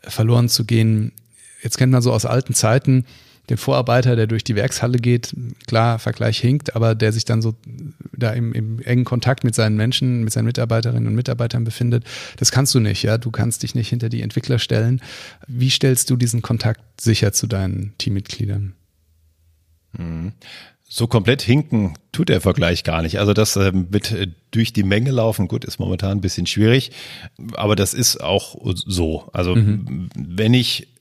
verloren 0.02 0.48
zu 0.48 0.64
gehen. 0.64 1.12
Jetzt 1.64 1.78
kennt 1.78 1.90
man 1.92 2.02
so 2.02 2.12
aus 2.12 2.26
alten 2.26 2.52
Zeiten 2.52 3.06
den 3.50 3.56
Vorarbeiter, 3.56 4.16
der 4.16 4.26
durch 4.26 4.44
die 4.44 4.54
Werkshalle 4.54 4.98
geht, 4.98 5.34
klar, 5.66 5.98
Vergleich 5.98 6.38
hinkt, 6.38 6.76
aber 6.76 6.94
der 6.94 7.12
sich 7.12 7.24
dann 7.24 7.42
so 7.42 7.54
da 8.12 8.30
im, 8.30 8.52
im 8.52 8.80
engen 8.80 9.04
Kontakt 9.04 9.44
mit 9.44 9.54
seinen 9.54 9.76
Menschen, 9.76 10.24
mit 10.24 10.32
seinen 10.32 10.46
Mitarbeiterinnen 10.46 11.06
und 11.06 11.14
Mitarbeitern 11.14 11.64
befindet. 11.64 12.04
Das 12.38 12.52
kannst 12.52 12.74
du 12.74 12.80
nicht, 12.80 13.02
ja. 13.02 13.18
Du 13.18 13.30
kannst 13.30 13.62
dich 13.62 13.74
nicht 13.74 13.88
hinter 13.88 14.08
die 14.08 14.22
Entwickler 14.22 14.58
stellen. 14.58 15.00
Wie 15.46 15.70
stellst 15.70 16.10
du 16.10 16.16
diesen 16.16 16.42
Kontakt 16.42 17.00
sicher 17.00 17.32
zu 17.32 17.46
deinen 17.46 17.92
Teammitgliedern? 17.98 18.74
Mhm. 19.92 20.32
So 20.86 21.06
komplett 21.06 21.42
hinken 21.42 21.94
tut 22.12 22.28
der 22.28 22.40
Vergleich 22.40 22.84
gar 22.84 23.02
nicht. 23.02 23.18
Also 23.18 23.32
das 23.32 23.56
äh, 23.56 23.72
mit 23.72 24.12
äh, 24.12 24.28
durch 24.52 24.72
die 24.72 24.84
Menge 24.84 25.10
laufen, 25.10 25.48
gut, 25.48 25.64
ist 25.64 25.80
momentan 25.80 26.12
ein 26.12 26.20
bisschen 26.20 26.46
schwierig, 26.46 26.92
aber 27.54 27.74
das 27.74 27.94
ist 27.94 28.22
auch 28.22 28.56
so. 28.74 29.28
Also 29.32 29.56
mhm. 29.56 30.08
wenn 30.14 30.54
ich 30.54 30.93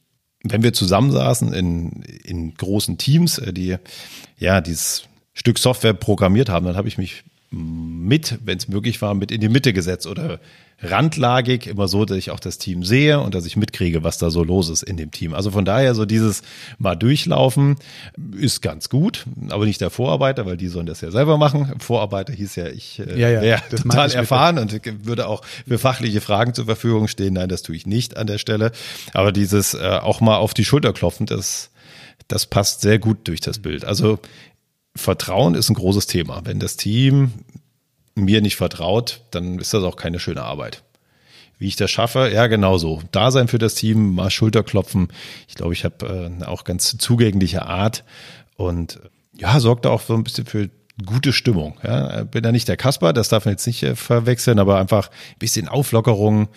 wenn 0.44 0.62
wir 0.62 0.74
zusammensaßen 0.74 1.54
in, 1.54 2.04
in 2.24 2.54
großen 2.54 2.98
Teams, 2.98 3.38
äh, 3.38 3.54
die 3.54 3.78
ja 4.38 4.62
dieses 4.62 5.04
Stück 5.34 5.58
Software 5.58 5.94
programmiert 5.94 6.50
haben, 6.50 6.66
dann 6.66 6.76
habe 6.76 6.88
ich 6.88 6.98
mich 6.98 7.24
mit, 7.54 8.40
wenn 8.44 8.58
es 8.58 8.68
möglich 8.68 9.02
war, 9.02 9.14
mit 9.14 9.32
in 9.32 9.40
die 9.40 9.50
Mitte 9.50 9.74
gesetzt 9.74 10.08
oder 10.08 10.40
randlagig, 10.82 11.68
immer 11.68 11.88
so, 11.88 12.04
dass 12.04 12.18
ich 12.18 12.32
auch 12.32 12.40
das 12.40 12.58
Team 12.58 12.84
sehe 12.84 13.20
und 13.20 13.36
dass 13.36 13.46
ich 13.46 13.56
mitkriege, 13.56 14.04
was 14.04 14.18
da 14.18 14.32
so 14.32 14.44
los 14.44 14.70
ist 14.70 14.84
in 14.84 14.98
dem 14.98 15.12
Team. 15.12 15.34
Also 15.34 15.52
von 15.52 15.64
daher 15.64 15.96
so 15.96 16.06
dieses 16.06 16.42
mal 16.78 16.96
durchlaufen 16.96 17.78
ist 18.38 18.62
ganz 18.62 18.90
gut, 18.90 19.26
aber 19.50 19.66
nicht 19.66 19.80
der 19.82 19.92
Vorarbeiter, 19.92 20.46
weil 20.46 20.58
die 20.58 20.68
sollen 20.68 20.88
das 20.88 21.02
ja 21.02 21.12
selber 21.12 21.38
machen. 21.38 21.80
Vorarbeiter 21.80 22.34
hieß 22.34 22.56
ja, 22.56 22.68
ich 22.68 23.00
äh, 23.00 23.20
ja, 23.20 23.42
ja, 23.42 23.60
total 23.60 24.12
erfahren 24.12 24.58
und 24.58 24.82
würde 25.06 25.28
auch 25.28 25.44
für 25.68 25.78
fachliche 25.78 26.22
Fragen 26.22 26.54
zur 26.54 26.66
Verfügung 26.66 27.08
stehen. 27.08 27.36
Nein, 27.36 27.50
das 27.50 27.62
tue 27.62 27.76
ich 27.76 27.86
nicht 27.86 28.18
an 28.18 28.28
der 28.28 28.40
Stelle. 28.40 28.72
Aber 29.14 29.32
dieses 29.32 29.76
äh, 29.76 30.00
auch 30.02 30.22
mal 30.22 30.38
auf 30.38 30.54
die 30.54 30.66
Schulter 30.66 30.92
klopfen, 30.92 31.28
das 31.28 31.70
das 32.28 32.46
passt 32.46 32.82
sehr 32.82 33.00
gut 33.00 33.28
durch 33.28 33.42
das 33.42 33.60
Bild. 33.60 33.86
Also 33.86 34.20
Vertrauen 34.96 35.56
ist 35.56 35.70
ein 35.70 35.76
großes 35.76 36.08
Thema. 36.08 36.42
Wenn 36.46 36.60
das 36.60 36.78
Team 36.78 37.32
mir 38.16 38.42
nicht 38.42 38.56
vertraut, 38.56 39.22
dann 39.32 39.60
ist 39.60 39.74
das 39.74 39.84
auch 39.84 39.96
keine 39.96 40.20
schöne 40.20 40.44
Arbeit. 40.44 40.84
Wie 41.58 41.68
ich 41.68 41.76
das 41.76 41.92
schaffe, 41.92 42.32
ja, 42.34 42.48
genauso. 42.48 43.02
Da 43.12 43.32
sein 43.32 43.48
für 43.48 43.58
das 43.58 43.76
Team, 43.76 44.16
mal 44.16 44.30
Schulterklopfen. 44.30 45.08
Ich 45.48 45.56
glaube, 45.56 45.74
ich 45.74 45.86
habe 45.86 46.32
äh, 46.42 46.46
auch 46.46 46.64
ganz 46.64 46.98
zugängliche 46.98 47.66
Art 47.66 48.04
und 48.56 49.00
ja, 49.36 49.60
sorgt 49.60 49.88
auch 49.88 50.02
so 50.02 50.14
ein 50.14 50.24
bisschen 50.24 50.46
für 50.46 50.70
gute 51.06 51.34
Stimmung. 51.34 51.80
Ja. 51.84 52.24
Bin 52.24 52.44
ja 52.44 52.52
nicht 52.52 52.68
der 52.68 52.78
Kasper, 52.78 53.14
das 53.14 53.30
darf 53.30 53.46
man 53.46 53.54
jetzt 53.54 53.66
nicht 53.66 53.84
äh, 53.84 53.96
verwechseln, 53.96 54.60
aber 54.60 54.80
einfach 54.80 55.10
ein 55.10 55.40
bisschen 55.40 55.68
Auflockerung, 55.68 56.50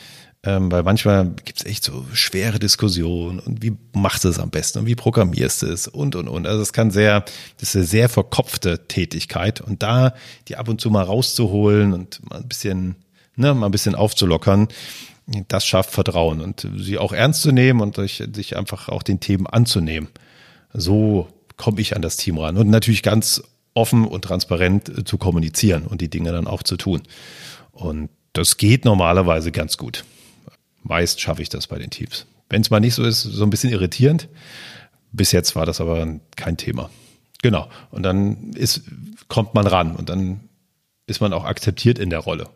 ähm, 0.46 0.70
weil 0.70 0.84
manchmal 0.84 1.28
gibt 1.44 1.58
es 1.58 1.66
echt 1.66 1.82
so 1.82 2.06
schwere 2.12 2.60
Diskussionen 2.60 3.40
und 3.40 3.62
wie 3.62 3.76
machst 3.92 4.24
du 4.24 4.28
es 4.28 4.38
am 4.38 4.50
besten 4.50 4.78
und 4.78 4.86
wie 4.86 4.94
programmierst 4.94 5.62
du 5.62 5.66
es 5.66 5.88
und 5.88 6.14
und 6.14 6.28
und. 6.28 6.46
Also 6.46 6.62
es 6.62 6.72
kann 6.72 6.92
sehr, 6.92 7.24
das 7.58 7.70
ist 7.70 7.76
eine 7.76 7.84
sehr 7.84 8.08
verkopfte 8.08 8.86
Tätigkeit 8.86 9.60
und 9.60 9.82
da 9.82 10.14
die 10.46 10.56
ab 10.56 10.68
und 10.68 10.80
zu 10.80 10.88
mal 10.88 11.02
rauszuholen 11.02 11.92
und 11.92 12.20
mal 12.30 12.38
ein 12.38 12.48
bisschen, 12.48 12.94
ne, 13.34 13.54
mal 13.54 13.66
ein 13.66 13.72
bisschen 13.72 13.96
aufzulockern, 13.96 14.68
das 15.48 15.66
schafft 15.66 15.90
Vertrauen 15.90 16.40
und 16.40 16.68
sie 16.76 16.98
auch 16.98 17.12
ernst 17.12 17.42
zu 17.42 17.50
nehmen 17.50 17.80
und 17.80 17.96
sich, 17.96 18.22
sich 18.32 18.56
einfach 18.56 18.88
auch 18.88 19.02
den 19.02 19.18
Themen 19.18 19.48
anzunehmen. 19.48 20.08
So 20.72 21.26
komme 21.56 21.80
ich 21.80 21.96
an 21.96 22.02
das 22.02 22.16
Team 22.16 22.38
ran 22.38 22.56
und 22.56 22.70
natürlich 22.70 23.02
ganz 23.02 23.42
offen 23.74 24.06
und 24.06 24.22
transparent 24.22 25.08
zu 25.08 25.18
kommunizieren 25.18 25.86
und 25.86 26.00
die 26.00 26.08
Dinge 26.08 26.30
dann 26.30 26.46
auch 26.46 26.62
zu 26.62 26.76
tun. 26.76 27.02
Und 27.72 28.10
das 28.32 28.58
geht 28.58 28.84
normalerweise 28.84 29.50
ganz 29.50 29.76
gut 29.76 30.04
meist 30.88 31.20
schaffe 31.20 31.42
ich 31.42 31.48
das 31.48 31.66
bei 31.66 31.78
den 31.78 31.90
Teams. 31.90 32.26
Wenn 32.48 32.62
es 32.62 32.70
mal 32.70 32.80
nicht 32.80 32.94
so 32.94 33.04
ist, 33.04 33.22
so 33.22 33.42
ein 33.44 33.50
bisschen 33.50 33.70
irritierend, 33.70 34.28
Bis 35.16 35.32
jetzt 35.32 35.56
war 35.56 35.64
das 35.64 35.80
aber 35.80 36.06
kein 36.36 36.56
Thema. 36.56 36.90
Genau. 37.42 37.68
Und 37.90 38.02
dann 38.02 38.52
ist, 38.52 38.82
kommt 39.28 39.54
man 39.54 39.66
ran 39.66 39.96
und 39.96 40.10
dann 40.10 40.40
ist 41.06 41.20
man 41.20 41.32
auch 41.32 41.44
akzeptiert 41.44 41.98
in 41.98 42.10
der 42.10 42.18
Rolle. 42.18 42.48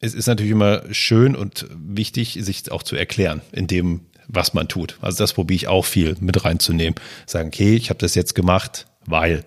Es 0.00 0.14
ist 0.14 0.26
natürlich 0.26 0.52
immer 0.52 0.82
schön 0.92 1.36
und 1.36 1.66
wichtig, 1.70 2.38
sich 2.40 2.70
auch 2.70 2.82
zu 2.82 2.96
erklären 2.96 3.42
in 3.52 3.66
dem, 3.66 4.06
was 4.28 4.54
man 4.54 4.68
tut. 4.68 4.96
Also 5.00 5.18
das 5.18 5.34
probiere 5.34 5.56
ich 5.56 5.68
auch 5.68 5.84
viel 5.84 6.16
mit 6.20 6.44
reinzunehmen. 6.44 6.94
Sagen, 7.26 7.48
okay, 7.48 7.74
ich 7.74 7.90
habe 7.90 7.98
das 7.98 8.14
jetzt 8.14 8.34
gemacht, 8.34 8.86
weil. 9.04 9.44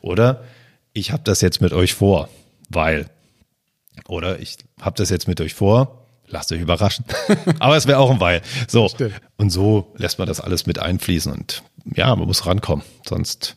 Oder 0.00 0.44
ich 0.92 1.12
habe 1.12 1.22
das 1.24 1.40
jetzt 1.40 1.60
mit 1.60 1.72
euch 1.72 1.94
vor, 1.94 2.28
weil. 2.68 3.08
Oder 4.08 4.40
ich 4.40 4.56
habe 4.80 4.96
das 4.96 5.10
jetzt 5.10 5.28
mit 5.28 5.40
euch 5.40 5.54
vor, 5.54 6.01
lasst 6.32 6.50
euch 6.50 6.60
überraschen. 6.60 7.04
Aber 7.60 7.76
es 7.76 7.86
wäre 7.86 7.98
auch 7.98 8.10
ein 8.10 8.20
Weil. 8.20 8.42
So. 8.66 8.90
Und 9.36 9.50
so 9.50 9.92
lässt 9.96 10.18
man 10.18 10.26
das 10.26 10.40
alles 10.40 10.66
mit 10.66 10.78
einfließen 10.78 11.32
und 11.32 11.62
ja, 11.94 12.14
man 12.16 12.26
muss 12.26 12.46
rankommen. 12.46 12.84
Sonst, 13.06 13.56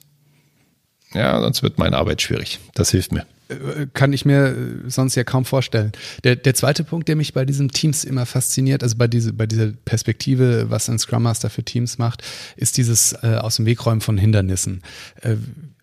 ja, 1.13 1.39
sonst 1.39 1.63
wird 1.63 1.79
meine 1.79 1.97
Arbeit 1.97 2.21
schwierig. 2.21 2.59
Das 2.73 2.91
hilft 2.91 3.11
mir 3.11 3.25
äh, 3.47 3.87
kann 3.93 4.11
ich 4.11 4.25
mir 4.25 4.47
äh, 4.47 4.89
sonst 4.89 5.15
ja 5.15 5.23
kaum 5.23 5.45
vorstellen. 5.45 5.91
Der, 6.23 6.35
der 6.35 6.55
zweite 6.55 6.83
Punkt, 6.83 7.07
der 7.07 7.15
mich 7.15 7.33
bei 7.33 7.45
diesen 7.45 7.69
Teams 7.69 8.03
immer 8.03 8.25
fasziniert, 8.25 8.81
also 8.81 8.95
bei, 8.97 9.07
diese, 9.07 9.33
bei 9.33 9.45
dieser 9.45 9.67
Perspektive, 9.67 10.69
was 10.69 10.89
ein 10.89 10.97
Scrum 10.97 11.23
Master 11.23 11.49
für 11.49 11.63
Teams 11.63 11.99
macht, 11.99 12.23
ist 12.55 12.77
dieses 12.77 13.13
äh, 13.21 13.37
aus 13.39 13.57
dem 13.57 13.67
Weg 13.67 13.85
räumen 13.85 14.01
von 14.01 14.17
Hindernissen. 14.17 14.81
Äh, 15.21 15.35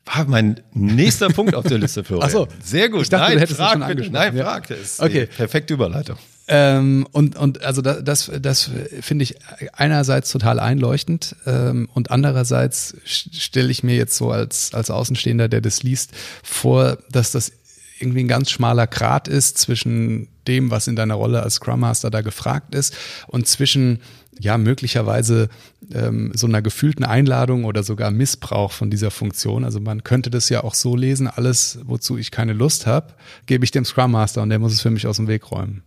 war 0.05 0.25
mein 0.25 0.61
nächster 0.75 1.29
Punkt 1.29 1.55
auf 1.55 1.65
der 1.65 1.79
Liste 1.79 2.03
für 2.03 2.17
heute. 2.17 2.27
Ach 2.27 2.31
so. 2.31 2.49
Sehr 2.63 2.89
gut. 2.89 3.03
Ich 3.03 3.09
dachte, 3.09 3.27
Nein, 3.27 3.35
du 3.35 3.41
hättest 3.43 3.61
frag, 3.61 3.73
schon 3.79 3.97
bitte. 3.97 4.11
Nein, 4.11 4.37
frag. 4.37 4.67
Das 4.67 4.81
ist 4.81 5.01
okay. 5.01 5.27
perfekte 5.27 5.75
Überleitung. 5.75 6.17
Ähm, 6.55 7.07
und, 7.13 7.35
und 7.37 7.65
also 7.65 7.81
das, 7.81 8.05
das, 8.05 8.31
das 8.43 8.71
finde 9.01 9.23
ich 9.23 9.37
einerseits 9.73 10.31
total 10.31 10.61
einleuchtend 10.61 11.35
ähm, 11.47 11.89
und 11.95 12.11
andererseits 12.11 12.95
stelle 13.07 13.71
ich 13.71 13.83
mir 13.83 13.97
jetzt 13.97 14.19
so 14.19 14.31
als, 14.31 14.75
als 14.75 14.91
Außenstehender, 14.91 15.49
der 15.49 15.63
das 15.63 15.83
liest, 15.83 16.11
vor, 16.43 16.99
dass 17.11 17.33
das 17.33 17.53
irgendwie 17.99 18.21
ein 18.21 18.29
ganz 18.29 18.51
schmaler 18.51 18.87
Grat 18.87 19.29
ist 19.29 19.57
zwischen 19.57 20.29
dem, 20.47 20.71
was 20.71 20.89
in 20.89 20.97
deiner 20.97 21.15
Rolle 21.15 21.43
als 21.43 21.55
Scrum 21.55 21.81
Master 21.81 22.11
da 22.11 22.21
gefragt 22.21 22.75
ist 22.75 22.95
und 23.29 23.49
zwischen 23.49 24.01
ja 24.39 24.59
möglicherweise 24.59 25.49
ähm, 25.91 26.33
so 26.35 26.47
einer 26.47 26.61
gefühlten 26.61 27.07
Einladung 27.07 27.65
oder 27.65 27.83
sogar 27.83 28.11
Missbrauch 28.11 28.73
von 28.73 28.91
dieser 28.91 29.11
Funktion. 29.11 29.65
Also 29.65 29.81
man 29.81 30.05
könnte 30.05 30.29
das 30.29 30.51
ja 30.51 30.65
auch 30.65 30.75
so 30.75 30.97
lesen, 30.97 31.29
alles, 31.29 31.79
wozu 31.85 32.19
ich 32.19 32.31
keine 32.31 32.53
Lust 32.53 32.87
habe, 32.87 33.15
gebe 33.47 33.65
ich 33.65 33.71
dem 33.71 33.87
Scrum 33.87 34.11
Master 34.11 34.43
und 34.43 34.51
der 34.51 34.59
muss 34.59 34.75
es 34.75 34.83
für 34.83 34.91
mich 34.91 35.07
aus 35.07 35.17
dem 35.17 35.29
Weg 35.29 35.51
räumen. 35.51 35.83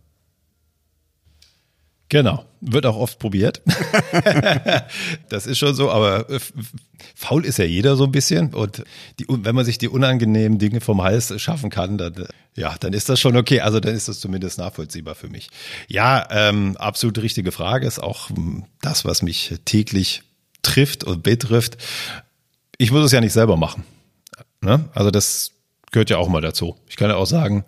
Genau, 2.08 2.44
wird 2.60 2.86
auch 2.86 2.96
oft 2.96 3.18
probiert. 3.18 3.62
das 5.28 5.46
ist 5.46 5.58
schon 5.58 5.74
so, 5.74 5.90
aber 5.90 6.30
äh, 6.30 6.38
faul 7.16 7.44
ist 7.44 7.58
ja 7.58 7.64
jeder 7.64 7.96
so 7.96 8.04
ein 8.04 8.12
bisschen 8.12 8.54
und 8.54 8.84
die, 9.18 9.26
wenn 9.28 9.56
man 9.56 9.64
sich 9.64 9.78
die 9.78 9.88
unangenehmen 9.88 10.58
Dinge 10.58 10.80
vom 10.80 11.02
Hals 11.02 11.40
schaffen 11.40 11.68
kann, 11.68 11.98
dann 11.98 12.14
äh, 12.14 12.26
ja, 12.54 12.74
dann 12.78 12.92
ist 12.92 13.08
das 13.08 13.20
schon 13.20 13.36
okay. 13.36 13.60
Also 13.60 13.80
dann 13.80 13.94
ist 13.94 14.08
das 14.08 14.20
zumindest 14.20 14.58
nachvollziehbar 14.58 15.14
für 15.14 15.28
mich. 15.28 15.50
Ja, 15.88 16.26
ähm, 16.30 16.76
absolut 16.78 17.18
richtige 17.18 17.52
Frage 17.52 17.86
ist 17.86 17.98
auch 17.98 18.30
hm, 18.30 18.64
das, 18.80 19.04
was 19.04 19.22
mich 19.22 19.54
täglich 19.64 20.22
trifft 20.62 21.04
und 21.04 21.22
betrifft. 21.22 21.76
Ich 22.78 22.92
muss 22.92 23.04
es 23.04 23.12
ja 23.12 23.20
nicht 23.20 23.32
selber 23.32 23.56
machen. 23.56 23.84
Ne? 24.60 24.88
Also 24.94 25.10
das 25.10 25.52
gehört 25.90 26.10
ja 26.10 26.18
auch 26.18 26.28
mal 26.28 26.40
dazu. 26.40 26.76
Ich 26.88 26.96
kann 26.96 27.10
ja 27.10 27.16
auch 27.16 27.26
sagen, 27.26 27.64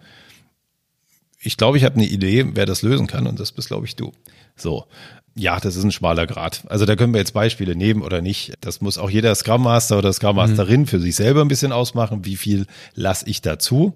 ich 1.49 1.57
glaube, 1.57 1.79
ich 1.79 1.85
habe 1.85 1.95
eine 1.95 2.05
Idee, 2.05 2.45
wer 2.53 2.67
das 2.67 2.83
lösen 2.83 3.07
kann 3.07 3.27
und 3.27 3.41
das 3.41 3.53
bist, 3.53 3.69
glaube 3.69 3.87
ich, 3.87 3.97
du. 3.97 4.13
So. 4.55 4.85
Ja, 5.35 5.59
das 5.59 5.77
ist 5.77 5.85
ein 5.85 5.93
schmaler 5.93 6.27
Grad. 6.27 6.65
Also 6.69 6.85
da 6.85 6.95
können 6.95 7.15
wir 7.15 7.21
jetzt 7.21 7.33
Beispiele 7.33 7.75
nehmen 7.75 8.03
oder 8.03 8.21
nicht. 8.21 8.53
Das 8.61 8.83
muss 8.83 8.99
auch 8.99 9.09
jeder 9.09 9.35
Scrum 9.35 9.63
Master 9.63 9.97
oder 9.97 10.13
Scrum 10.13 10.37
Masterin 10.37 10.83
mhm. 10.83 10.87
für 10.87 11.01
sich 11.01 11.17
selber 11.17 11.41
ein 11.41 11.49
bisschen 11.49 11.73
ausmachen. 11.73 12.27
Wie 12.27 12.37
viel 12.37 12.67
lasse 12.95 13.27
ich 13.27 13.41
dazu? 13.41 13.95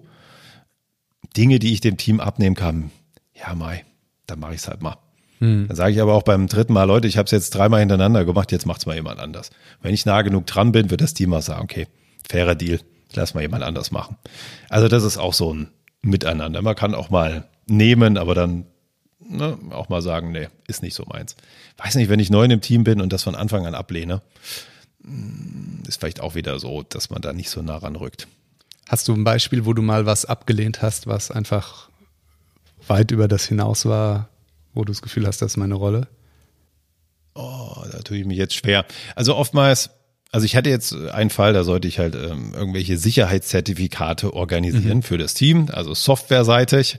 Dinge, 1.37 1.59
die 1.59 1.75
ich 1.75 1.83
dem 1.83 1.99
Team 1.99 2.21
abnehmen 2.21 2.57
kann. 2.57 2.91
Ja, 3.35 3.55
Mai, 3.55 3.85
dann 4.27 4.41
mache 4.41 4.55
ich 4.55 4.61
es 4.61 4.69
halt 4.69 4.81
mal. 4.81 4.97
Mhm. 5.41 5.69
Dann 5.69 5.77
sage 5.77 5.93
ich 5.93 6.01
aber 6.01 6.15
auch 6.15 6.23
beim 6.23 6.47
dritten 6.47 6.73
Mal, 6.73 6.85
Leute, 6.85 7.07
ich 7.07 7.19
habe 7.19 7.27
es 7.27 7.33
jetzt 7.33 7.51
dreimal 7.51 7.81
hintereinander 7.81 8.25
gemacht, 8.25 8.51
jetzt 8.51 8.65
macht's 8.65 8.87
mal 8.87 8.95
jemand 8.95 9.21
anders. 9.21 9.51
Wenn 9.83 9.93
ich 9.93 10.07
nah 10.07 10.23
genug 10.23 10.47
dran 10.47 10.73
bin, 10.73 10.91
wird 10.91 11.03
das 11.03 11.13
Team 11.13 11.35
auch 11.35 11.43
sagen, 11.43 11.65
okay, 11.65 11.87
fairer 12.27 12.55
Deal, 12.55 12.81
lass 13.13 13.35
mal 13.35 13.43
jemand 13.43 13.63
anders 13.63 13.91
machen. 13.91 14.17
Also 14.71 14.89
das 14.89 15.05
ist 15.05 15.19
auch 15.19 15.35
so 15.35 15.53
ein 15.53 15.69
miteinander. 16.03 16.63
Man 16.63 16.77
kann 16.77 16.95
auch 16.95 17.11
mal 17.11 17.49
nehmen, 17.67 18.19
aber 18.19 18.35
dann 18.35 18.67
ne, 19.21 19.59
auch 19.71 19.89
mal 19.89 20.03
sagen, 20.03 20.33
nee, 20.33 20.49
ist 20.67 20.83
nicht 20.83 20.95
so 20.95 21.05
meins. 21.07 21.37
Weiß 21.79 21.95
nicht, 21.95 22.09
wenn 22.09 22.21
ich 22.21 22.31
neu 22.31 22.45
in 22.45 22.51
dem 22.51 22.61
Team 22.61 22.85
bin 22.85 23.01
und 23.01 23.13
das 23.13 23.23
von 23.23 23.35
Anfang 23.35 23.67
an 23.67 23.75
ablehne, 23.75 24.21
hm, 25.03 25.83
ist 25.87 26.01
vielleicht 26.01 26.21
auch 26.21 26.35
wieder 26.35 26.59
so, 26.59 26.83
dass 26.83 27.11
man 27.11 27.23
da 27.23 27.33
nicht 27.33 27.51
so 27.51 27.63
nah 27.63 27.77
ranrückt. 27.77 28.29
Hast 28.89 29.09
du 29.09 29.15
ein 29.15 29.25
Beispiel, 29.25 29.65
wo 29.65 29.73
du 29.73 29.83
mal 29.83 30.07
was 30.07 30.25
abgelehnt 30.25 30.83
hast, 30.83 31.07
was 31.07 31.31
einfach 31.31 31.89
weit 32.87 33.11
über 33.11 33.29
das 33.29 33.47
hinaus 33.47 33.87
war, 33.87 34.29
wo 34.75 34.85
du 34.85 34.93
das 34.93 35.03
Gefühl 35.03 35.27
hast, 35.27 35.41
das 35.41 35.53
ist 35.53 35.57
meine 35.57 35.75
Rolle? 35.75 36.09
Oh, 37.35 37.85
da 37.91 38.01
tue 38.01 38.19
ich 38.19 38.27
mich 38.27 38.37
jetzt 38.37 38.55
schwer. 38.55 38.85
Also 39.15 39.37
oftmals 39.37 39.91
also 40.33 40.47
ich 40.47 40.57
hatte 40.57 40.71
jetzt 40.71 40.95
einen 40.95 41.29
Fall, 41.29 41.53
da 41.53 41.63
sollte 41.63 41.87
ich 41.87 41.99
halt 41.99 42.15
ähm, 42.15 42.55
irgendwelche 42.55 42.97
Sicherheitszertifikate 42.97 44.33
organisieren 44.33 44.99
mhm. 44.99 45.03
für 45.03 45.19
das 45.19 45.35
Team, 45.35 45.69
also 45.71 45.93
softwareseitig. 45.93 46.99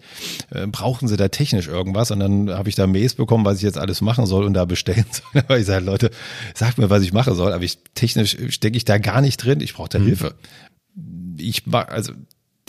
Äh, 0.51 0.67
brauchen 0.67 1.07
sie 1.07 1.17
da 1.17 1.29
technisch 1.29 1.67
irgendwas? 1.67 2.11
Und 2.11 2.19
dann 2.19 2.51
habe 2.51 2.69
ich 2.69 2.75
da 2.75 2.85
Mails 2.85 3.15
bekommen, 3.15 3.43
was 3.43 3.57
ich 3.57 3.63
jetzt 3.63 3.79
alles 3.79 4.01
machen 4.01 4.27
soll 4.27 4.45
und 4.45 4.53
da 4.53 4.65
bestellen 4.65 5.05
soll. 5.11 5.41
Aber 5.41 5.57
ich 5.57 5.65
sage, 5.65 5.83
Leute, 5.83 6.11
sagt 6.53 6.77
mir, 6.77 6.91
was 6.91 7.01
ich 7.01 7.11
machen 7.11 7.33
soll. 7.33 7.53
Aber 7.53 7.63
ich 7.63 7.79
technisch 7.95 8.37
stecke 8.49 8.77
ich 8.77 8.85
da 8.85 8.99
gar 8.99 9.19
nicht 9.19 9.37
drin. 9.37 9.61
Ich 9.61 9.73
brauche 9.73 9.89
da 9.89 9.97
mhm. 9.97 10.05
Hilfe. 10.05 10.35
Ich 11.37 11.65
mag 11.65 11.91
also 11.91 12.13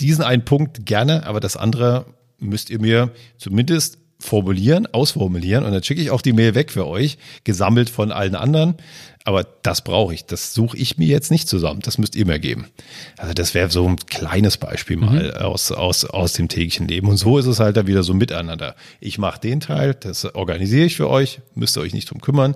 diesen 0.01 0.25
einen 0.25 0.47
Punkt 0.47 0.87
gerne, 0.87 1.27
aber 1.27 1.41
das 1.41 1.59
andere 1.59 2.07
müsst 2.39 2.71
ihr 2.71 2.81
mir 2.81 3.11
zumindest 3.37 3.99
formulieren, 4.19 4.87
ausformulieren 4.87 5.65
und 5.65 5.73
dann 5.73 5.83
schicke 5.83 6.01
ich 6.01 6.11
auch 6.11 6.23
die 6.23 6.33
Mail 6.33 6.55
weg 6.55 6.73
für 6.73 6.87
euch, 6.87 7.19
gesammelt 7.45 7.91
von 7.91 8.11
allen 8.11 8.35
anderen. 8.35 8.77
Aber 9.27 9.43
das 9.63 9.83
brauche 9.83 10.13
ich, 10.13 10.27
das 10.27 10.53
suche 10.53 10.77
ich 10.77 10.99
mir 10.99 11.09
jetzt 11.09 11.31
nicht 11.31 11.49
zusammen. 11.49 11.81
Das 11.81 11.97
müsst 11.97 12.15
ihr 12.15 12.27
mir 12.27 12.39
geben. 12.39 12.67
Also 13.17 13.33
das 13.33 13.55
wäre 13.55 13.71
so 13.71 13.89
ein 13.89 13.97
kleines 13.97 14.59
Beispiel 14.59 14.99
mal 14.99 15.33
mhm. 15.35 15.43
aus, 15.43 15.73
aus, 15.73 16.05
aus 16.05 16.35
dem 16.35 16.49
täglichen 16.49 16.87
Leben. 16.87 17.09
Und 17.09 17.17
so 17.17 17.39
ist 17.39 17.47
es 17.47 17.59
halt 17.59 17.79
da 17.79 17.87
wieder 17.87 18.03
so 18.03 18.13
miteinander. 18.13 18.77
Ich 19.01 19.17
mache 19.17 19.41
den 19.41 19.61
Teil, 19.61 19.95
das 19.95 20.27
organisiere 20.35 20.85
ich 20.85 20.97
für 20.97 21.09
euch, 21.09 21.41
müsst 21.55 21.79
ihr 21.79 21.81
euch 21.81 21.95
nicht 21.95 22.11
drum 22.11 22.21
kümmern. 22.21 22.55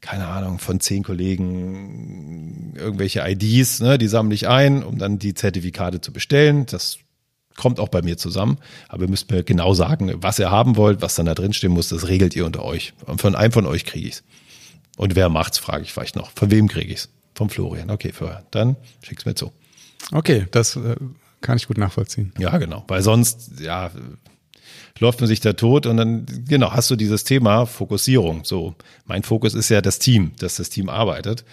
Keine 0.00 0.26
Ahnung, 0.26 0.58
von 0.58 0.80
zehn 0.80 1.04
Kollegen 1.04 2.74
irgendwelche 2.76 3.22
IDs, 3.24 3.80
ne, 3.80 3.96
die 3.96 4.08
sammle 4.08 4.34
ich 4.34 4.48
ein, 4.48 4.82
um 4.82 4.98
dann 4.98 5.18
die 5.20 5.34
Zertifikate 5.34 6.00
zu 6.00 6.12
bestellen. 6.12 6.66
Das 6.66 6.98
kommt 7.56 7.78
auch 7.78 7.90
bei 7.90 8.02
mir 8.02 8.16
zusammen. 8.16 8.58
Aber 8.88 9.04
ihr 9.04 9.10
müsst 9.10 9.30
mir 9.30 9.44
genau 9.44 9.74
sagen, 9.74 10.12
was 10.16 10.40
ihr 10.40 10.50
haben 10.50 10.76
wollt, 10.76 11.00
was 11.00 11.14
dann 11.14 11.26
da 11.26 11.34
drin 11.34 11.52
stehen 11.52 11.72
muss, 11.72 11.90
das 11.90 12.08
regelt 12.08 12.34
ihr 12.34 12.44
unter 12.44 12.64
euch. 12.64 12.92
Und 13.06 13.20
von 13.20 13.36
einem 13.36 13.52
von 13.52 13.66
euch 13.66 13.84
kriege 13.84 14.08
ich 14.08 14.14
es. 14.14 14.24
Und 14.96 15.16
wer 15.16 15.28
macht's, 15.28 15.58
frage 15.58 15.82
ich 15.82 15.92
vielleicht 15.92 16.16
noch. 16.16 16.30
Von 16.32 16.50
wem 16.50 16.68
kriege 16.68 16.92
ich's? 16.92 17.08
Vom 17.34 17.48
Florian. 17.48 17.90
Okay, 17.90 18.12
für, 18.12 18.44
dann 18.50 18.76
schick's 19.02 19.24
mir 19.24 19.34
zu. 19.34 19.52
Okay, 20.12 20.46
das 20.50 20.76
äh, 20.76 20.96
kann 21.40 21.56
ich 21.56 21.68
gut 21.68 21.78
nachvollziehen. 21.78 22.32
Ja, 22.38 22.58
genau. 22.58 22.84
Weil 22.88 23.02
sonst, 23.02 23.60
ja, 23.60 23.90
läuft 24.98 25.20
man 25.20 25.28
sich 25.28 25.40
da 25.40 25.52
tot 25.54 25.86
und 25.86 25.96
dann, 25.96 26.26
genau, 26.46 26.72
hast 26.72 26.90
du 26.90 26.96
dieses 26.96 27.24
Thema 27.24 27.66
Fokussierung. 27.66 28.44
So, 28.44 28.74
mein 29.06 29.22
Fokus 29.22 29.54
ist 29.54 29.68
ja 29.70 29.80
das 29.80 29.98
Team, 29.98 30.32
dass 30.38 30.56
das 30.56 30.68
Team 30.68 30.88
arbeitet. 30.88 31.44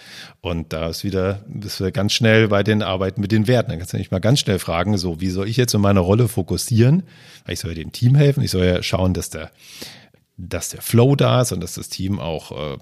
Und 0.41 0.73
da 0.73 0.89
ist 0.89 1.03
wieder, 1.03 1.43
bist 1.47 1.79
du 1.79 1.91
ganz 1.91 2.13
schnell 2.13 2.49
bei 2.49 2.63
den 2.63 2.81
Arbeiten 2.83 3.21
mit 3.21 3.31
den 3.31 3.47
Werten. 3.47 3.69
Dann 3.69 3.79
kannst 3.79 3.93
du 3.93 3.97
nicht 3.97 4.11
mal 4.11 4.19
ganz 4.19 4.39
schnell 4.39 4.59
fragen, 4.59 4.97
so, 4.97 5.21
wie 5.21 5.29
soll 5.29 5.47
ich 5.47 5.57
jetzt 5.57 5.73
in 5.73 5.81
meiner 5.81 6.01
Rolle 6.01 6.27
fokussieren? 6.27 7.03
Ich 7.47 7.59
soll 7.59 7.71
ja 7.71 7.75
dem 7.75 7.91
Team 7.91 8.15
helfen. 8.15 8.43
Ich 8.43 8.51
soll 8.51 8.65
ja 8.65 8.83
schauen, 8.83 9.13
dass 9.13 9.29
der, 9.29 9.51
dass 10.37 10.69
der 10.69 10.81
Flow 10.81 11.15
da 11.15 11.41
ist 11.41 11.51
und 11.51 11.61
dass 11.61 11.73
das 11.73 11.89
Team 11.89 12.19
auch, 12.19 12.51
äh, 12.51 12.77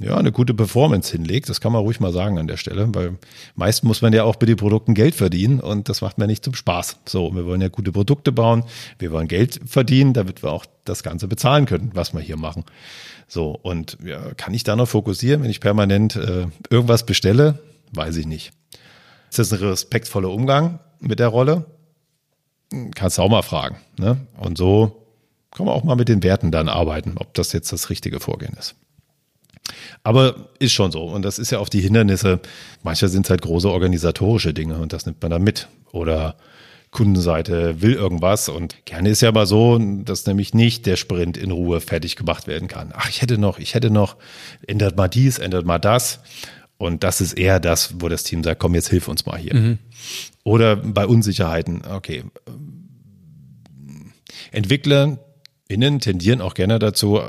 ja, 0.00 0.16
eine 0.16 0.32
gute 0.32 0.54
Performance 0.54 1.12
hinlegt. 1.12 1.48
Das 1.48 1.60
kann 1.60 1.72
man 1.72 1.82
ruhig 1.82 2.00
mal 2.00 2.12
sagen 2.12 2.38
an 2.38 2.46
der 2.46 2.56
Stelle, 2.56 2.88
weil 2.94 3.18
meist 3.54 3.84
muss 3.84 4.02
man 4.02 4.12
ja 4.12 4.24
auch 4.24 4.36
bei 4.36 4.46
den 4.46 4.56
Produkten 4.56 4.94
Geld 4.94 5.14
verdienen 5.14 5.60
und 5.60 5.88
das 5.88 6.00
macht 6.00 6.18
man 6.18 6.26
nicht 6.26 6.44
zum 6.44 6.54
Spaß. 6.54 7.00
So, 7.06 7.34
wir 7.34 7.46
wollen 7.46 7.60
ja 7.60 7.68
gute 7.68 7.92
Produkte 7.92 8.32
bauen, 8.32 8.64
wir 8.98 9.12
wollen 9.12 9.28
Geld 9.28 9.60
verdienen, 9.66 10.12
damit 10.12 10.42
wir 10.42 10.52
auch 10.52 10.66
das 10.84 11.02
Ganze 11.02 11.28
bezahlen 11.28 11.66
können, 11.66 11.92
was 11.94 12.12
wir 12.12 12.20
hier 12.20 12.36
machen. 12.36 12.64
So, 13.28 13.50
und 13.50 13.98
ja, 14.04 14.34
kann 14.34 14.52
ich 14.52 14.64
da 14.64 14.76
noch 14.76 14.88
fokussieren, 14.88 15.42
wenn 15.42 15.50
ich 15.50 15.60
permanent 15.60 16.16
äh, 16.16 16.46
irgendwas 16.70 17.06
bestelle? 17.06 17.60
Weiß 17.92 18.16
ich 18.16 18.26
nicht. 18.26 18.52
Ist 19.30 19.38
das 19.38 19.52
ein 19.52 19.66
respektvoller 19.66 20.30
Umgang 20.30 20.80
mit 21.00 21.20
der 21.20 21.28
Rolle? 21.28 21.66
Kannst 22.94 23.18
du 23.18 23.22
auch 23.22 23.30
mal 23.30 23.42
fragen. 23.42 23.76
Ne? 23.96 24.26
Und 24.38 24.58
so 24.58 25.06
kann 25.52 25.66
man 25.66 25.74
auch 25.74 25.84
mal 25.84 25.96
mit 25.96 26.08
den 26.08 26.22
Werten 26.22 26.50
dann 26.50 26.68
arbeiten, 26.68 27.14
ob 27.16 27.34
das 27.34 27.52
jetzt 27.52 27.72
das 27.72 27.90
richtige 27.90 28.18
Vorgehen 28.18 28.54
ist. 28.58 28.74
Aber 30.02 30.48
ist 30.58 30.72
schon 30.72 30.92
so. 30.92 31.04
Und 31.04 31.22
das 31.22 31.38
ist 31.38 31.50
ja 31.50 31.58
auch 31.58 31.68
die 31.68 31.80
Hindernisse. 31.80 32.40
Manchmal 32.82 33.08
sind 33.10 33.26
es 33.26 33.30
halt 33.30 33.42
große 33.42 33.70
organisatorische 33.70 34.52
Dinge 34.52 34.76
und 34.78 34.92
das 34.92 35.06
nimmt 35.06 35.22
man 35.22 35.30
dann 35.30 35.42
mit. 35.42 35.68
Oder 35.92 36.36
Kundenseite 36.94 37.82
will 37.82 37.92
irgendwas 37.92 38.48
und 38.48 38.86
gerne 38.86 39.10
ist 39.10 39.20
ja 39.20 39.28
aber 39.28 39.46
so, 39.46 39.78
dass 39.78 40.26
nämlich 40.26 40.54
nicht 40.54 40.86
der 40.86 40.96
Sprint 40.96 41.36
in 41.36 41.50
Ruhe 41.50 41.80
fertig 41.80 42.16
gemacht 42.16 42.46
werden 42.46 42.68
kann. 42.68 42.92
Ach, 42.94 43.10
ich 43.10 43.20
hätte 43.20 43.36
noch, 43.36 43.58
ich 43.58 43.74
hätte 43.74 43.90
noch, 43.90 44.16
ändert 44.66 44.96
mal 44.96 45.08
dies, 45.08 45.38
ändert 45.38 45.66
mal 45.66 45.78
das. 45.78 46.20
Und 46.76 47.04
das 47.04 47.20
ist 47.20 47.34
eher 47.34 47.60
das, 47.60 47.94
wo 48.00 48.08
das 48.08 48.24
Team 48.24 48.42
sagt, 48.42 48.60
komm, 48.60 48.74
jetzt 48.74 48.88
hilf 48.88 49.08
uns 49.08 49.26
mal 49.26 49.38
hier. 49.38 49.54
Mhm. 49.54 49.78
Oder 50.44 50.76
bei 50.76 51.06
Unsicherheiten, 51.06 51.82
okay. 51.84 52.24
EntwicklerInnen 54.52 56.00
tendieren 56.00 56.40
auch 56.40 56.54
gerne 56.54 56.78
dazu, 56.78 57.20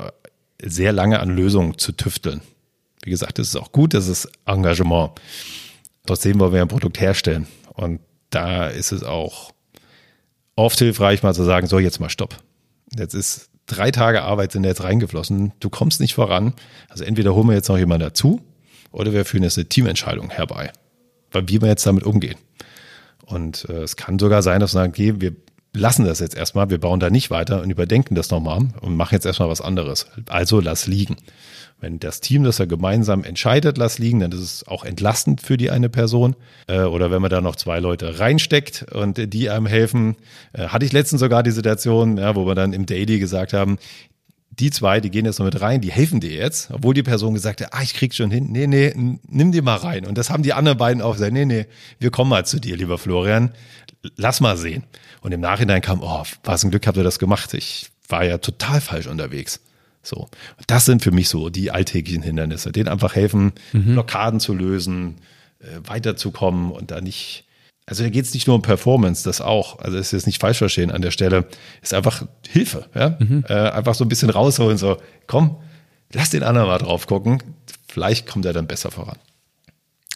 sehr 0.62 0.92
lange 0.92 1.20
an 1.20 1.34
Lösungen 1.34 1.78
zu 1.78 1.92
tüfteln. 1.92 2.40
Wie 3.02 3.10
gesagt, 3.10 3.38
das 3.38 3.48
ist 3.48 3.56
auch 3.56 3.72
gut, 3.72 3.94
das 3.94 4.08
ist 4.08 4.28
Engagement. 4.46 5.12
Trotzdem 6.06 6.38
wollen 6.38 6.52
wir 6.52 6.62
ein 6.62 6.68
Produkt 6.68 7.00
herstellen. 7.00 7.46
Und 7.74 8.00
da 8.30 8.68
ist 8.68 8.92
es 8.92 9.02
auch 9.02 9.52
oft 10.56 10.78
hilfreich, 10.78 11.22
mal 11.22 11.34
zu 11.34 11.44
sagen, 11.44 11.66
so 11.66 11.78
jetzt 11.78 12.00
mal 12.00 12.08
Stopp. 12.08 12.36
Jetzt 12.96 13.14
ist 13.14 13.50
drei 13.66 13.90
Tage 13.90 14.22
Arbeit 14.22 14.52
sind 14.52 14.64
jetzt 14.64 14.82
reingeflossen, 14.82 15.52
du 15.60 15.70
kommst 15.70 16.00
nicht 16.00 16.14
voran. 16.14 16.54
Also 16.88 17.04
entweder 17.04 17.34
holen 17.34 17.48
wir 17.48 17.54
jetzt 17.54 17.68
noch 17.68 17.78
jemanden 17.78 18.04
dazu 18.04 18.40
oder 18.92 19.12
wir 19.12 19.24
führen 19.24 19.42
jetzt 19.42 19.58
eine 19.58 19.68
Teamentscheidung 19.68 20.30
herbei, 20.30 20.72
weil 21.32 21.48
wie 21.48 21.60
wir 21.60 21.68
jetzt 21.68 21.86
damit 21.86 22.04
umgehen. 22.04 22.36
Und 23.26 23.68
äh, 23.68 23.82
es 23.82 23.96
kann 23.96 24.18
sogar 24.18 24.42
sein, 24.42 24.60
dass 24.60 24.70
wir 24.70 24.80
sagen, 24.80 24.92
okay, 24.92 25.20
wir 25.20 25.34
lassen 25.76 26.04
das 26.04 26.20
jetzt 26.20 26.36
erstmal, 26.36 26.70
wir 26.70 26.78
bauen 26.78 27.00
da 27.00 27.10
nicht 27.10 27.30
weiter 27.30 27.62
und 27.62 27.70
überdenken 27.70 28.14
das 28.14 28.30
nochmal 28.30 28.68
und 28.80 28.96
machen 28.96 29.14
jetzt 29.14 29.26
erstmal 29.26 29.48
was 29.48 29.60
anderes. 29.60 30.06
Also 30.28 30.60
lass 30.60 30.86
liegen. 30.86 31.16
Wenn 31.78 31.98
das 31.98 32.20
Team 32.20 32.42
das 32.42 32.56
ja 32.56 32.64
gemeinsam 32.64 33.22
entscheidet, 33.22 33.76
lass 33.76 33.98
liegen, 33.98 34.20
dann 34.20 34.32
ist 34.32 34.40
es 34.40 34.66
auch 34.66 34.84
entlastend 34.84 35.42
für 35.42 35.58
die 35.58 35.70
eine 35.70 35.90
Person. 35.90 36.34
Äh, 36.68 36.80
oder 36.82 37.10
wenn 37.10 37.20
man 37.20 37.30
da 37.30 37.42
noch 37.42 37.56
zwei 37.56 37.80
Leute 37.80 38.18
reinsteckt 38.18 38.86
und 38.92 39.32
die 39.32 39.50
einem 39.50 39.66
helfen. 39.66 40.16
Äh, 40.54 40.68
hatte 40.68 40.86
ich 40.86 40.92
letztens 40.92 41.20
sogar 41.20 41.42
die 41.42 41.50
Situation, 41.50 42.16
ja, 42.16 42.34
wo 42.34 42.46
wir 42.46 42.54
dann 42.54 42.72
im 42.72 42.86
Daily 42.86 43.18
gesagt 43.18 43.52
haben, 43.52 43.78
die 44.58 44.70
zwei, 44.70 45.00
die 45.00 45.10
gehen 45.10 45.26
jetzt 45.26 45.38
noch 45.38 45.44
mit 45.44 45.60
rein, 45.60 45.82
die 45.82 45.92
helfen 45.92 46.20
dir 46.20 46.32
jetzt, 46.32 46.70
obwohl 46.70 46.94
die 46.94 47.02
Person 47.02 47.34
gesagt 47.34 47.60
hat, 47.60 47.68
ah, 47.72 47.82
ich 47.82 47.92
krieg 47.92 48.14
schon 48.14 48.30
hin. 48.30 48.46
Nee, 48.50 48.66
nee, 48.66 48.92
nimm 49.28 49.52
die 49.52 49.60
mal 49.60 49.76
rein. 49.76 50.06
Und 50.06 50.16
das 50.16 50.30
haben 50.30 50.42
die 50.42 50.54
anderen 50.54 50.78
beiden 50.78 51.02
auch 51.02 51.12
gesagt, 51.12 51.32
nee, 51.32 51.44
nee, 51.44 51.66
wir 51.98 52.10
kommen 52.10 52.30
mal 52.30 52.46
zu 52.46 52.58
dir, 52.58 52.76
lieber 52.76 52.96
Florian. 52.96 53.52
Lass 54.16 54.40
mal 54.40 54.56
sehen. 54.56 54.84
Und 55.20 55.32
im 55.32 55.40
Nachhinein 55.40 55.82
kam, 55.82 56.02
oh, 56.02 56.22
was 56.44 56.64
ein 56.64 56.70
Glück 56.70 56.86
habt 56.86 56.96
ihr 56.96 57.02
das 57.02 57.18
gemacht. 57.18 57.54
Ich 57.54 57.90
war 58.08 58.24
ja 58.24 58.38
total 58.38 58.80
falsch 58.80 59.06
unterwegs. 59.06 59.60
So. 60.02 60.18
Und 60.18 60.64
das 60.68 60.84
sind 60.84 61.02
für 61.02 61.10
mich 61.10 61.28
so 61.28 61.50
die 61.50 61.70
alltäglichen 61.70 62.22
Hindernisse, 62.22 62.72
denen 62.72 62.88
einfach 62.88 63.14
helfen, 63.14 63.52
mhm. 63.72 63.92
Blockaden 63.92 64.40
zu 64.40 64.54
lösen, 64.54 65.16
äh, 65.58 65.80
weiterzukommen 65.84 66.70
und 66.70 66.90
da 66.90 67.00
nicht. 67.00 67.44
Also 67.86 68.02
da 68.02 68.10
geht 68.10 68.24
es 68.24 68.34
nicht 68.34 68.46
nur 68.46 68.56
um 68.56 68.62
Performance, 68.62 69.22
das 69.24 69.40
auch. 69.40 69.78
Also 69.78 69.96
es 69.96 70.06
ist 70.06 70.12
jetzt 70.12 70.26
nicht 70.26 70.40
falsch 70.40 70.58
verstehen 70.58 70.90
an 70.90 71.02
der 71.02 71.12
Stelle. 71.12 71.46
Ist 71.82 71.94
einfach 71.94 72.26
Hilfe, 72.48 72.86
ja. 72.94 73.16
Mhm. 73.18 73.44
Äh, 73.48 73.54
einfach 73.54 73.94
so 73.94 74.04
ein 74.04 74.08
bisschen 74.08 74.30
rausholen, 74.30 74.76
so, 74.76 74.98
komm, 75.26 75.56
lass 76.12 76.30
den 76.30 76.42
anderen 76.42 76.68
mal 76.68 76.78
drauf 76.78 77.06
gucken. 77.06 77.42
Vielleicht 77.88 78.26
kommt 78.26 78.44
er 78.44 78.52
dann 78.52 78.66
besser 78.66 78.90
voran. 78.90 79.18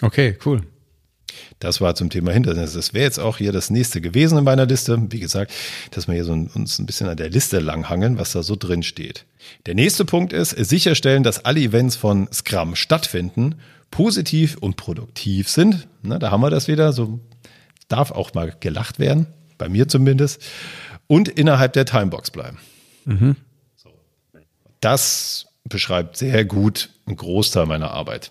Okay, 0.02 0.36
cool. 0.44 0.62
Das 1.58 1.80
war 1.80 1.94
zum 1.94 2.10
Thema 2.10 2.32
Hindernisse. 2.32 2.76
Das 2.76 2.94
wäre 2.94 3.04
jetzt 3.04 3.18
auch 3.18 3.38
hier 3.38 3.52
das 3.52 3.70
nächste 3.70 4.00
gewesen 4.00 4.38
in 4.38 4.44
meiner 4.44 4.66
Liste. 4.66 4.98
Wie 5.10 5.20
gesagt, 5.20 5.52
dass 5.90 6.08
wir 6.08 6.14
hier 6.14 6.24
so 6.24 6.32
ein, 6.32 6.48
uns 6.48 6.78
ein 6.78 6.86
bisschen 6.86 7.08
an 7.08 7.16
der 7.16 7.30
Liste 7.30 7.58
langhangeln, 7.58 8.18
was 8.18 8.32
da 8.32 8.42
so 8.42 8.56
drin 8.56 8.82
steht. 8.82 9.26
Der 9.66 9.74
nächste 9.74 10.04
Punkt 10.04 10.32
ist 10.32 10.50
sicherstellen, 10.50 11.22
dass 11.22 11.44
alle 11.44 11.60
Events 11.60 11.96
von 11.96 12.28
Scrum 12.32 12.76
stattfinden, 12.76 13.56
positiv 13.90 14.56
und 14.58 14.76
produktiv 14.76 15.48
sind. 15.48 15.88
Na, 16.02 16.18
da 16.18 16.30
haben 16.30 16.40
wir 16.40 16.50
das 16.50 16.68
wieder. 16.68 16.92
So 16.92 17.20
darf 17.88 18.10
auch 18.10 18.34
mal 18.34 18.54
gelacht 18.60 18.98
werden, 18.98 19.26
bei 19.58 19.68
mir 19.68 19.88
zumindest. 19.88 20.42
Und 21.06 21.28
innerhalb 21.28 21.72
der 21.72 21.84
Timebox 21.84 22.30
bleiben. 22.30 22.58
Mhm. 23.04 23.36
Das 24.80 25.46
beschreibt 25.64 26.16
sehr 26.16 26.44
gut 26.44 26.90
einen 27.06 27.16
Großteil 27.16 27.66
meiner 27.66 27.90
Arbeit. 27.90 28.30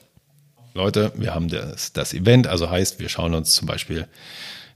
Leute, 0.79 1.11
wir 1.15 1.35
haben 1.35 1.49
das, 1.49 1.91
das 1.91 2.13
Event, 2.13 2.47
also 2.47 2.69
heißt, 2.69 3.01
wir 3.01 3.09
schauen 3.09 3.33
uns 3.33 3.53
zum 3.53 3.67
Beispiel 3.67 4.07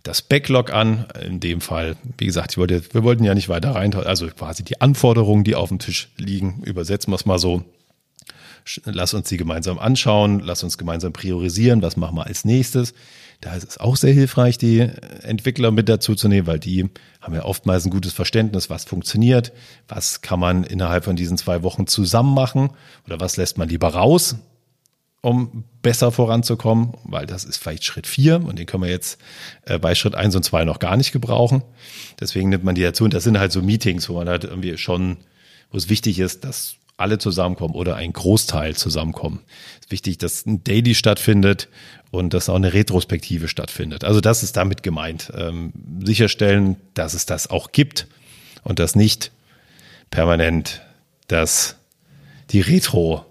das 0.03 0.21
Backlog 0.21 0.73
an. 0.73 1.05
In 1.25 1.39
dem 1.39 1.61
Fall, 1.61 1.95
wie 2.17 2.25
gesagt, 2.25 2.57
wollte, 2.57 2.83
wir 2.93 3.03
wollten 3.03 3.23
ja 3.23 3.33
nicht 3.33 3.47
weiter 3.47 3.71
rein, 3.71 3.95
also 3.95 4.27
quasi 4.27 4.63
die 4.63 4.81
Anforderungen, 4.81 5.45
die 5.45 5.55
auf 5.55 5.69
dem 5.69 5.79
Tisch 5.79 6.09
liegen, 6.17 6.61
übersetzen 6.65 7.11
wir 7.11 7.15
es 7.15 7.25
mal 7.25 7.39
so. 7.39 7.63
Lass 8.83 9.13
uns 9.13 9.29
die 9.29 9.37
gemeinsam 9.37 9.79
anschauen, 9.79 10.41
lass 10.41 10.63
uns 10.63 10.77
gemeinsam 10.77 11.13
priorisieren, 11.13 11.81
was 11.81 11.95
machen 11.95 12.17
wir 12.17 12.27
als 12.27 12.43
nächstes. 12.43 12.93
Da 13.39 13.53
ist 13.55 13.67
es 13.67 13.77
auch 13.77 13.95
sehr 13.95 14.13
hilfreich, 14.13 14.57
die 14.57 14.79
Entwickler 15.21 15.71
mit 15.71 15.87
dazu 15.87 16.15
zu 16.15 16.27
nehmen, 16.27 16.47
weil 16.47 16.59
die 16.59 16.89
haben 17.21 17.33
ja 17.33 17.45
oftmals 17.45 17.85
ein 17.85 17.91
gutes 17.91 18.11
Verständnis, 18.11 18.69
was 18.69 18.83
funktioniert, 18.83 19.53
was 19.87 20.21
kann 20.21 20.39
man 20.41 20.65
innerhalb 20.65 21.05
von 21.05 21.15
diesen 21.15 21.37
zwei 21.37 21.63
Wochen 21.63 21.87
zusammen 21.87 22.33
machen 22.33 22.71
oder 23.05 23.21
was 23.21 23.37
lässt 23.37 23.57
man 23.57 23.69
lieber 23.69 23.93
raus 23.93 24.35
um 25.23 25.63
besser 25.81 26.11
voranzukommen, 26.11 26.95
weil 27.05 27.25
das 27.25 27.45
ist 27.45 27.55
vielleicht 27.55 27.85
Schritt 27.85 28.07
vier 28.07 28.43
und 28.43 28.59
den 28.59 28.65
können 28.65 28.83
wir 28.83 28.89
jetzt 28.89 29.21
äh, 29.65 29.79
bei 29.79 29.95
Schritt 29.95 30.15
eins 30.15 30.35
und 30.35 30.43
zwei 30.43 30.65
noch 30.65 30.79
gar 30.79 30.97
nicht 30.97 31.13
gebrauchen. 31.13 31.63
Deswegen 32.19 32.49
nimmt 32.49 32.65
man 32.65 32.75
die 32.75 32.81
dazu 32.81 33.05
und 33.05 33.13
das 33.13 33.23
sind 33.23 33.39
halt 33.39 33.53
so 33.53 33.61
Meetings, 33.61 34.09
wo 34.09 34.15
man 34.15 34.27
halt 34.27 34.43
irgendwie 34.43 34.77
schon, 34.77 35.15
wo 35.71 35.77
es 35.77 35.87
wichtig 35.87 36.19
ist, 36.19 36.43
dass 36.43 36.75
alle 36.97 37.19
zusammenkommen 37.19 37.73
oder 37.73 37.95
ein 37.95 38.11
Großteil 38.11 38.75
zusammenkommen. 38.75 39.39
Es 39.75 39.85
ist 39.85 39.91
wichtig, 39.91 40.17
dass 40.17 40.45
ein 40.45 40.65
Daily 40.65 40.93
stattfindet 40.93 41.69
und 42.11 42.33
dass 42.33 42.49
auch 42.49 42.55
eine 42.55 42.73
Retrospektive 42.73 43.47
stattfindet. 43.47 44.03
Also 44.03 44.19
das 44.19 44.43
ist 44.43 44.57
damit 44.57 44.83
gemeint. 44.83 45.31
Ähm, 45.37 45.71
sicherstellen, 46.03 46.75
dass 46.95 47.13
es 47.13 47.25
das 47.25 47.49
auch 47.49 47.71
gibt 47.71 48.07
und 48.63 48.79
dass 48.79 48.97
nicht 48.97 49.31
permanent, 50.11 50.81
dass 51.27 51.77
die 52.49 52.59
Retro 52.59 53.25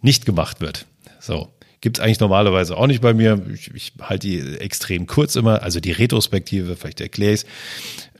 nicht 0.00 0.24
gemacht 0.24 0.62
wird. 0.62 0.86
So. 1.26 1.52
Gibt 1.80 1.98
es 1.98 2.04
eigentlich 2.04 2.20
normalerweise 2.20 2.76
auch 2.76 2.86
nicht 2.86 3.02
bei 3.02 3.12
mir. 3.12 3.44
Ich, 3.52 3.72
ich 3.74 3.92
halte 4.00 4.26
die 4.26 4.58
extrem 4.58 5.06
kurz 5.06 5.36
immer. 5.36 5.62
Also 5.62 5.80
die 5.80 5.92
Retrospektive, 5.92 6.76
vielleicht 6.76 7.00
erkläre 7.00 7.34
ich 7.34 7.42
es. 7.42 7.46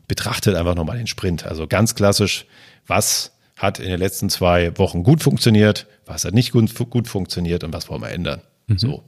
Betrachtet 0.08 0.54
einfach 0.54 0.74
nochmal 0.74 0.98
den 0.98 1.06
Sprint. 1.06 1.46
Also 1.46 1.66
ganz 1.66 1.94
klassisch, 1.94 2.46
was 2.86 3.32
hat 3.56 3.78
in 3.78 3.88
den 3.88 3.98
letzten 3.98 4.28
zwei 4.28 4.76
Wochen 4.76 5.02
gut 5.02 5.22
funktioniert, 5.22 5.86
was 6.04 6.24
hat 6.24 6.34
nicht 6.34 6.52
gut, 6.52 6.72
gut 6.90 7.08
funktioniert 7.08 7.64
und 7.64 7.72
was 7.72 7.88
wollen 7.88 8.02
wir 8.02 8.10
ändern. 8.10 8.42
Mhm. 8.66 8.78
So. 8.78 9.02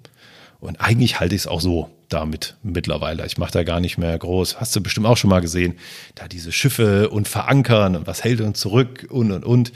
Und 0.60 0.80
eigentlich 0.80 1.20
halte 1.20 1.34
ich 1.34 1.42
es 1.42 1.46
auch 1.46 1.60
so 1.60 1.90
damit 2.08 2.56
mittlerweile. 2.62 3.26
Ich 3.26 3.38
mache 3.38 3.52
da 3.52 3.62
gar 3.62 3.80
nicht 3.80 3.98
mehr 3.98 4.16
groß. 4.16 4.60
Hast 4.60 4.74
du 4.74 4.80
bestimmt 4.80 5.06
auch 5.06 5.16
schon 5.16 5.30
mal 5.30 5.40
gesehen, 5.40 5.74
da 6.14 6.26
diese 6.26 6.52
Schiffe 6.52 7.10
und 7.10 7.28
verankern 7.28 7.94
und 7.94 8.06
was 8.06 8.24
hält 8.24 8.40
uns 8.40 8.58
zurück 8.58 9.06
und 9.10 9.30
und 9.30 9.44
und. 9.44 9.72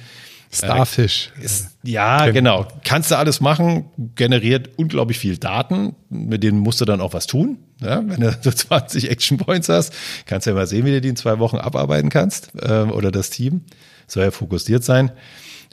Starfish. 0.55 1.33
Ist, 1.41 1.79
ja, 1.83 2.31
genau. 2.31 2.69
Kannst 2.85 3.11
du 3.11 3.17
alles 3.17 3.41
machen, 3.41 3.87
generiert 4.15 4.71
unglaublich 4.77 5.19
viel 5.19 5.39
Daten, 5.39 5.97
mit 6.11 6.43
denen 6.43 6.59
musst 6.59 6.81
du 6.81 6.85
dann 6.85 7.01
auch 7.01 7.15
was 7.15 7.27
tun. 7.27 7.59
Ja, 7.81 8.03
wenn 8.07 8.21
du 8.21 8.37
so 8.43 8.51
20 8.51 9.11
Action 9.11 9.39
Points 9.39 9.71
hast, 9.71 9.95
kannst 10.27 10.47
du 10.47 10.51
ja 10.51 10.55
mal 10.55 10.67
sehen, 10.67 10.85
wie 10.85 10.91
du 10.91 11.01
die 11.01 11.09
in 11.09 11.17
zwei 11.17 11.39
Wochen 11.39 11.57
abarbeiten 11.57 12.11
kannst 12.11 12.51
äh, 12.61 12.83
oder 12.83 13.11
das 13.11 13.31
Team. 13.31 13.63
Soll 14.07 14.25
ja 14.25 14.31
fokussiert 14.31 14.85
sein. 14.85 15.11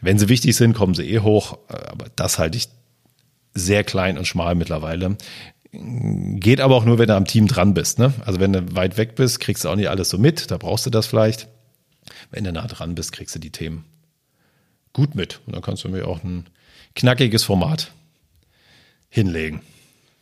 Wenn 0.02 0.18
sie 0.18 0.30
wichtig 0.30 0.56
sind, 0.56 0.74
kommen 0.74 0.94
sie 0.94 1.04
eh 1.04 1.20
hoch, 1.20 1.58
aber 1.68 2.06
das 2.16 2.40
halte 2.40 2.58
ich 2.58 2.70
sehr 3.54 3.84
klein 3.84 4.18
und 4.18 4.28
schmal 4.28 4.56
mittlerweile. 4.56 5.18
Geht 5.72 6.62
aber 6.62 6.76
auch 6.76 6.86
nur, 6.86 7.00
wenn 7.00 7.10
du 7.10 7.16
am 7.16 7.26
Team 7.26 7.48
dran 7.48 7.74
bist. 7.74 8.00
Ne? 8.00 8.14
Also 8.26 8.40
wenn 8.40 8.54
du 8.54 8.76
weit 8.76 8.98
weg 8.98 9.16
bist, 9.16 9.42
kriegst 9.42 9.66
du 9.66 9.70
auch 9.70 9.76
nicht 9.76 9.90
alles 9.90 10.10
so 10.10 10.18
mit, 10.18 10.52
da 10.52 10.58
brauchst 10.58 10.86
du 10.86 10.90
das 10.90 11.06
vielleicht. 11.06 11.50
Wenn 12.32 12.46
du 12.46 12.54
nah 12.54 12.66
dran 12.66 12.96
bist, 12.96 13.12
kriegst 13.12 13.36
du 13.36 13.40
die 13.40 13.52
Themen 13.52 13.84
gut 14.94 15.16
mit. 15.16 15.42
Und 15.46 15.56
dann 15.56 15.62
kannst 15.62 15.84
du 15.84 15.90
mir 15.90 16.08
auch 16.08 16.24
ein 16.24 16.48
knackiges 16.96 17.44
Format 17.44 17.92
hinlegen. 19.10 19.62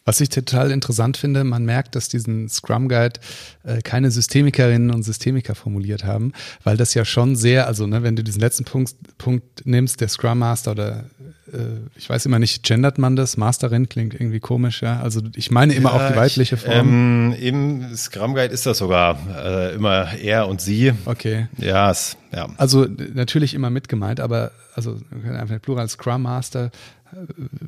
Was 0.08 0.22
ich 0.22 0.30
total 0.30 0.72
interessant 0.72 1.18
finde, 1.18 1.44
man 1.44 1.66
merkt, 1.66 1.94
dass 1.96 2.08
diesen 2.08 2.48
Scrum 2.48 2.88
Guide 2.88 3.20
äh, 3.64 3.82
keine 3.82 4.10
Systemikerinnen 4.10 4.90
und 4.90 5.04
Systemiker 5.04 5.54
formuliert 5.54 6.06
haben, 6.06 6.32
weil 6.64 6.78
das 6.78 6.94
ja 6.94 7.04
schon 7.04 7.36
sehr, 7.36 7.68
also 7.68 7.88
ne, 7.88 8.04
wenn 8.04 8.16
du 8.16 8.24
diesen 8.24 8.40
letzten 8.40 8.64
Punkt, 8.64 8.96
Punkt 9.18 9.66
nimmst, 9.66 10.00
der 10.00 10.08
Scrum 10.08 10.40
Master 10.40 10.72
oder 10.72 11.10
ich 11.96 12.10
weiß 12.10 12.26
immer 12.26 12.40
nicht, 12.40 12.64
gendert 12.64 12.98
man 12.98 13.16
das? 13.16 13.38
Masterin 13.38 13.88
klingt 13.90 14.14
irgendwie 14.14 14.40
komisch, 14.40 14.82
ja. 14.82 15.00
Also 15.00 15.22
ich 15.36 15.52
meine 15.52 15.74
immer 15.74 15.90
ja, 15.90 15.96
auch 15.96 16.12
die 16.12 16.18
weibliche 16.18 16.58
Form. 16.58 17.34
Ähm, 17.34 17.36
Im 17.40 17.96
Scrum 17.96 18.34
Guide 18.34 18.54
ist 18.54 18.66
das 18.66 18.80
sogar 18.80 19.18
äh, 19.36 19.76
immer 19.76 20.14
er 20.14 20.48
und 20.48 20.62
sie. 20.62 20.94
Okay. 21.06 21.48
Ja, 21.58 21.92
es, 21.92 22.18
ja. 22.34 22.48
Also 22.58 22.86
natürlich 23.14 23.54
immer 23.54 23.70
mitgemeint, 23.70 24.20
aber 24.20 24.52
also 24.76 25.00
einfach 25.26 25.62
Plural 25.62 25.88
Scrum 25.88 26.24
Master 26.24 26.72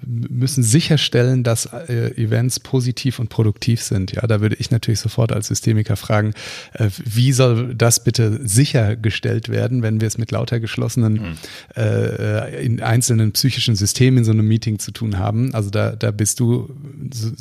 müssen 0.06 0.64
sicherstellen, 0.64 1.44
dass 1.44 1.66
äh, 1.66 2.12
Events 2.16 2.60
positiv 2.60 3.20
und 3.20 3.30
produktiv 3.30 3.82
sind. 3.82 4.12
Ja, 4.12 4.28
da 4.28 4.42
würde 4.42 4.56
ich 4.60 4.72
natürlich 4.72 5.00
sofort 5.00 5.32
als 5.32 5.48
Systemiker 5.48 5.96
fragen, 5.96 6.34
äh, 6.74 6.90
wie 7.04 7.32
soll 7.32 7.74
das 7.76 8.04
bitte 8.04 8.46
sichergestellt 8.46 9.50
werden, 9.50 9.82
wenn 9.82 10.02
wir 10.02 10.08
es 10.08 10.18
mit 10.18 10.32
lauter 10.32 10.60
geschlossenen 10.60 11.14
mhm. 11.14 11.38
äh, 11.76 12.64
in 12.64 12.82
einzelnen 12.82 13.32
psychischen 13.32 13.69
falschen 13.70 13.76
System 13.76 14.18
in 14.18 14.24
so 14.24 14.32
einem 14.32 14.48
Meeting 14.48 14.80
zu 14.80 14.92
tun 14.92 15.18
haben. 15.18 15.54
Also 15.54 15.70
da, 15.70 15.96
da 15.96 16.12
bist 16.12 16.40
du 16.40 16.70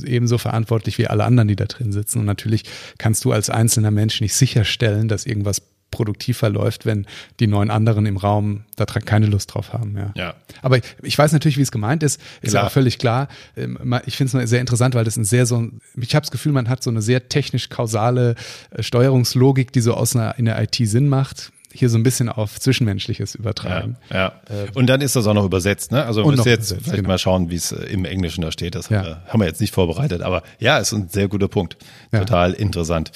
ebenso 0.04 0.38
verantwortlich 0.38 0.98
wie 0.98 1.06
alle 1.06 1.24
anderen, 1.24 1.48
die 1.48 1.56
da 1.56 1.66
drin 1.66 1.92
sitzen. 1.92 2.20
Und 2.20 2.26
natürlich 2.26 2.64
kannst 2.98 3.24
du 3.24 3.32
als 3.32 3.50
einzelner 3.50 3.90
Mensch 3.90 4.20
nicht 4.20 4.34
sicherstellen, 4.34 5.08
dass 5.08 5.26
irgendwas 5.26 5.62
produktiv 5.90 6.36
verläuft, 6.36 6.84
wenn 6.84 7.06
die 7.40 7.46
neun 7.46 7.70
anderen 7.70 8.04
im 8.04 8.18
Raum 8.18 8.64
da 8.76 8.84
keine 8.84 9.24
Lust 9.26 9.54
drauf 9.54 9.72
haben. 9.72 9.96
Ja. 9.96 10.12
ja. 10.14 10.34
Aber 10.60 10.76
ich, 10.76 10.84
ich 11.02 11.16
weiß 11.16 11.32
natürlich, 11.32 11.56
wie 11.56 11.62
es 11.62 11.72
gemeint 11.72 12.02
ist. 12.02 12.20
Ist 12.42 12.50
klar. 12.50 12.66
auch 12.66 12.70
völlig 12.70 12.98
klar. 12.98 13.28
Ähm, 13.56 13.78
ich 14.04 14.16
finde 14.16 14.38
es 14.38 14.50
sehr 14.50 14.60
interessant, 14.60 14.94
weil 14.94 15.04
das 15.04 15.16
ein 15.16 15.24
sehr 15.24 15.46
so, 15.46 15.66
ich 15.96 16.14
habe 16.14 16.24
das 16.24 16.30
Gefühl, 16.30 16.52
man 16.52 16.68
hat 16.68 16.82
so 16.82 16.90
eine 16.90 17.00
sehr 17.00 17.30
technisch-kausale 17.30 18.34
äh, 18.70 18.82
Steuerungslogik, 18.82 19.72
die 19.72 19.80
so 19.80 19.94
aus 19.94 20.14
einer 20.14 20.38
in 20.38 20.44
der 20.44 20.60
IT 20.62 20.76
Sinn 20.76 21.08
macht 21.08 21.52
hier 21.72 21.88
so 21.88 21.98
ein 21.98 22.02
bisschen 22.02 22.28
auf 22.28 22.58
Zwischenmenschliches 22.58 23.34
übertragen. 23.34 23.96
Ja, 24.10 24.16
ja. 24.48 24.64
Äh, 24.64 24.70
und 24.74 24.86
dann 24.86 25.00
ist 25.00 25.16
das 25.16 25.26
auch 25.26 25.34
noch 25.34 25.44
übersetzt, 25.44 25.92
ne? 25.92 26.04
Also 26.04 26.24
müsst 26.24 26.46
jetzt 26.46 26.72
vielleicht 26.72 26.96
genau. 26.96 27.08
mal 27.08 27.18
schauen, 27.18 27.50
wie 27.50 27.56
es 27.56 27.72
äh, 27.72 27.84
im 27.86 28.04
Englischen 28.04 28.42
da 28.42 28.52
steht. 28.52 28.74
Das 28.74 28.88
ja. 28.88 29.22
haben 29.26 29.40
wir 29.40 29.46
jetzt 29.46 29.60
nicht 29.60 29.74
vorbereitet, 29.74 30.22
aber 30.22 30.42
ja, 30.58 30.78
ist 30.78 30.92
ein 30.92 31.08
sehr 31.08 31.28
guter 31.28 31.48
Punkt. 31.48 31.76
Total 32.10 32.52
interessant. 32.52 33.12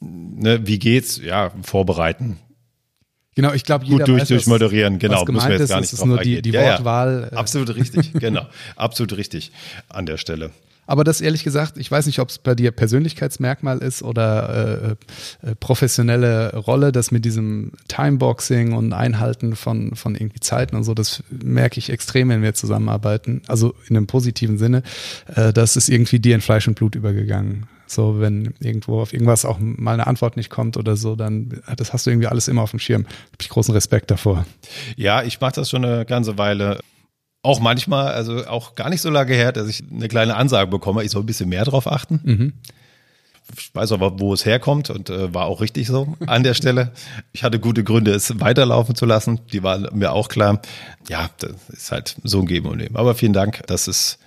Ne, 0.00 0.66
wie 0.66 0.78
geht's? 0.78 1.18
Ja, 1.18 1.52
vorbereiten. 1.62 2.38
Genau, 3.34 3.52
ich 3.52 3.64
glaube, 3.64 3.84
jeder 3.84 3.98
gut 3.98 4.08
durch, 4.08 4.22
weiß, 4.22 4.28
durchmoderieren. 4.28 4.98
Genau, 4.98 5.24
müssen 5.24 5.48
wir 5.48 5.58
jetzt 5.58 5.68
gar 5.68 5.80
nicht 5.80 5.92
ist, 5.92 5.98
drauf 5.98 6.06
nur 6.06 6.18
die, 6.18 6.40
die 6.40 6.52
Wortwahl. 6.52 7.22
Ja, 7.22 7.32
ja. 7.32 7.38
Absolut 7.38 7.74
richtig, 7.74 8.12
genau, 8.14 8.46
absolut 8.76 9.16
richtig 9.16 9.50
an 9.88 10.06
der 10.06 10.18
Stelle. 10.18 10.50
Aber 10.86 11.04
das 11.04 11.20
ehrlich 11.20 11.44
gesagt, 11.44 11.78
ich 11.78 11.90
weiß 11.90 12.06
nicht, 12.06 12.18
ob 12.18 12.28
es 12.28 12.38
bei 12.38 12.54
dir 12.54 12.70
Persönlichkeitsmerkmal 12.70 13.78
ist 13.78 14.02
oder 14.02 14.96
äh, 15.42 15.48
äh, 15.48 15.54
professionelle 15.56 16.56
Rolle, 16.56 16.92
das 16.92 17.10
mit 17.10 17.24
diesem 17.24 17.72
Timeboxing 17.88 18.72
und 18.72 18.92
Einhalten 18.92 19.56
von, 19.56 19.94
von 19.94 20.14
irgendwie 20.14 20.40
Zeiten 20.40 20.76
und 20.76 20.84
so, 20.84 20.94
das 20.94 21.22
merke 21.30 21.78
ich 21.78 21.90
extrem, 21.90 22.28
wenn 22.28 22.42
wir 22.42 22.54
zusammenarbeiten. 22.54 23.42
Also 23.48 23.74
in 23.88 23.96
einem 23.96 24.06
positiven 24.06 24.58
Sinne. 24.58 24.82
Äh, 25.34 25.52
das 25.52 25.76
ist 25.76 25.88
irgendwie 25.88 26.20
dir 26.20 26.34
in 26.34 26.40
Fleisch 26.40 26.68
und 26.68 26.74
Blut 26.74 26.94
übergegangen. 26.94 27.66
So, 27.86 28.20
wenn 28.20 28.54
irgendwo 28.60 29.00
auf 29.00 29.12
irgendwas 29.12 29.44
auch 29.44 29.58
mal 29.60 29.92
eine 29.92 30.06
Antwort 30.06 30.36
nicht 30.36 30.50
kommt 30.50 30.76
oder 30.76 30.96
so, 30.96 31.16
dann 31.16 31.60
das 31.76 31.92
hast 31.92 32.06
du 32.06 32.10
irgendwie 32.10 32.28
alles 32.28 32.48
immer 32.48 32.62
auf 32.62 32.70
dem 32.70 32.80
Schirm. 32.80 33.04
Hab 33.32 33.42
ich 33.42 33.48
großen 33.48 33.74
Respekt 33.74 34.10
davor. 34.10 34.46
Ja, 34.96 35.22
ich 35.22 35.40
mache 35.40 35.52
das 35.56 35.70
schon 35.70 35.84
eine 35.84 36.04
ganze 36.04 36.38
Weile. 36.38 36.80
Auch 37.44 37.60
manchmal, 37.60 38.14
also 38.14 38.46
auch 38.46 38.74
gar 38.74 38.88
nicht 38.88 39.02
so 39.02 39.10
lange 39.10 39.34
her, 39.34 39.52
dass 39.52 39.68
ich 39.68 39.84
eine 39.92 40.08
kleine 40.08 40.34
Ansage 40.34 40.70
bekomme, 40.70 41.04
ich 41.04 41.10
soll 41.10 41.22
ein 41.22 41.26
bisschen 41.26 41.50
mehr 41.50 41.66
drauf 41.66 41.86
achten. 41.86 42.20
Mhm. 42.24 42.52
Ich 43.58 43.74
weiß 43.74 43.92
aber, 43.92 44.18
wo 44.18 44.32
es 44.32 44.46
herkommt 44.46 44.88
und 44.88 45.10
äh, 45.10 45.34
war 45.34 45.44
auch 45.44 45.60
richtig 45.60 45.86
so 45.86 46.16
an 46.26 46.42
der 46.42 46.54
Stelle. 46.54 46.92
Ich 47.34 47.42
hatte 47.42 47.60
gute 47.60 47.84
Gründe, 47.84 48.12
es 48.12 48.40
weiterlaufen 48.40 48.94
zu 48.94 49.04
lassen. 49.04 49.40
Die 49.52 49.62
waren 49.62 49.86
mir 49.92 50.12
auch 50.12 50.28
klar. 50.28 50.62
Ja, 51.10 51.28
das 51.36 51.52
ist 51.68 51.92
halt 51.92 52.16
so 52.24 52.40
ein 52.40 52.46
Geben 52.46 52.66
und 52.68 52.78
Nehmen. 52.78 52.96
Aber 52.96 53.14
vielen 53.14 53.34
Dank, 53.34 53.62
das 53.66 53.88
ist 53.88 54.18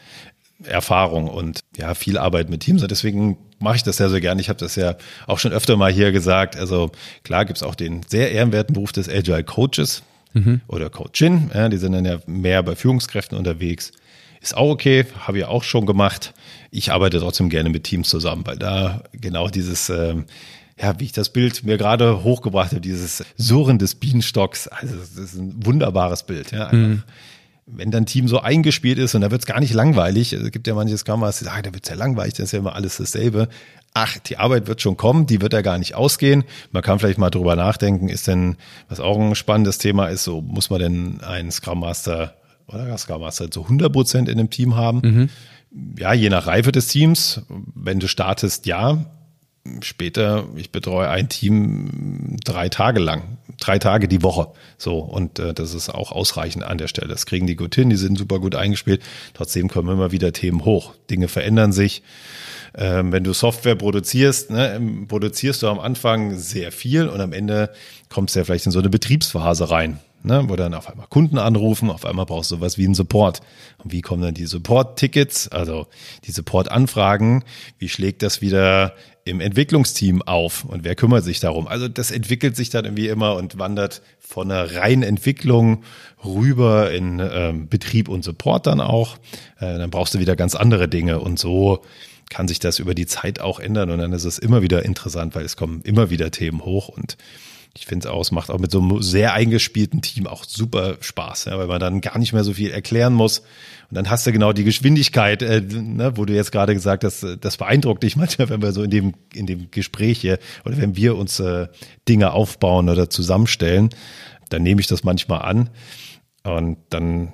Erfahrung 0.63 1.27
und 1.27 1.61
ja, 1.75 1.95
viel 1.95 2.19
Arbeit 2.19 2.51
mit 2.51 2.61
Teams. 2.61 2.83
Und 2.83 2.91
deswegen 2.91 3.39
mache 3.57 3.77
ich 3.77 3.83
das 3.83 3.97
sehr, 3.97 4.11
sehr 4.11 4.21
gerne. 4.21 4.41
Ich 4.41 4.49
habe 4.49 4.59
das 4.59 4.75
ja 4.75 4.95
auch 5.25 5.39
schon 5.39 5.53
öfter 5.53 5.75
mal 5.75 5.91
hier 5.91 6.11
gesagt. 6.11 6.55
Also 6.55 6.91
klar 7.23 7.45
gibt's 7.45 7.63
auch 7.63 7.73
den 7.73 8.01
sehr 8.07 8.31
ehrenwerten 8.31 8.75
Beruf 8.75 8.91
des 8.91 9.09
Agile 9.09 9.43
Coaches 9.43 10.03
mhm. 10.33 10.61
oder 10.67 10.89
Coachin. 10.89 11.51
Ja, 11.53 11.69
die 11.69 11.77
sind 11.77 11.93
dann 11.93 12.05
ja 12.05 12.19
mehr 12.25 12.63
bei 12.63 12.75
Führungskräften 12.75 13.37
unterwegs. 13.37 13.91
Ist 14.41 14.55
auch 14.55 14.69
okay, 14.69 15.05
habe 15.19 15.39
ich 15.39 15.45
auch 15.45 15.63
schon 15.63 15.85
gemacht. 15.85 16.33
Ich 16.71 16.91
arbeite 16.91 17.19
trotzdem 17.19 17.49
gerne 17.49 17.69
mit 17.69 17.83
Teams 17.83 18.09
zusammen, 18.09 18.45
weil 18.45 18.57
da 18.57 19.03
genau 19.13 19.47
dieses, 19.49 19.89
ähm, 19.89 20.25
ja, 20.79 20.99
wie 20.99 21.05
ich 21.05 21.11
das 21.11 21.29
Bild 21.29 21.63
mir 21.63 21.77
gerade 21.77 22.23
hochgebracht 22.23 22.71
habe, 22.71 22.81
dieses 22.81 23.23
Surren 23.35 23.79
des 23.79 23.95
Bienenstocks, 23.95 24.67
also 24.67 24.95
das 24.95 25.15
ist 25.15 25.35
ein 25.35 25.65
wunderbares 25.65 26.23
Bild. 26.23 26.51
Ja, 26.51 26.71
mhm 26.71 27.03
wenn 27.67 27.91
dein 27.91 28.05
Team 28.05 28.27
so 28.27 28.39
eingespielt 28.39 28.97
ist 28.97 29.13
und 29.13 29.21
da 29.21 29.29
wird 29.29 29.41
es 29.41 29.45
gar 29.45 29.59
nicht 29.59 29.73
langweilig, 29.73 30.31
es 30.31 30.51
gibt 30.51 30.67
ja 30.67 30.73
manches 30.73 31.03
Kameras, 31.03 31.39
die 31.39 31.45
sagen, 31.45 31.63
da 31.63 31.73
wird 31.73 31.83
es 31.83 31.89
ja 31.89 31.95
langweilig, 31.97 32.35
das 32.35 32.45
ist 32.45 32.51
ja 32.53 32.59
immer 32.59 32.75
alles 32.75 32.97
dasselbe. 32.97 33.49
Ach, 33.99 34.19
die 34.19 34.37
Arbeit 34.37 34.67
wird 34.67 34.79
schon 34.79 34.95
kommen, 34.95 35.25
die 35.25 35.41
wird 35.41 35.53
ja 35.53 35.61
gar 35.61 35.79
nicht 35.79 35.95
ausgehen. 35.95 36.43
Man 36.71 36.83
kann 36.83 36.99
vielleicht 36.99 37.17
mal 37.17 37.31
drüber 37.31 37.55
nachdenken, 37.55 38.09
ist 38.09 38.27
denn, 38.27 38.57
was 38.89 38.99
auch 38.99 39.17
ein 39.17 39.33
spannendes 39.33 39.79
Thema 39.79 40.05
ist, 40.09 40.23
so 40.23 40.39
muss 40.39 40.69
man 40.69 40.79
denn 40.79 41.21
einen 41.21 41.49
Scrum 41.49 41.79
Master 41.79 42.35
oder 42.67 42.95
Scrum 42.99 43.21
Master 43.21 43.49
zu 43.49 43.63
100 43.63 43.91
Prozent 43.91 44.29
in 44.29 44.37
einem 44.37 44.51
Team 44.51 44.75
haben? 44.75 45.01
Mhm. 45.03 45.29
Ja, 45.97 46.13
je 46.13 46.29
nach 46.29 46.45
Reife 46.45 46.71
des 46.71 46.89
Teams. 46.89 47.41
Wenn 47.73 47.99
du 47.99 48.07
startest, 48.07 48.67
ja, 48.67 49.03
später, 49.81 50.45
ich 50.55 50.71
betreue 50.71 51.09
ein 51.09 51.27
Team 51.27 52.37
drei 52.43 52.69
Tage 52.69 52.99
lang, 52.99 53.39
drei 53.59 53.79
Tage 53.79 54.07
die 54.07 54.21
Woche. 54.21 54.49
So, 54.77 54.99
und 54.99 55.39
äh, 55.39 55.55
das 55.55 55.73
ist 55.73 55.89
auch 55.89 56.11
ausreichend 56.11 56.63
an 56.63 56.77
der 56.77 56.87
Stelle. 56.87 57.07
Das 57.07 57.25
kriegen 57.25 57.47
die 57.47 57.55
gut 57.55 57.73
hin, 57.73 57.89
die 57.89 57.95
sind 57.95 58.15
super 58.15 58.39
gut 58.39 58.53
eingespielt. 58.53 59.01
Trotzdem 59.33 59.69
kommen 59.69 59.89
immer 59.89 60.11
wieder 60.11 60.33
Themen 60.33 60.65
hoch. 60.65 60.93
Dinge 61.09 61.27
verändern 61.27 61.71
sich. 61.71 62.03
Ähm, 62.77 63.11
wenn 63.11 63.23
du 63.23 63.33
Software 63.33 63.75
produzierst, 63.75 64.51
ne, 64.51 64.79
produzierst 65.07 65.63
du 65.63 65.67
am 65.67 65.79
Anfang 65.79 66.37
sehr 66.37 66.71
viel 66.71 67.09
und 67.09 67.19
am 67.19 67.33
Ende 67.33 67.71
kommst 68.09 68.35
du 68.35 68.39
ja 68.39 68.45
vielleicht 68.45 68.67
in 68.67 68.71
so 68.71 68.79
eine 68.79 68.89
Betriebsphase 68.89 69.69
rein 69.71 69.99
ne, 70.23 70.43
wo 70.47 70.55
dann 70.55 70.73
auf 70.73 70.89
einmal 70.89 71.07
Kunden 71.07 71.37
anrufen, 71.37 71.89
auf 71.89 72.05
einmal 72.05 72.25
brauchst 72.25 72.51
du 72.51 72.55
sowas 72.55 72.77
wie 72.77 72.85
einen 72.85 72.93
Support. 72.93 73.41
Und 73.83 73.91
wie 73.91 74.01
kommen 74.01 74.21
dann 74.21 74.33
die 74.33 74.45
Support-Tickets, 74.45 75.47
also 75.47 75.87
die 76.25 76.31
Support-Anfragen, 76.31 77.43
wie 77.79 77.89
schlägt 77.89 78.21
das 78.21 78.41
wieder 78.41 78.93
im 79.25 79.41
Entwicklungsteam 79.41 80.21
auf 80.21 80.63
und 80.63 80.83
wer 80.83 80.95
kümmert 80.95 81.23
sich 81.23 81.39
darum? 81.39 81.67
Also 81.67 81.87
das 81.87 82.11
entwickelt 82.11 82.55
sich 82.55 82.69
dann 82.69 82.85
irgendwie 82.85 83.07
immer 83.07 83.35
und 83.35 83.57
wandert 83.59 84.01
von 84.19 84.51
einer 84.51 84.75
reinen 84.75 85.03
Entwicklung 85.03 85.83
rüber 86.23 86.91
in 86.91 87.19
ähm, 87.19 87.67
Betrieb 87.67 88.09
und 88.09 88.23
Support 88.23 88.67
dann 88.67 88.81
auch. 88.81 89.17
Äh, 89.59 89.77
dann 89.77 89.89
brauchst 89.89 90.13
du 90.13 90.19
wieder 90.19 90.35
ganz 90.35 90.55
andere 90.55 90.87
Dinge 90.87 91.19
und 91.19 91.39
so 91.39 91.81
kann 92.29 92.47
sich 92.47 92.59
das 92.59 92.79
über 92.79 92.93
die 92.93 93.05
Zeit 93.05 93.39
auch 93.39 93.59
ändern 93.59 93.89
und 93.89 93.99
dann 93.99 94.13
ist 94.13 94.25
es 94.25 94.37
immer 94.37 94.61
wieder 94.61 94.83
interessant, 94.83 95.35
weil 95.35 95.45
es 95.45 95.55
kommen 95.55 95.81
immer 95.81 96.09
wieder 96.09 96.31
Themen 96.31 96.63
hoch 96.63 96.89
und 96.89 97.17
ich 97.77 97.85
finde 97.85 98.07
es 98.07 98.11
auch, 98.11 98.21
es 98.21 98.31
macht 98.31 98.49
auch 98.49 98.59
mit 98.59 98.71
so 98.71 98.81
einem 98.81 99.03
sehr 99.03 99.33
eingespielten 99.33 100.01
Team 100.01 100.25
auch 100.25 100.43
super 100.43 100.97
Spaß, 100.99 101.45
ja, 101.45 101.57
weil 101.59 101.67
man 101.67 101.79
dann 101.79 102.01
gar 102.01 102.17
nicht 102.17 102.33
mehr 102.33 102.43
so 102.43 102.53
viel 102.53 102.71
erklären 102.71 103.13
muss. 103.13 103.39
Und 103.89 103.95
dann 103.95 104.09
hast 104.09 104.25
du 104.25 104.31
genau 104.31 104.51
die 104.51 104.63
Geschwindigkeit, 104.63 105.43
äh, 105.43 105.61
ne, 105.61 106.13
wo 106.15 106.25
du 106.25 106.33
jetzt 106.33 106.51
gerade 106.51 106.73
gesagt 106.73 107.03
hast, 107.03 107.25
das 107.39 107.57
beeindruckt 107.57 108.01
dich 108.01 108.15
manchmal, 108.17 108.49
wenn 108.49 108.63
wir 108.63 108.71
so 108.71 108.81
in 108.81 108.89
dem, 108.89 109.13
in 109.33 109.45
dem 109.45 109.69
Gespräch 109.69 110.19
hier 110.19 110.39
oder 110.65 110.77
wenn 110.77 110.95
wir 110.95 111.15
uns 111.15 111.39
äh, 111.39 111.67
Dinge 112.09 112.31
aufbauen 112.31 112.89
oder 112.89 113.11
zusammenstellen, 113.11 113.89
dann 114.49 114.63
nehme 114.63 114.81
ich 114.81 114.87
das 114.87 115.03
manchmal 115.03 115.43
an. 115.43 115.69
Und 116.43 116.77
dann 116.89 117.33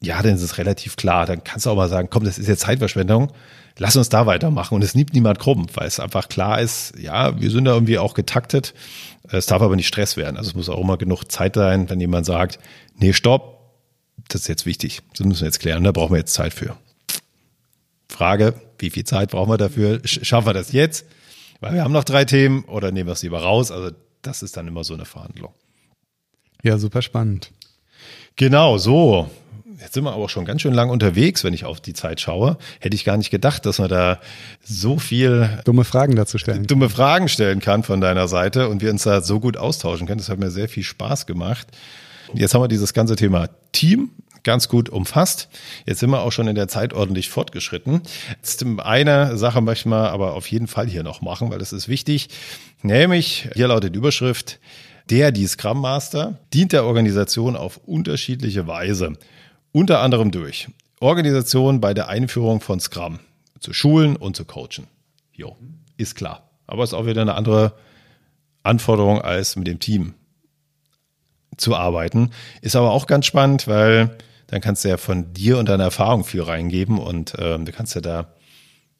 ja, 0.00 0.22
dann 0.22 0.34
ist 0.34 0.42
es 0.42 0.58
relativ 0.58 0.96
klar. 0.96 1.26
Dann 1.26 1.42
kannst 1.42 1.66
du 1.66 1.70
auch 1.70 1.76
mal 1.76 1.88
sagen, 1.88 2.08
komm, 2.10 2.24
das 2.24 2.38
ist 2.38 2.48
jetzt 2.48 2.60
Zeitverschwendung. 2.60 3.32
Lass 3.78 3.96
uns 3.96 4.08
da 4.08 4.26
weitermachen. 4.26 4.74
Und 4.74 4.82
es 4.82 4.94
nimmt 4.94 5.12
niemand 5.12 5.38
krumm, 5.38 5.66
weil 5.74 5.86
es 5.86 6.00
einfach 6.00 6.28
klar 6.28 6.60
ist, 6.60 6.94
ja, 6.98 7.40
wir 7.40 7.50
sind 7.50 7.64
da 7.64 7.74
irgendwie 7.74 7.98
auch 7.98 8.14
getaktet. 8.14 8.74
Es 9.28 9.46
darf 9.46 9.62
aber 9.62 9.76
nicht 9.76 9.88
Stress 9.88 10.16
werden. 10.16 10.36
Also 10.36 10.50
es 10.50 10.56
muss 10.56 10.68
auch 10.68 10.80
immer 10.80 10.96
genug 10.96 11.24
Zeit 11.30 11.54
sein, 11.54 11.88
wenn 11.90 12.00
jemand 12.00 12.26
sagt, 12.26 12.58
nee, 12.96 13.12
stopp, 13.12 13.58
das 14.28 14.42
ist 14.42 14.48
jetzt 14.48 14.66
wichtig. 14.66 15.00
Das 15.16 15.26
müssen 15.26 15.42
wir 15.42 15.48
jetzt 15.48 15.60
klären. 15.60 15.84
Da 15.84 15.92
brauchen 15.92 16.12
wir 16.12 16.18
jetzt 16.18 16.34
Zeit 16.34 16.54
für. 16.54 16.76
Frage, 18.08 18.54
wie 18.78 18.90
viel 18.90 19.04
Zeit 19.04 19.30
brauchen 19.30 19.50
wir 19.50 19.58
dafür? 19.58 20.00
Schaffen 20.04 20.46
wir 20.46 20.54
das 20.54 20.72
jetzt? 20.72 21.06
Weil 21.60 21.74
wir 21.74 21.82
haben 21.84 21.92
noch 21.92 22.04
drei 22.04 22.24
Themen 22.24 22.64
oder 22.64 22.92
nehmen 22.92 23.08
wir 23.08 23.12
es 23.12 23.22
lieber 23.22 23.42
raus? 23.42 23.70
Also 23.70 23.90
das 24.22 24.42
ist 24.42 24.56
dann 24.56 24.68
immer 24.68 24.84
so 24.84 24.94
eine 24.94 25.04
Verhandlung. 25.04 25.52
Ja, 26.62 26.78
super 26.78 27.02
spannend. 27.02 27.52
Genau, 28.36 28.78
so. 28.78 29.30
Jetzt 29.80 29.94
sind 29.94 30.04
wir 30.04 30.12
aber 30.12 30.28
schon 30.28 30.44
ganz 30.44 30.62
schön 30.62 30.74
lang 30.74 30.90
unterwegs, 30.90 31.44
wenn 31.44 31.54
ich 31.54 31.64
auf 31.64 31.80
die 31.80 31.92
Zeit 31.92 32.20
schaue. 32.20 32.58
Hätte 32.80 32.96
ich 32.96 33.04
gar 33.04 33.16
nicht 33.16 33.30
gedacht, 33.30 33.64
dass 33.64 33.78
man 33.78 33.88
da 33.88 34.18
so 34.64 34.98
viel 34.98 35.60
dumme 35.64 35.84
Fragen 35.84 36.16
dazu 36.16 36.36
stellen. 36.36 36.66
Dumme 36.66 36.90
Fragen 36.90 37.28
stellen 37.28 37.60
kann 37.60 37.84
von 37.84 38.00
deiner 38.00 38.26
Seite 38.26 38.68
und 38.68 38.82
wir 38.82 38.90
uns 38.90 39.04
da 39.04 39.20
so 39.20 39.38
gut 39.38 39.56
austauschen 39.56 40.06
können. 40.06 40.18
Das 40.18 40.28
hat 40.28 40.38
mir 40.38 40.50
sehr 40.50 40.68
viel 40.68 40.82
Spaß 40.82 41.26
gemacht. 41.26 41.68
Jetzt 42.34 42.54
haben 42.54 42.62
wir 42.62 42.68
dieses 42.68 42.92
ganze 42.92 43.14
Thema 43.14 43.48
Team 43.72 44.10
ganz 44.42 44.68
gut 44.68 44.88
umfasst. 44.88 45.48
Jetzt 45.86 46.00
sind 46.00 46.10
wir 46.10 46.22
auch 46.22 46.32
schon 46.32 46.48
in 46.48 46.56
der 46.56 46.68
Zeit 46.68 46.92
ordentlich 46.92 47.28
fortgeschritten. 47.28 48.02
Jetzt 48.30 48.64
eine 48.78 49.36
Sache 49.36 49.60
möchten 49.60 49.90
wir 49.90 50.10
aber 50.10 50.34
auf 50.34 50.48
jeden 50.48 50.66
Fall 50.66 50.88
hier 50.88 51.04
noch 51.04 51.22
machen, 51.22 51.50
weil 51.50 51.58
das 51.58 51.72
ist 51.72 51.88
wichtig. 51.88 52.28
Nämlich, 52.82 53.48
hier 53.54 53.68
lautet 53.68 53.94
die 53.94 53.98
Überschrift, 53.98 54.58
der, 55.10 55.32
die 55.32 55.46
Scrum 55.46 55.80
Master, 55.80 56.38
dient 56.52 56.72
der 56.72 56.84
Organisation 56.84 57.56
auf 57.56 57.78
unterschiedliche 57.86 58.66
Weise. 58.66 59.14
Unter 59.72 60.00
anderem 60.00 60.30
durch 60.30 60.68
Organisation 61.00 61.80
bei 61.80 61.94
der 61.94 62.08
Einführung 62.08 62.60
von 62.60 62.80
Scrum, 62.80 63.20
zu 63.60 63.72
Schulen 63.72 64.16
und 64.16 64.36
zu 64.36 64.44
coachen. 64.44 64.88
Jo, 65.32 65.56
ist 65.96 66.14
klar. 66.14 66.50
Aber 66.66 66.84
ist 66.84 66.94
auch 66.94 67.06
wieder 67.06 67.22
eine 67.22 67.34
andere 67.34 67.74
Anforderung 68.62 69.20
als 69.20 69.56
mit 69.56 69.66
dem 69.66 69.78
Team 69.78 70.14
zu 71.56 71.74
arbeiten. 71.74 72.30
Ist 72.60 72.76
aber 72.76 72.90
auch 72.90 73.06
ganz 73.06 73.26
spannend, 73.26 73.66
weil 73.66 74.16
dann 74.46 74.60
kannst 74.60 74.84
du 74.84 74.88
ja 74.88 74.96
von 74.96 75.32
dir 75.32 75.58
und 75.58 75.68
deiner 75.68 75.84
Erfahrung 75.84 76.24
viel 76.24 76.42
reingeben 76.42 76.98
und 76.98 77.34
ähm, 77.38 77.64
du 77.64 77.72
kannst 77.72 77.94
ja 77.94 78.00
da, 78.00 78.34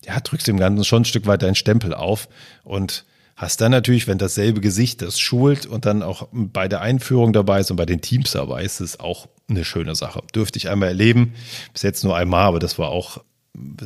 ja, 0.05 0.21
drückst 0.21 0.47
dem 0.47 0.59
Ganzen 0.59 0.85
schon 0.85 1.03
ein 1.03 1.07
Stück 1.07 1.27
weit 1.27 1.43
deinen 1.43 1.55
Stempel 1.55 1.95
auf 1.95 2.29
und 2.65 3.05
Hast 3.39 3.61
dann 3.61 3.71
natürlich, 3.71 4.09
wenn 4.09 4.19
dasselbe 4.19 4.61
Gesicht 4.61 5.01
das 5.01 5.21
schult 5.21 5.65
und 5.65 5.87
dann 5.87 6.03
auch 6.03 6.27
bei 6.33 6.67
der 6.67 6.81
Einführung 6.81 7.33
dabei 7.33 7.61
ist 7.61 7.71
und 7.71 7.77
bei 7.77 7.87
den 7.87 8.01
Teams 8.01 8.33
dabei 8.33 8.65
ist, 8.65 8.81
ist 8.81 8.99
auch 8.99 9.29
eine 9.49 9.65
schöne 9.65 9.95
Sache. 9.95 10.23
Dürfte 10.35 10.59
ich 10.59 10.69
einmal 10.69 10.89
erleben, 10.89 11.35
bis 11.73 11.83
jetzt 11.83 12.03
nur 12.03 12.17
einmal, 12.17 12.47
aber 12.47 12.59
das 12.59 12.81
war 12.81 12.89
auch, 12.89 13.23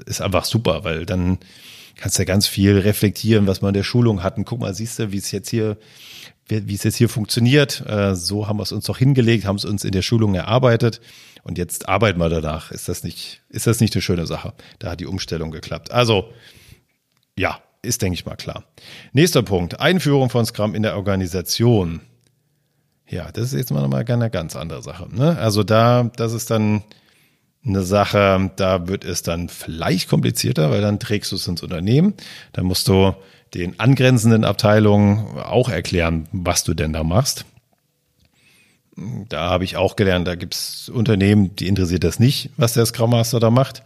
ist 0.06 0.22
einfach 0.22 0.46
super, 0.46 0.84
weil 0.84 1.04
dann 1.04 1.38
kannst 1.96 2.16
du 2.16 2.22
ja 2.22 2.24
ganz 2.24 2.46
viel 2.46 2.78
reflektieren, 2.78 3.46
was 3.46 3.60
man 3.60 3.68
in 3.68 3.74
der 3.74 3.82
Schulung 3.82 4.22
hatten. 4.22 4.46
Guck 4.46 4.58
mal, 4.58 4.74
siehst 4.74 4.98
du, 4.98 5.12
wie 5.12 5.18
es 5.18 5.30
jetzt 5.32 5.50
hier, 5.50 5.76
wie 6.48 6.74
es 6.74 6.82
jetzt 6.82 6.96
hier 6.96 7.10
funktioniert. 7.10 7.84
Äh, 7.86 8.14
so 8.14 8.48
haben 8.48 8.56
wir 8.56 8.62
es 8.62 8.72
uns 8.72 8.86
doch 8.86 8.96
hingelegt, 8.96 9.44
haben 9.44 9.56
es 9.56 9.66
uns 9.66 9.84
in 9.84 9.92
der 9.92 10.00
Schulung 10.00 10.34
erarbeitet. 10.34 11.02
Und 11.42 11.58
jetzt 11.58 11.90
arbeiten 11.90 12.18
wir 12.18 12.30
danach. 12.30 12.70
Ist 12.70 12.88
das 12.88 13.04
nicht, 13.04 13.42
ist 13.50 13.66
das 13.66 13.80
nicht 13.80 13.94
eine 13.94 14.00
schöne 14.00 14.26
Sache? 14.26 14.54
Da 14.78 14.92
hat 14.92 15.00
die 15.00 15.06
Umstellung 15.06 15.50
geklappt. 15.50 15.90
Also, 15.90 16.32
ja, 17.36 17.60
ist, 17.82 18.02
denke 18.02 18.14
ich 18.14 18.24
mal, 18.24 18.36
klar. 18.36 18.64
Nächster 19.12 19.42
Punkt. 19.42 19.80
Einführung 19.80 20.30
von 20.30 20.46
Scrum 20.46 20.74
in 20.74 20.82
der 20.82 20.96
Organisation. 20.96 22.00
Ja, 23.08 23.30
das 23.32 23.46
ist 23.46 23.58
jetzt 23.58 23.72
mal 23.72 23.82
nochmal 23.82 24.04
eine 24.08 24.30
ganz 24.30 24.56
andere 24.56 24.82
Sache. 24.82 25.08
Ne? 25.14 25.36
Also 25.38 25.64
da, 25.64 26.10
das 26.16 26.32
ist 26.32 26.50
dann 26.50 26.82
eine 27.64 27.82
Sache, 27.82 28.50
da 28.56 28.88
wird 28.88 29.04
es 29.04 29.22
dann 29.22 29.48
vielleicht 29.48 30.08
komplizierter, 30.08 30.70
weil 30.70 30.80
dann 30.80 30.98
trägst 30.98 31.30
du 31.32 31.36
es 31.36 31.46
ins 31.46 31.62
Unternehmen. 31.62 32.14
Dann 32.52 32.64
musst 32.64 32.88
du 32.88 33.14
den 33.54 33.78
angrenzenden 33.78 34.44
Abteilungen 34.44 35.38
auch 35.38 35.68
erklären, 35.68 36.28
was 36.32 36.64
du 36.64 36.74
denn 36.74 36.92
da 36.92 37.04
machst. 37.04 37.44
Da 39.28 39.50
habe 39.50 39.64
ich 39.64 39.76
auch 39.76 39.96
gelernt, 39.96 40.26
da 40.26 40.34
gibt 40.34 40.54
es 40.54 40.88
Unternehmen, 40.88 41.56
die 41.56 41.66
interessiert 41.66 42.04
das 42.04 42.18
nicht, 42.18 42.50
was 42.56 42.74
der 42.74 42.86
Scrum 42.86 43.10
Master 43.10 43.40
da 43.40 43.50
macht. 43.50 43.82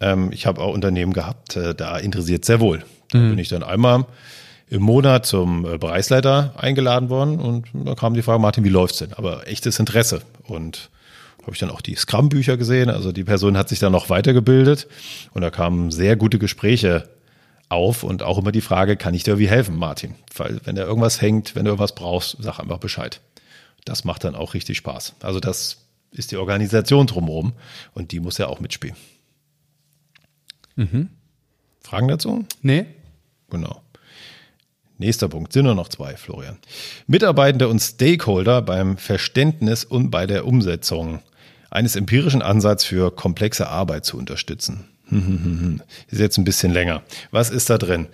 Ähm, 0.00 0.30
ich 0.32 0.46
habe 0.46 0.60
auch 0.60 0.72
Unternehmen 0.72 1.12
gehabt, 1.12 1.56
äh, 1.56 1.74
da 1.74 1.98
interessiert 1.98 2.44
sehr 2.44 2.60
wohl. 2.60 2.84
Da 3.12 3.18
mhm. 3.18 3.30
bin 3.30 3.38
ich 3.38 3.48
dann 3.48 3.62
einmal 3.62 4.06
im 4.68 4.82
Monat 4.82 5.26
zum 5.26 5.64
äh, 5.64 5.78
Bereichsleiter 5.78 6.54
eingeladen 6.56 7.08
worden 7.08 7.38
und 7.38 7.66
da 7.74 7.94
kam 7.94 8.14
die 8.14 8.22
Frage, 8.22 8.40
Martin, 8.40 8.64
wie 8.64 8.68
läuft's 8.68 8.98
denn? 8.98 9.12
Aber 9.14 9.46
echtes 9.48 9.78
Interesse. 9.78 10.22
Und 10.44 10.90
habe 11.42 11.52
ich 11.52 11.58
dann 11.58 11.70
auch 11.70 11.80
die 11.80 11.94
Scrum-Bücher 11.94 12.56
gesehen. 12.56 12.90
Also 12.90 13.12
die 13.12 13.24
Person 13.24 13.56
hat 13.56 13.68
sich 13.68 13.78
dann 13.78 13.92
noch 13.92 14.10
weitergebildet 14.10 14.86
und 15.32 15.40
da 15.40 15.50
kamen 15.50 15.90
sehr 15.90 16.16
gute 16.16 16.38
Gespräche 16.38 17.08
auf 17.68 18.04
und 18.04 18.22
auch 18.22 18.36
immer 18.38 18.52
die 18.52 18.60
Frage, 18.60 18.96
kann 18.96 19.14
ich 19.14 19.22
dir 19.22 19.38
wie 19.38 19.48
helfen, 19.48 19.76
Martin? 19.76 20.14
Weil 20.36 20.60
wenn 20.64 20.76
da 20.76 20.82
irgendwas 20.82 21.20
hängt, 21.20 21.56
wenn 21.56 21.64
du 21.64 21.70
irgendwas 21.70 21.94
brauchst, 21.94 22.36
sag 22.40 22.58
einfach 22.58 22.78
Bescheid 22.78 23.20
das 23.84 24.04
macht 24.04 24.24
dann 24.24 24.34
auch 24.34 24.54
richtig 24.54 24.76
Spaß. 24.78 25.14
Also 25.20 25.40
das 25.40 25.78
ist 26.12 26.32
die 26.32 26.36
Organisation 26.36 27.06
drumherum 27.06 27.52
und 27.94 28.12
die 28.12 28.20
muss 28.20 28.38
ja 28.38 28.48
auch 28.48 28.60
mitspielen. 28.60 28.96
Mhm. 30.76 31.08
Fragen 31.80 32.08
dazu? 32.08 32.44
Nee. 32.62 32.86
Genau. 33.50 33.82
Nächster 34.98 35.28
Punkt, 35.28 35.52
sind 35.52 35.64
nur 35.64 35.74
noch 35.74 35.88
zwei, 35.88 36.16
Florian. 36.16 36.58
Mitarbeitende 37.06 37.68
und 37.68 37.80
Stakeholder 37.80 38.60
beim 38.60 38.98
Verständnis 38.98 39.84
und 39.84 40.10
bei 40.10 40.26
der 40.26 40.46
Umsetzung 40.46 41.20
eines 41.70 41.96
empirischen 41.96 42.42
Ansatzes 42.42 42.86
für 42.86 43.10
komplexe 43.10 43.68
Arbeit 43.68 44.04
zu 44.04 44.18
unterstützen. 44.18 44.84
Ist 46.08 46.20
jetzt 46.20 46.38
ein 46.38 46.44
bisschen 46.44 46.72
länger. 46.72 47.02
Was 47.30 47.50
ist 47.50 47.70
da 47.70 47.78
drin? 47.78 48.06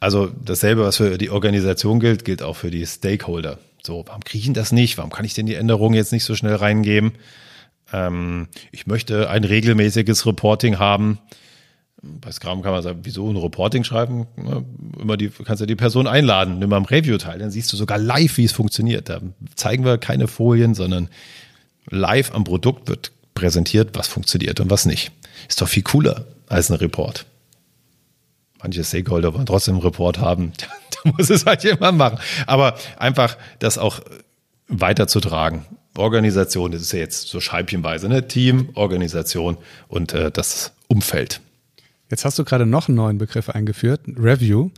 Also 0.00 0.28
dasselbe, 0.28 0.84
was 0.84 0.98
für 0.98 1.18
die 1.18 1.30
Organisation 1.30 1.98
gilt, 1.98 2.24
gilt 2.24 2.42
auch 2.42 2.56
für 2.56 2.70
die 2.70 2.86
Stakeholder. 2.86 3.58
So, 3.82 4.04
warum 4.06 4.22
kriege 4.22 4.46
ich 4.46 4.52
das 4.52 4.70
nicht? 4.70 4.96
Warum 4.96 5.10
kann 5.10 5.24
ich 5.24 5.34
denn 5.34 5.46
die 5.46 5.54
Änderungen 5.54 5.94
jetzt 5.94 6.12
nicht 6.12 6.24
so 6.24 6.34
schnell 6.34 6.54
reingeben? 6.54 7.12
Ähm, 7.92 8.48
ich 8.70 8.86
möchte 8.86 9.28
ein 9.28 9.44
regelmäßiges 9.44 10.26
Reporting 10.26 10.78
haben. 10.78 11.18
Bei 12.20 12.30
Scrum 12.32 12.62
kann 12.62 12.72
man 12.72 12.82
sagen, 12.82 13.00
wieso 13.02 13.30
ein 13.30 13.36
Reporting 13.36 13.84
schreiben? 13.84 14.26
Immer 14.98 15.16
die, 15.16 15.30
kannst 15.30 15.60
du 15.62 15.66
die 15.66 15.76
Person 15.76 16.06
einladen, 16.06 16.58
nimm 16.58 16.70
mal 16.70 16.78
im 16.78 16.84
Review 16.84 17.18
teil, 17.18 17.38
dann 17.38 17.50
siehst 17.50 17.72
du 17.72 17.76
sogar 17.76 17.98
live, 17.98 18.36
wie 18.36 18.44
es 18.44 18.52
funktioniert. 18.52 19.08
Da 19.08 19.20
zeigen 19.54 19.84
wir 19.84 19.98
keine 19.98 20.28
Folien, 20.28 20.74
sondern 20.74 21.08
live 21.90 22.34
am 22.34 22.44
Produkt 22.44 22.88
wird 22.88 23.12
präsentiert, 23.34 23.90
was 23.94 24.08
funktioniert 24.08 24.60
und 24.60 24.70
was 24.70 24.86
nicht. 24.86 25.12
Ist 25.48 25.60
doch 25.60 25.68
viel 25.68 25.82
cooler 25.82 26.26
als 26.48 26.70
ein 26.70 26.76
Report. 26.76 27.26
Manche 28.62 28.84
Stakeholder 28.84 29.34
wollen 29.34 29.46
trotzdem 29.46 29.74
einen 29.74 29.82
Report 29.82 30.18
haben. 30.18 30.52
da 31.04 31.10
muss 31.10 31.30
es 31.30 31.44
halt 31.44 31.64
jemand 31.64 31.98
machen. 31.98 32.18
Aber 32.46 32.76
einfach 32.96 33.36
das 33.58 33.76
auch 33.78 34.00
weiterzutragen. 34.68 35.66
Organisation, 35.96 36.72
das 36.72 36.82
ist 36.82 36.92
ja 36.92 36.98
jetzt 36.98 37.28
so 37.28 37.40
scheibchenweise, 37.40 38.08
ne? 38.08 38.26
Team, 38.26 38.70
Organisation 38.74 39.58
und 39.88 40.12
äh, 40.12 40.30
das 40.30 40.72
Umfeld. 40.88 41.40
Jetzt 42.14 42.24
hast 42.24 42.38
du 42.38 42.44
gerade 42.44 42.64
noch 42.64 42.86
einen 42.86 42.96
neuen 42.96 43.18
Begriff 43.18 43.50
eingeführt, 43.50 44.02
Review. 44.06 44.70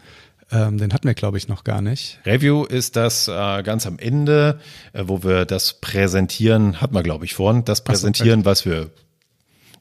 Ähm, 0.51 0.79
den 0.79 0.95
hatten 0.95 1.07
wir, 1.07 1.13
glaube 1.13 1.37
ich, 1.37 1.49
noch 1.49 1.65
gar 1.65 1.83
nicht. 1.83 2.19
Review 2.25 2.65
ist 2.65 2.97
das 2.97 3.29
äh, 3.29 3.63
ganz 3.63 3.87
am 3.87 3.99
Ende, 3.99 4.59
äh, 4.95 5.03
wo 5.05 5.23
wir 5.23 5.45
das 5.45 5.75
präsentieren, 5.75 6.81
hat 6.81 6.93
man, 6.93 7.03
glaube 7.03 7.27
ich, 7.27 7.35
vorhin, 7.35 7.63
das 7.67 7.85
präsentieren, 7.85 8.41
so, 8.41 8.47
was 8.47 8.65
wir 8.65 8.91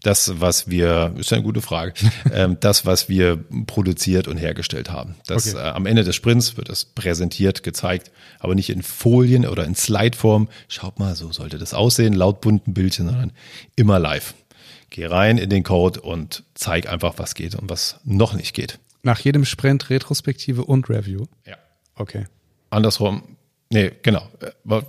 das, 0.03 0.41
was 0.41 0.69
wir, 0.69 1.13
ist 1.17 1.31
eine 1.31 1.43
gute 1.43 1.61
Frage, 1.61 1.93
ähm, 2.33 2.57
das, 2.59 2.85
was 2.85 3.07
wir 3.07 3.37
produziert 3.67 4.27
und 4.27 4.35
hergestellt 4.35 4.91
haben. 4.91 5.15
Das, 5.25 5.55
okay. 5.55 5.65
äh, 5.65 5.69
am 5.69 5.85
Ende 5.85 6.03
des 6.03 6.13
Sprints 6.13 6.57
wird 6.57 6.67
es 6.67 6.83
präsentiert, 6.83 7.63
gezeigt, 7.63 8.11
aber 8.41 8.53
nicht 8.53 8.69
in 8.69 8.83
Folien 8.83 9.47
oder 9.47 9.63
in 9.63 9.75
Slideform. 9.75 10.49
Schaut 10.67 10.99
mal, 10.99 11.15
so 11.15 11.31
sollte 11.31 11.57
das 11.57 11.73
aussehen, 11.73 12.11
laut 12.11 12.41
bunten 12.41 12.73
Bildchen, 12.73 13.05
sondern 13.05 13.31
immer 13.77 13.97
live. 13.97 14.33
Geh 14.95 15.07
rein 15.07 15.37
in 15.37 15.49
den 15.49 15.63
Code 15.63 15.99
und 15.99 16.45
zeig 16.53 16.87
einfach, 16.87 17.15
was 17.17 17.35
geht 17.35 17.53
und 17.53 17.69
was 17.69 17.99
noch 18.05 18.33
nicht 18.33 18.53
geht. 18.53 18.79
Nach 19.03 19.19
jedem 19.19 19.43
Sprint 19.43 19.89
Retrospektive 19.89 20.63
und 20.63 20.89
Review? 20.89 21.25
Ja. 21.45 21.57
Okay. 21.95 22.27
Andersrum, 22.69 23.35
nee, 23.69 23.91
genau. 24.03 24.25
Äh, 24.39 24.81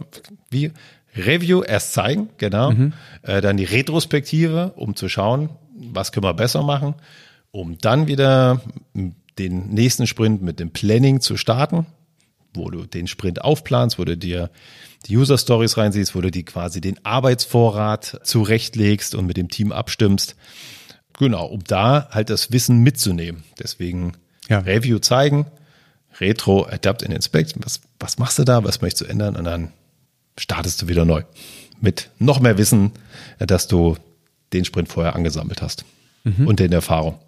wie? 0.49 0.71
Review 1.17 1.65
erst 1.65 1.93
zeigen, 1.93 2.29
genau. 2.39 2.71
Mhm. 2.71 2.93
Äh, 3.23 3.41
dann 3.41 3.57
die 3.57 3.65
Retrospektive, 3.65 4.75
um 4.77 4.95
zu 4.95 5.09
schauen, 5.09 5.49
was 5.75 6.13
können 6.13 6.23
wir 6.23 6.35
besser 6.35 6.63
machen, 6.63 6.95
um 7.51 7.77
dann 7.79 8.07
wieder 8.07 8.61
den 9.41 9.71
nächsten 9.71 10.07
Sprint 10.07 10.41
mit 10.41 10.61
dem 10.61 10.71
Planning 10.71 11.21
zu 11.21 11.37
starten, 11.37 11.85
wo 12.57 12.71
du 12.71 12.87
den 12.87 13.07
Sprint 13.07 13.43
aufplanst, 13.43 13.99
wo 13.99 14.05
du 14.05 14.17
dir 14.17 14.51
die 15.07 15.17
User 15.17 15.39
Stories 15.39 15.77
reinsiehst, 15.77 16.15
wo 16.15 16.21
du 16.21 16.31
die 16.31 16.45
quasi 16.45 16.81
den 16.81 17.05
Arbeitsvorrat 17.05 18.21
zurechtlegst 18.25 19.15
und 19.15 19.27
mit 19.27 19.37
dem 19.37 19.49
Team 19.49 19.73
abstimmst. 19.73 20.37
Genau, 21.19 21.47
um 21.47 21.63
da 21.65 22.09
halt 22.11 22.31
das 22.31 22.53
Wissen 22.53 22.83
mitzunehmen. 22.83 23.45
Deswegen 23.59 24.13
ja. 24.49 24.59
Review 24.61 24.99
zeigen, 24.99 25.47
Retro, 26.21 26.67
Adapt 26.67 27.05
and 27.05 27.15
Inspect. 27.15 27.55
Was, 27.59 27.81
was 27.99 28.19
machst 28.19 28.39
du 28.39 28.45
da? 28.45 28.65
Was 28.65 28.81
möchtest 28.81 29.03
du 29.03 29.11
ändern? 29.11 29.37
Und 29.37 29.45
dann 29.45 29.73
startest 30.39 30.83
du 30.83 30.89
wieder 30.89 31.05
neu. 31.05 31.23
Mit 31.81 32.11
noch 32.19 32.41
mehr 32.41 32.59
Wissen, 32.59 32.93
dass 33.39 33.69
du 33.69 33.97
den 34.53 34.65
Sprint 34.65 34.89
vorher 34.89 35.15
angesammelt 35.15 35.63
hast 35.63 35.85
mhm. 36.25 36.47
und 36.47 36.61
den 36.61 36.73
Erfahrung. 36.73 37.19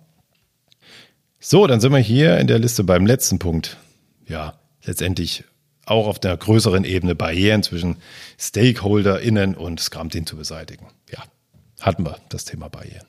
So, 1.40 1.66
dann 1.66 1.80
sind 1.80 1.92
wir 1.92 1.98
hier 1.98 2.38
in 2.38 2.46
der 2.46 2.58
Liste 2.58 2.84
beim 2.84 3.06
letzten 3.06 3.38
Punkt. 3.38 3.76
Ja, 4.26 4.54
letztendlich 4.84 5.44
auch 5.84 6.06
auf 6.06 6.18
der 6.18 6.36
größeren 6.36 6.84
Ebene 6.84 7.14
Barrieren 7.14 7.62
zwischen 7.62 7.96
StakeholderInnen 8.38 9.54
und 9.54 9.80
Scrum-Team 9.80 10.26
zu 10.26 10.36
beseitigen. 10.36 10.86
Ja, 11.10 11.24
hatten 11.80 12.04
wir 12.04 12.18
das 12.28 12.44
Thema 12.44 12.68
Barrieren. 12.68 13.06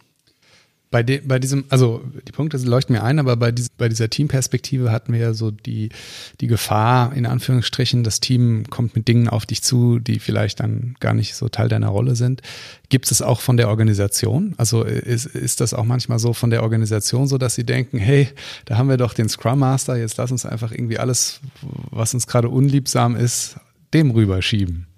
Bei, 0.91 1.03
de, 1.03 1.21
bei 1.21 1.37
diesem, 1.37 1.65
also 1.69 2.01
die 2.27 2.31
Punkte 2.31 2.57
leuchten 2.57 2.95
mir 2.95 3.03
ein, 3.03 3.19
aber 3.19 3.37
bei, 3.37 3.51
dies, 3.51 3.69
bei 3.69 3.89
dieser 3.89 4.09
Teamperspektive 4.09 4.91
hatten 4.91 5.13
wir 5.13 5.19
ja 5.19 5.33
so 5.33 5.51
die, 5.51 5.89
die 6.41 6.47
Gefahr, 6.47 7.13
in 7.13 7.27
Anführungsstrichen, 7.27 8.03
das 8.03 8.19
Team 8.19 8.63
kommt 8.71 8.95
mit 8.95 9.07
Dingen 9.07 9.27
auf 9.27 9.45
dich 9.45 9.61
zu, 9.61 9.99
die 9.99 10.17
vielleicht 10.17 10.59
dann 10.61 10.95
gar 10.99 11.13
nicht 11.13 11.35
so 11.35 11.47
Teil 11.47 11.69
deiner 11.69 11.89
Rolle 11.89 12.15
sind. 12.15 12.41
Gibt 12.89 13.11
es 13.11 13.21
auch 13.21 13.39
von 13.39 13.55
der 13.55 13.69
Organisation? 13.69 14.55
Also 14.57 14.83
ist, 14.83 15.27
ist 15.27 15.61
das 15.61 15.75
auch 15.75 15.85
manchmal 15.85 16.17
so 16.17 16.33
von 16.33 16.49
der 16.49 16.63
Organisation 16.63 17.27
so, 17.27 17.37
dass 17.37 17.53
sie 17.53 17.65
denken, 17.65 17.99
hey, 17.99 18.27
da 18.65 18.77
haben 18.77 18.89
wir 18.89 18.97
doch 18.97 19.13
den 19.13 19.29
Scrum 19.29 19.59
Master, 19.59 19.95
jetzt 19.95 20.17
lass 20.17 20.31
uns 20.31 20.43
einfach 20.43 20.71
irgendwie 20.71 20.97
alles, 20.97 21.39
was 21.91 22.15
uns 22.15 22.25
gerade 22.25 22.49
unliebsam 22.49 23.15
ist, 23.15 23.57
dem 23.93 24.09
rüberschieben? 24.09 24.88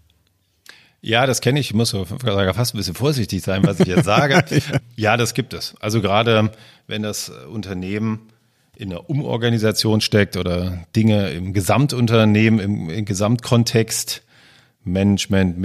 Ja, 1.02 1.26
das 1.26 1.42
kenne 1.42 1.60
ich. 1.60 1.68
Ich 1.68 1.74
muss 1.74 1.92
fast 1.92 2.76
ein 2.76 2.78
bisschen 2.78 2.94
vorsichtig 2.94 3.42
sein, 3.42 3.66
was 3.66 3.80
ich 3.80 3.88
jetzt 3.88 4.06
sage. 4.06 4.44
ja, 4.96 5.18
das 5.18 5.34
gibt 5.34 5.54
es. 5.54 5.74
Also 5.80 6.00
gerade 6.02 6.52
wenn 6.88 7.02
das 7.02 7.30
Unternehmen 7.30 8.30
in 8.76 8.92
der 8.92 9.10
Umorganisation 9.10 10.02
steckt 10.02 10.38
oder 10.38 10.86
Dinge 10.96 11.32
im 11.32 11.54
Gesamtunternehmen, 11.54 12.60
im, 12.60 12.90
im 12.90 13.06
Gesamtkontext, 13.06 14.24
Management, 14.84 15.58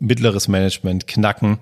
mittleres 0.00 0.48
Management 0.48 1.06
knacken, 1.06 1.58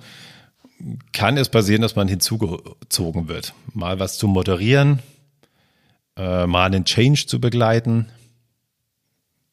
kann 1.12 1.36
es 1.36 1.48
passieren, 1.48 1.82
dass 1.82 1.96
man 1.96 2.08
hinzugezogen 2.08 3.28
wird. 3.28 3.52
Mal 3.74 3.98
was 3.98 4.18
zu 4.18 4.28
moderieren, 4.28 5.00
äh, 6.16 6.46
mal 6.46 6.66
einen 6.66 6.84
Change 6.84 7.26
zu 7.26 7.40
begleiten. 7.40 8.06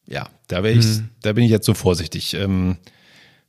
Ja, 0.08 0.30
da, 0.48 0.64
ich, 0.64 0.86
mhm. 0.86 1.10
da 1.22 1.34
bin 1.34 1.44
ich 1.44 1.52
jetzt 1.52 1.66
so 1.66 1.74
vorsichtig. 1.74 2.36
Ähm, 2.36 2.78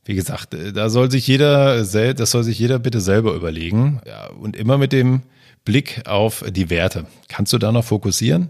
wie 0.07 0.15
gesagt, 0.15 0.53
äh, 0.53 0.73
da 0.73 0.89
soll 0.89 1.11
sich 1.11 1.27
jeder, 1.27 1.83
das 1.83 2.31
soll 2.31 2.43
sich 2.43 2.57
jeder 2.57 2.79
bitte 2.79 3.01
selber 3.01 3.33
überlegen. 3.33 4.01
Ja, 4.07 4.27
und 4.29 4.55
immer 4.55 4.77
mit 4.77 4.93
dem 4.93 5.21
Blick 5.65 6.07
auf 6.07 6.45
die 6.49 6.69
Werte. 6.69 7.05
Kannst 7.27 7.51
du 7.51 7.57
da 7.57 7.71
noch 7.73 7.83
fokussieren? 7.83 8.47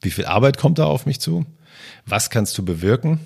Wie 0.00 0.10
viel 0.10 0.26
Arbeit 0.26 0.58
kommt 0.58 0.78
da 0.78 0.84
auf 0.84 1.04
mich 1.04 1.20
zu? 1.20 1.44
Was 2.06 2.30
kannst 2.30 2.56
du 2.56 2.64
bewirken? 2.64 3.18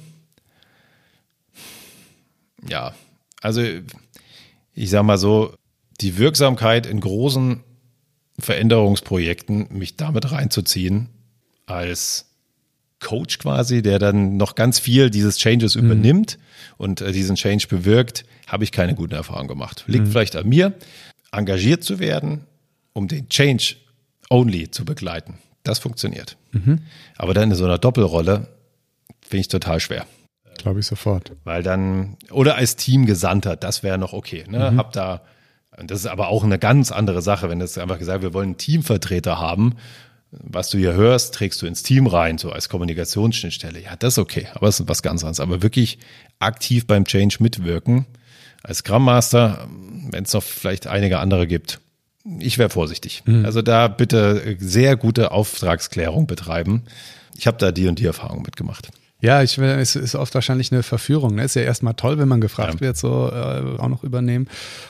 Ja, 2.67 2.95
also 3.43 3.63
ich 4.73 4.91
sag 4.91 5.03
mal 5.05 5.19
so, 5.19 5.55
die 6.01 6.17
Wirksamkeit 6.17 6.87
in 6.87 7.01
großen 7.01 7.63
Veränderungsprojekten, 8.39 9.69
mich 9.71 9.97
damit 9.97 10.31
reinzuziehen, 10.33 11.11
als 11.67 12.27
Coach 13.01 13.39
quasi, 13.39 13.83
der 13.83 13.99
dann 13.99 14.39
noch 14.39 14.55
ganz 14.55 14.79
viel 14.79 15.11
dieses 15.11 15.37
Changes 15.37 15.77
mhm. 15.77 15.85
übernimmt 15.85 16.39
und 16.77 17.01
äh, 17.01 17.13
diesen 17.13 17.37
Change 17.37 17.67
bewirkt, 17.69 18.25
habe 18.47 18.65
ich 18.65 18.73
keine 18.73 18.95
guten 18.95 19.15
Erfahrungen 19.15 19.49
gemacht. 19.49 19.85
Liegt 19.87 20.07
mhm. 20.07 20.11
vielleicht 20.11 20.37
an 20.37 20.49
mir, 20.49 20.75
engagiert 21.33 21.85
zu 21.85 21.99
werden, 21.99 22.43
um 22.93 23.09
den 23.09 23.29
Change 23.29 23.77
only 24.31 24.71
zu 24.71 24.85
begleiten. 24.85 25.39
Das 25.63 25.79
funktioniert. 25.79 26.37
Mhm. 26.53 26.81
Aber 27.17 27.35
dann 27.35 27.51
in 27.51 27.57
so 27.57 27.65
einer 27.65 27.79
Doppelrolle 27.79 28.49
finde 29.21 29.41
ich 29.41 29.49
total 29.49 29.81
schwer. 29.81 30.07
Glaube 30.59 30.81
ich 30.81 30.87
sofort. 30.87 31.33
Weil 31.45 31.63
dann, 31.63 32.17
oder 32.31 32.57
als 32.57 32.77
Teamgesandter, 32.77 33.57
das 33.57 33.83
wäre 33.83 33.99
noch 33.99 34.13
okay. 34.13 34.45
Ne? 34.49 34.71
Mhm. 34.71 34.79
Hab 34.79 34.93
da, 34.93 35.23
das 35.85 36.01
ist 36.01 36.07
aber 36.07 36.29
auch 36.29 36.45
eine 36.45 36.59
ganz 36.59 36.93
andere 36.93 37.21
Sache, 37.21 37.49
wenn 37.51 37.59
das 37.59 37.77
einfach 37.79 37.99
gesagt, 37.99 38.23
wir 38.23 38.33
wollen 38.33 38.51
einen 38.51 38.59
Teamvertreter 38.59 39.39
haben 39.39 39.75
was 40.31 40.71
du 40.71 40.79
hier 40.79 40.95
hörst, 40.95 41.35
trägst 41.35 41.63
du 41.63 41.67
ins 41.67 41.83
Team 41.83 42.07
rein, 42.07 42.39
so 42.39 42.51
als 42.51 42.69
Kommunikationsschnittstelle. 42.69 43.81
Ja, 43.81 43.97
das 43.97 44.15
ist 44.15 44.19
okay, 44.19 44.49
aber 44.55 44.69
es 44.69 44.81
ist 44.81 44.89
was 44.89 45.03
ganz 45.03 45.23
anderes. 45.23 45.41
Aber 45.41 45.63
wirklich 45.63 45.99
aktiv 46.39 46.87
beim 46.87 47.05
Change 47.05 47.37
mitwirken, 47.41 48.07
als 48.63 48.79
Scrum 48.79 49.05
Master, 49.05 49.69
wenn 50.11 50.25
es 50.25 50.33
noch 50.33 50.43
vielleicht 50.43 50.87
einige 50.87 51.19
andere 51.19 51.47
gibt, 51.47 51.81
ich 52.41 52.59
wäre 52.59 52.71
vorsichtig. 52.71 53.23
Mhm. 53.25 53.45
Also 53.45 53.63
da 53.63 53.87
bitte 53.89 54.57
sehr 54.59 54.97
gute 54.97 55.31
Auftragsklärung 55.31 56.27
betreiben. 56.27 56.83
Ich 57.37 57.47
habe 57.47 57.59
da 57.59 57.71
die 57.71 57.87
und 57.87 57.99
die 57.99 58.07
Erfahrung 58.07 58.43
mitgemacht. 58.43 58.89
Ja, 59.21 59.43
ich 59.43 59.57
es 59.57 59.97
ist 59.97 60.15
oft 60.15 60.35
wahrscheinlich 60.35 60.73
eine 60.73 60.83
Verführung. 60.83 61.37
Ne? 61.37 61.45
Ist 61.45 61.57
ja 61.57 61.63
erstmal 61.63 61.95
toll, 61.95 62.19
wenn 62.19 62.29
man 62.29 62.43
gefragt 62.43 62.75
ja. 62.75 62.81
wird, 62.81 62.99
so 62.99 63.31
äh, 63.33 63.79
auch 63.79 63.89
noch 63.89 64.05
übernehmen. 64.05 64.47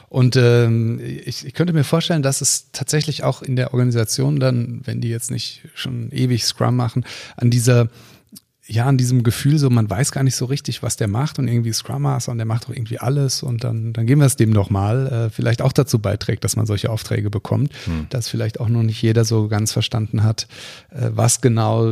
Und 0.09 0.35
ähm, 0.35 1.01
ich, 1.01 1.47
ich 1.47 1.55
könnte 1.55 1.73
mir 1.73 1.85
vorstellen, 1.85 2.23
dass 2.23 2.41
es 2.41 2.73
tatsächlich 2.73 3.23
auch 3.23 3.43
in 3.43 3.55
der 3.55 3.73
Organisation 3.73 4.41
dann, 4.41 4.81
wenn 4.85 5.01
die 5.01 5.11
jetzt 5.11 5.31
nicht 5.31 5.63
schon 5.75 6.11
ewig 6.11 6.45
Scrum 6.45 6.75
machen, 6.75 7.05
an 7.37 7.51
dieser 7.51 7.89
ja, 8.69 8.87
an 8.87 8.99
diesem 8.99 9.23
Gefühl, 9.23 9.59
so 9.59 9.71
man 9.71 9.89
weiß 9.89 10.11
gar 10.11 10.25
nicht 10.25 10.35
so 10.35 10.45
richtig, 10.45 10.83
was 10.83 10.97
der 10.97 11.07
macht 11.07 11.39
und 11.39 11.47
irgendwie 11.47 11.73
Scrum 11.73 12.03
Master 12.03 12.33
und 12.33 12.39
der 12.39 12.47
macht 12.47 12.65
doch 12.65 12.71
irgendwie 12.71 12.99
alles 12.99 13.43
und 13.43 13.63
dann, 13.63 13.93
dann 13.93 14.07
geben 14.07 14.21
wir 14.21 14.27
es 14.27 14.37
dem 14.37 14.53
doch 14.53 14.71
mal, 14.71 15.07
äh, 15.07 15.31
vielleicht 15.31 15.63
auch 15.63 15.73
dazu 15.73 16.01
beiträgt, 16.01 16.43
dass 16.43 16.57
man 16.57 16.67
solche 16.67 16.91
Aufträge 16.91 17.31
bekommt, 17.31 17.73
hm. 17.85 18.07
dass 18.11 18.29
vielleicht 18.29 18.59
auch 18.59 18.69
noch 18.69 18.83
nicht 18.83 19.01
jeder 19.01 19.25
so 19.25 19.47
ganz 19.49 19.73
verstanden 19.73 20.25
hat, 20.25 20.49
äh, 20.91 21.11
was 21.13 21.41
genau 21.41 21.87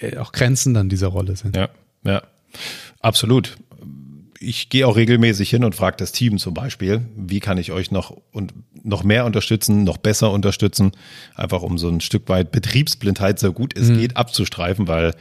äh, 0.00 0.16
auch 0.18 0.32
Grenzen 0.32 0.74
dann 0.74 0.88
dieser 0.88 1.08
Rolle 1.08 1.36
sind. 1.36 1.54
Ja, 1.54 1.68
ja, 2.04 2.22
absolut. 3.00 3.56
Ich 4.38 4.68
gehe 4.68 4.86
auch 4.86 4.96
regelmäßig 4.96 5.48
hin 5.48 5.64
und 5.64 5.74
frage 5.74 5.96
das 5.96 6.12
Team 6.12 6.38
zum 6.38 6.54
Beispiel, 6.54 7.02
wie 7.16 7.40
kann 7.40 7.56
ich 7.56 7.72
euch 7.72 7.90
noch 7.90 8.14
und 8.32 8.52
noch 8.82 9.02
mehr 9.02 9.24
unterstützen, 9.24 9.84
noch 9.84 9.96
besser 9.96 10.30
unterstützen, 10.30 10.92
einfach 11.34 11.62
um 11.62 11.78
so 11.78 11.88
ein 11.88 12.00
Stück 12.00 12.28
weit 12.28 12.52
Betriebsblindheit 12.52 13.38
so 13.38 13.52
gut 13.52 13.76
es 13.76 13.88
hm. 13.88 13.98
geht 13.98 14.16
abzustreifen, 14.16 14.88
weil 14.88 15.14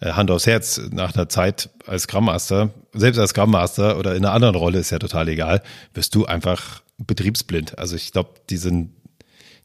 Hand 0.00 0.30
aufs 0.30 0.46
Herz, 0.46 0.80
nach 0.90 1.14
einer 1.14 1.28
Zeit 1.28 1.70
als 1.86 2.04
Scrum 2.04 2.24
Master, 2.24 2.70
selbst 2.94 3.18
als 3.18 3.30
Scrum 3.30 3.50
Master 3.50 3.98
oder 3.98 4.14
in 4.14 4.24
einer 4.24 4.34
anderen 4.34 4.54
Rolle 4.54 4.78
ist 4.78 4.90
ja 4.90 4.98
total 4.98 5.28
egal, 5.28 5.62
wirst 5.92 6.14
du 6.14 6.24
einfach 6.24 6.82
betriebsblind. 6.98 7.78
Also 7.78 7.96
ich 7.96 8.12
glaube, 8.12 8.30
diesen, 8.48 8.94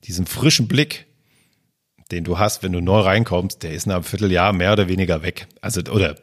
diesen 0.04 0.26
frischen 0.26 0.68
Blick, 0.68 1.08
den 2.12 2.24
du 2.24 2.38
hast, 2.38 2.64
wenn 2.64 2.72
du 2.72 2.82
neu 2.82 3.00
reinkommst, 3.00 3.64
der 3.64 3.72
ist 3.72 3.88
nach 3.88 3.96
einem 3.96 4.04
Vierteljahr 4.04 4.54
mehr 4.54 4.74
oder 4.74 4.88
weniger 4.88 5.24
weg. 5.24 5.48
Also, 5.62 5.82
oder 5.82 6.16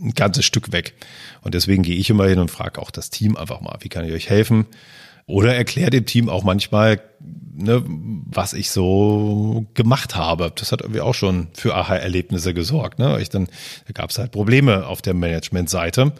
ein 0.00 0.14
ganzes 0.14 0.44
Stück 0.44 0.72
weg. 0.72 0.94
Und 1.40 1.54
deswegen 1.54 1.82
gehe 1.82 1.96
ich 1.96 2.10
immer 2.10 2.26
hin 2.26 2.38
und 2.38 2.50
frage 2.50 2.80
auch 2.80 2.90
das 2.90 3.10
Team 3.10 3.36
einfach 3.36 3.60
mal, 3.60 3.78
wie 3.80 3.88
kann 3.88 4.04
ich 4.04 4.12
euch 4.12 4.30
helfen? 4.30 4.66
Oder 5.28 5.54
erkläre 5.54 5.90
dem 5.90 6.06
Team 6.06 6.30
auch 6.30 6.42
manchmal, 6.42 7.00
ne, 7.54 7.84
was 7.86 8.54
ich 8.54 8.70
so 8.70 9.66
gemacht 9.74 10.16
habe. 10.16 10.50
Das 10.54 10.72
hat 10.72 10.80
irgendwie 10.80 11.02
auch 11.02 11.14
schon 11.14 11.48
für 11.52 11.74
Aha-Erlebnisse 11.74 12.54
gesorgt. 12.54 12.98
Ne? 12.98 13.20
Ich 13.20 13.28
dann, 13.28 13.46
da 13.86 13.92
gab 13.92 14.08
es 14.08 14.18
halt 14.18 14.32
Probleme 14.32 14.86
auf 14.86 15.02
der 15.02 15.12
Management-Seite. 15.12 16.12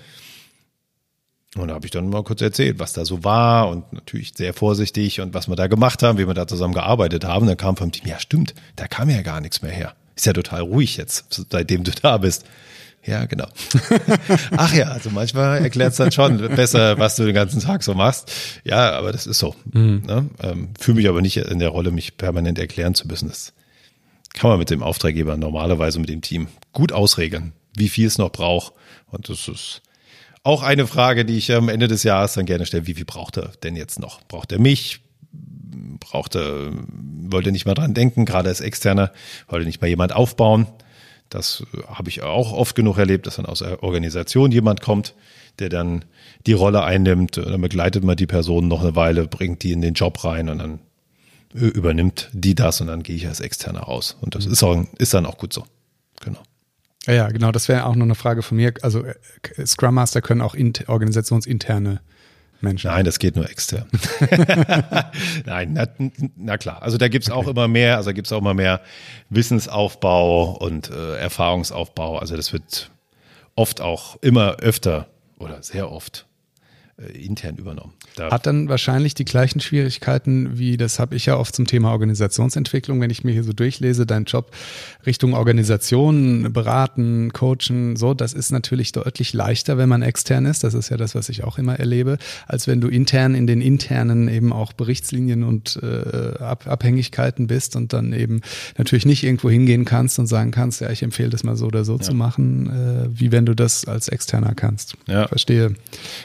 Und 1.57 1.69
da 1.69 1.75
habe 1.75 1.87
ich 1.87 1.91
dann 1.91 2.11
mal 2.11 2.23
kurz 2.23 2.43
erzählt, 2.43 2.79
was 2.79 2.93
da 2.93 3.07
so 3.07 3.25
war 3.25 3.71
und 3.71 3.91
natürlich 3.95 4.35
sehr 4.37 4.53
vorsichtig 4.53 5.23
und 5.23 5.33
was 5.33 5.49
wir 5.49 5.57
da 5.57 5.69
gemacht 5.69 6.03
haben, 6.03 6.19
wie 6.19 6.27
wir 6.27 6.35
da 6.35 6.47
zusammen 6.47 6.75
gearbeitet 6.75 7.25
haben. 7.25 7.47
Dann 7.47 7.57
kam 7.57 7.79
vom 7.79 7.91
Team, 7.91 8.07
ja 8.07 8.21
stimmt, 8.21 8.55
da 8.77 8.87
kam 8.87 9.09
ja 9.09 9.23
gar 9.23 9.41
nichts 9.41 9.63
mehr 9.63 9.73
her. 9.73 9.95
Ist 10.17 10.27
ja 10.27 10.35
total 10.35 10.61
ruhig 10.61 10.99
jetzt, 10.99 11.25
seitdem 11.51 11.83
du 11.83 11.93
da 11.93 12.19
bist. 12.19 12.45
Ja, 13.05 13.25
genau. 13.25 13.47
Ach 14.57 14.75
ja, 14.75 14.89
also 14.89 15.11
manchmal 15.11 15.63
erklärt 15.63 15.93
es 15.93 15.97
dann 15.97 16.13
schon 16.13 16.39
besser, 16.55 16.99
was 16.99 17.17
du 17.17 17.25
den 17.25 17.35
ganzen 17.35 17.61
Tag 17.61 17.83
so 17.83 17.95
machst. 17.95 18.31
Ja, 18.65 18.93
aber 18.93 19.13
das 19.13 19.27
ist 19.27 19.39
so. 19.39 19.55
Mhm. 19.73 20.03
Ne? 20.07 20.29
Ähm, 20.43 20.69
Fühle 20.79 20.97
mich 20.97 21.09
aber 21.09 21.23
nicht 21.23 21.37
in 21.37 21.59
der 21.59 21.71
Rolle, 21.71 21.91
mich 21.91 22.17
permanent 22.17 22.59
erklären 22.59 22.95
zu 22.95 23.07
müssen. 23.07 23.29
Das 23.29 23.55
kann 24.35 24.51
man 24.51 24.59
mit 24.59 24.71
dem 24.71 24.83
Auftraggeber 24.83 25.37
normalerweise 25.37 25.99
mit 26.01 26.09
dem 26.09 26.21
Team 26.21 26.49
gut 26.73 26.93
ausregeln, 26.93 27.53
wie 27.75 27.89
viel 27.89 28.07
es 28.07 28.19
noch 28.19 28.31
braucht. 28.31 28.75
Und 29.07 29.29
das 29.29 29.49
ist 29.49 29.81
auch 30.43 30.63
eine 30.63 30.87
Frage, 30.87 31.25
die 31.25 31.37
ich 31.37 31.53
am 31.53 31.69
Ende 31.69 31.89
des 31.89 32.03
Jahres 32.03 32.35
dann 32.35 32.47
gerne 32.47 32.67
stelle. 32.67 32.87
Wie 32.87 32.95
viel 32.95 33.05
braucht 33.05 33.37
er 33.37 33.53
denn 33.63 33.77
jetzt 33.77 33.99
noch? 33.99 34.23
Braucht 34.29 34.53
er 34.53 34.59
mich? 34.59 35.01
Braucht 36.01 36.37
er, 36.37 36.73
wollte 37.31 37.53
nicht 37.53 37.67
mal 37.67 37.75
dran 37.75 37.95
denken, 37.95 38.25
gerade 38.25 38.49
als 38.49 38.61
Externer, 38.61 39.13
wollte 39.49 39.67
nicht 39.67 39.81
mal 39.81 39.89
jemand 39.89 40.13
aufbauen? 40.13 40.67
Das 41.29 41.65
habe 41.87 42.09
ich 42.09 42.23
auch 42.23 42.53
oft 42.53 42.75
genug 42.75 42.99
erlebt, 42.99 43.27
dass 43.27 43.37
dann 43.37 43.47
aus 43.47 43.59
der 43.59 43.83
Organisation 43.83 44.51
jemand 44.51 44.81
kommt, 44.81 45.15
der 45.59 45.69
dann 45.69 46.05
die 46.47 46.53
Rolle 46.53 46.83
einnimmt. 46.83 47.37
Dann 47.37 47.61
begleitet 47.61 48.05
man 48.05 48.17
die 48.17 48.27
Person 48.27 48.69
noch 48.69 48.83
eine 48.83 48.97
Weile, 48.97 49.27
bringt 49.27 49.63
die 49.63 49.73
in 49.73 49.81
den 49.81 49.95
Job 49.95 50.25
rein 50.25 50.49
und 50.49 50.59
dann 50.59 50.81
übernimmt 51.53 52.31
die 52.33 52.55
das 52.55 52.81
und 52.81 52.89
dann 52.89 53.03
gehe 53.03 53.17
ich 53.17 53.27
als 53.27 53.41
Externer 53.41 53.81
raus. 53.81 54.17
Und 54.21 54.35
das 54.35 54.47
ist, 54.47 54.63
auch, 54.63 54.85
ist 54.99 55.15
dann 55.15 55.27
auch 55.27 55.39
gut 55.39 55.53
so. 55.53 55.65
Genau. 56.21 56.41
Ja, 57.07 57.15
ja 57.15 57.29
genau. 57.29 57.53
Das 57.53 57.69
wäre 57.69 57.87
auch 57.87 57.95
noch 57.95 58.05
eine 58.05 58.15
Frage 58.15 58.43
von 58.43 58.57
mir. 58.57 58.75
Also 58.83 59.05
äh, 59.05 59.15
Scrum 59.67 59.95
Master 59.95 60.21
können 60.21 60.43
auch 60.43 60.55
organisationsinterne 60.55 62.01
Menschen. 62.61 62.91
Nein, 62.91 63.05
das 63.05 63.19
geht 63.19 63.37
nur 63.37 63.49
extern. 63.49 63.89
Nein, 65.45 65.73
na, 65.75 65.87
na, 66.37 66.59
klar. 66.59 66.83
Also 66.83 66.99
da 66.99 67.09
gibt's 67.09 67.31
okay. 67.31 67.39
auch 67.39 67.49
immer 67.49 67.69
mehr, 67.69 67.97
also 67.97 68.13
gibt's 68.13 68.33
auch 68.33 68.39
immer 68.39 68.55
mehr 68.55 68.81
Wissensaufbau 69.31 70.57
und 70.57 70.91
äh, 70.91 71.17
Erfahrungsaufbau. 71.19 72.19
Also 72.19 72.37
das 72.37 72.53
wird 72.53 72.91
oft 73.55 73.81
auch 73.81 74.17
immer 74.23 74.57
öfter 74.57 75.09
oder 75.39 75.63
sehr 75.63 75.91
oft 75.91 76.28
intern 76.99 77.57
übernommen. 77.57 77.93
Da 78.17 78.31
Hat 78.33 78.47
dann 78.47 78.69
wahrscheinlich 78.69 79.15
die 79.15 79.25
gleichen 79.25 79.61
Schwierigkeiten 79.61 80.59
wie, 80.59 80.77
das 80.77 80.99
habe 80.99 81.15
ich 81.15 81.27
ja 81.27 81.37
oft 81.37 81.55
zum 81.55 81.67
Thema 81.67 81.93
Organisationsentwicklung, 81.93 83.01
wenn 83.01 83.11
ich 83.11 83.23
mir 83.23 83.33
hier 83.33 83.45
so 83.45 83.53
durchlese, 83.53 84.05
dein 84.05 84.25
Job 84.25 84.51
Richtung 85.07 85.35
Organisation, 85.35 86.53
beraten, 86.53 87.33
coachen, 87.33 87.95
so, 87.95 88.15
das 88.15 88.33
ist 88.33 88.51
natürlich 88.51 88.91
deutlich 88.91 89.33
leichter, 89.33 89.79
wenn 89.79 89.89
man 89.89 90.03
extern 90.03 90.45
ist. 90.45 90.65
Das 90.65 90.75
ist 90.75 90.89
ja 90.89 90.97
das, 90.97 91.15
was 91.15 91.29
ich 91.29 91.45
auch 91.45 91.59
immer 91.59 91.79
erlebe, 91.79 92.19
als 92.49 92.67
wenn 92.67 92.81
du 92.81 92.89
intern 92.89 93.37
in 93.37 93.47
den 93.47 93.61
internen 93.61 94.27
eben 94.27 94.53
auch 94.53 94.73
Berichtslinien 94.73 95.45
und 95.45 95.79
äh, 95.83 96.39
Ab 96.39 96.67
Abhängigkeiten 96.67 97.47
bist 97.47 97.77
und 97.77 97.93
dann 97.93 98.13
eben 98.13 98.41
natürlich 98.77 99.07
nicht 99.07 99.23
irgendwo 99.23 99.51
hingehen 99.51 99.85
kannst 99.85 100.19
und 100.19 100.27
sagen 100.27 100.51
kannst, 100.51 100.81
ja, 100.81 100.91
ich 100.91 101.03
empfehle 101.03 101.31
das 101.31 101.45
mal 101.45 101.57
so 101.57 101.67
oder 101.67 101.85
so 101.85 101.95
ja. 101.95 102.01
zu 102.01 102.15
machen, 102.15 102.71
äh, 102.71 103.09
wie 103.13 103.31
wenn 103.31 103.47
du 103.47 103.55
das 103.55 103.87
als 103.87 104.09
Externer 104.09 104.55
kannst. 104.55 104.97
Ja. 105.07 105.29
Verstehe. 105.29 105.75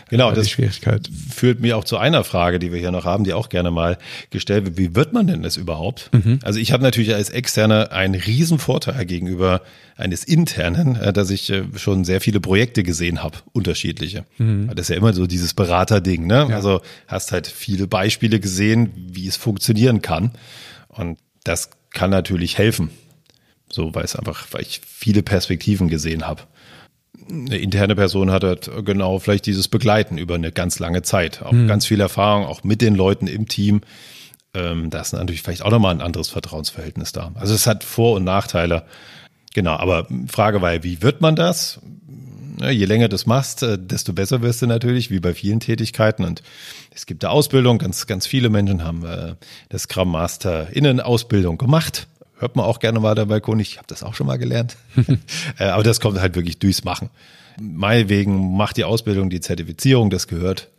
Genau, 0.09 0.31
das 0.31 0.49
Schwierigkeit. 0.71 1.09
Führt 1.29 1.59
mir 1.59 1.77
auch 1.77 1.83
zu 1.83 1.97
einer 1.97 2.23
Frage, 2.23 2.59
die 2.59 2.71
wir 2.71 2.79
hier 2.79 2.91
noch 2.91 3.05
haben, 3.05 3.23
die 3.23 3.33
auch 3.33 3.49
gerne 3.49 3.71
mal 3.71 3.97
gestellt 4.29 4.65
wird. 4.65 4.77
Wie 4.77 4.95
wird 4.95 5.13
man 5.13 5.27
denn 5.27 5.43
das 5.43 5.57
überhaupt? 5.57 6.09
Mhm. 6.13 6.39
Also 6.43 6.59
ich 6.59 6.71
habe 6.71 6.83
natürlich 6.83 7.13
als 7.13 7.29
Externer 7.29 7.91
einen 7.91 8.15
riesen 8.15 8.59
Vorteil 8.59 9.05
gegenüber 9.05 9.61
eines 9.95 10.23
internen, 10.23 10.95
äh, 10.95 11.13
dass 11.13 11.29
ich 11.29 11.49
äh, 11.49 11.63
schon 11.75 12.05
sehr 12.05 12.21
viele 12.21 12.39
Projekte 12.39 12.83
gesehen 12.83 13.23
habe, 13.23 13.37
unterschiedliche. 13.51 14.25
Mhm. 14.37 14.69
Das 14.75 14.85
ist 14.85 14.89
ja 14.89 14.95
immer 14.95 15.13
so 15.13 15.27
dieses 15.27 15.53
Beraterding, 15.53 16.25
ne? 16.27 16.47
Ja. 16.49 16.55
Also 16.55 16.81
hast 17.07 17.31
halt 17.31 17.47
viele 17.47 17.87
Beispiele 17.87 18.39
gesehen, 18.39 18.91
wie 18.95 19.27
es 19.27 19.35
funktionieren 19.35 20.01
kann. 20.01 20.31
Und 20.87 21.19
das 21.43 21.69
kann 21.91 22.09
natürlich 22.09 22.57
helfen. 22.57 22.89
So, 23.71 23.95
weil 23.95 24.03
es 24.03 24.15
einfach, 24.15 24.47
weil 24.51 24.61
ich 24.61 24.81
viele 24.85 25.23
Perspektiven 25.23 25.89
gesehen 25.89 26.27
habe 26.27 26.43
eine 27.29 27.57
interne 27.57 27.95
Person 27.95 28.31
hat 28.31 28.43
halt 28.43 28.71
genau 28.85 29.19
vielleicht 29.19 29.45
dieses 29.45 29.67
Begleiten 29.67 30.17
über 30.17 30.35
eine 30.35 30.51
ganz 30.51 30.79
lange 30.79 31.01
Zeit. 31.03 31.41
Auch 31.41 31.51
mhm. 31.51 31.67
ganz 31.67 31.85
viel 31.85 31.99
Erfahrung, 31.99 32.45
auch 32.45 32.63
mit 32.63 32.81
den 32.81 32.95
Leuten 32.95 33.27
im 33.27 33.47
Team. 33.47 33.81
Ähm, 34.53 34.89
da 34.89 35.01
ist 35.01 35.13
natürlich 35.13 35.41
vielleicht 35.41 35.63
auch 35.63 35.71
nochmal 35.71 35.93
ein 35.95 36.01
anderes 36.01 36.29
Vertrauensverhältnis 36.29 37.11
da. 37.11 37.31
Also 37.35 37.53
es 37.53 37.65
hat 37.67 37.83
Vor- 37.83 38.15
und 38.15 38.23
Nachteile. 38.23 38.83
Genau, 39.53 39.75
aber 39.75 40.07
Frage 40.27 40.61
war 40.61 40.73
ja, 40.73 40.83
wie 40.83 41.01
wird 41.01 41.21
man 41.21 41.35
das? 41.35 41.79
Je 42.59 42.85
länger 42.85 43.07
du 43.07 43.13
das 43.13 43.25
machst, 43.25 43.63
äh, 43.63 43.77
desto 43.79 44.13
besser 44.13 44.41
wirst 44.41 44.61
du 44.61 44.67
natürlich, 44.67 45.09
wie 45.09 45.19
bei 45.19 45.33
vielen 45.33 45.59
Tätigkeiten. 45.59 46.23
Und 46.23 46.43
es 46.93 47.05
gibt 47.05 47.23
da 47.23 47.29
Ausbildung, 47.29 47.79
ganz, 47.79 48.05
ganz 48.05 48.27
viele 48.27 48.49
Menschen 48.49 48.83
haben 48.83 49.03
äh, 49.05 49.35
das 49.69 49.83
Scrum 49.83 50.11
Master 50.11 50.67
Innen 50.71 50.99
Ausbildung 50.99 51.57
gemacht 51.57 52.07
hört 52.43 52.57
man 52.57 52.65
auch 52.65 52.79
gerne 52.79 52.99
mal 52.99 53.15
der 53.15 53.25
Balkon. 53.25 53.59
Ich 53.59 53.77
habe 53.77 53.87
das 53.87 54.03
auch 54.03 54.13
schon 54.13 54.27
mal 54.27 54.37
gelernt. 54.37 54.77
Äh, 55.59 55.65
aber 55.65 55.83
das 55.83 55.99
kommt 55.99 56.19
halt 56.19 56.35
wirklich 56.35 56.57
durchs 56.59 56.83
Machen. 56.83 57.09
Meinetwegen 57.61 58.55
macht 58.57 58.77
die 58.77 58.83
Ausbildung, 58.83 59.29
die 59.29 59.39
Zertifizierung, 59.39 60.09
das 60.09 60.27
gehört 60.27 60.69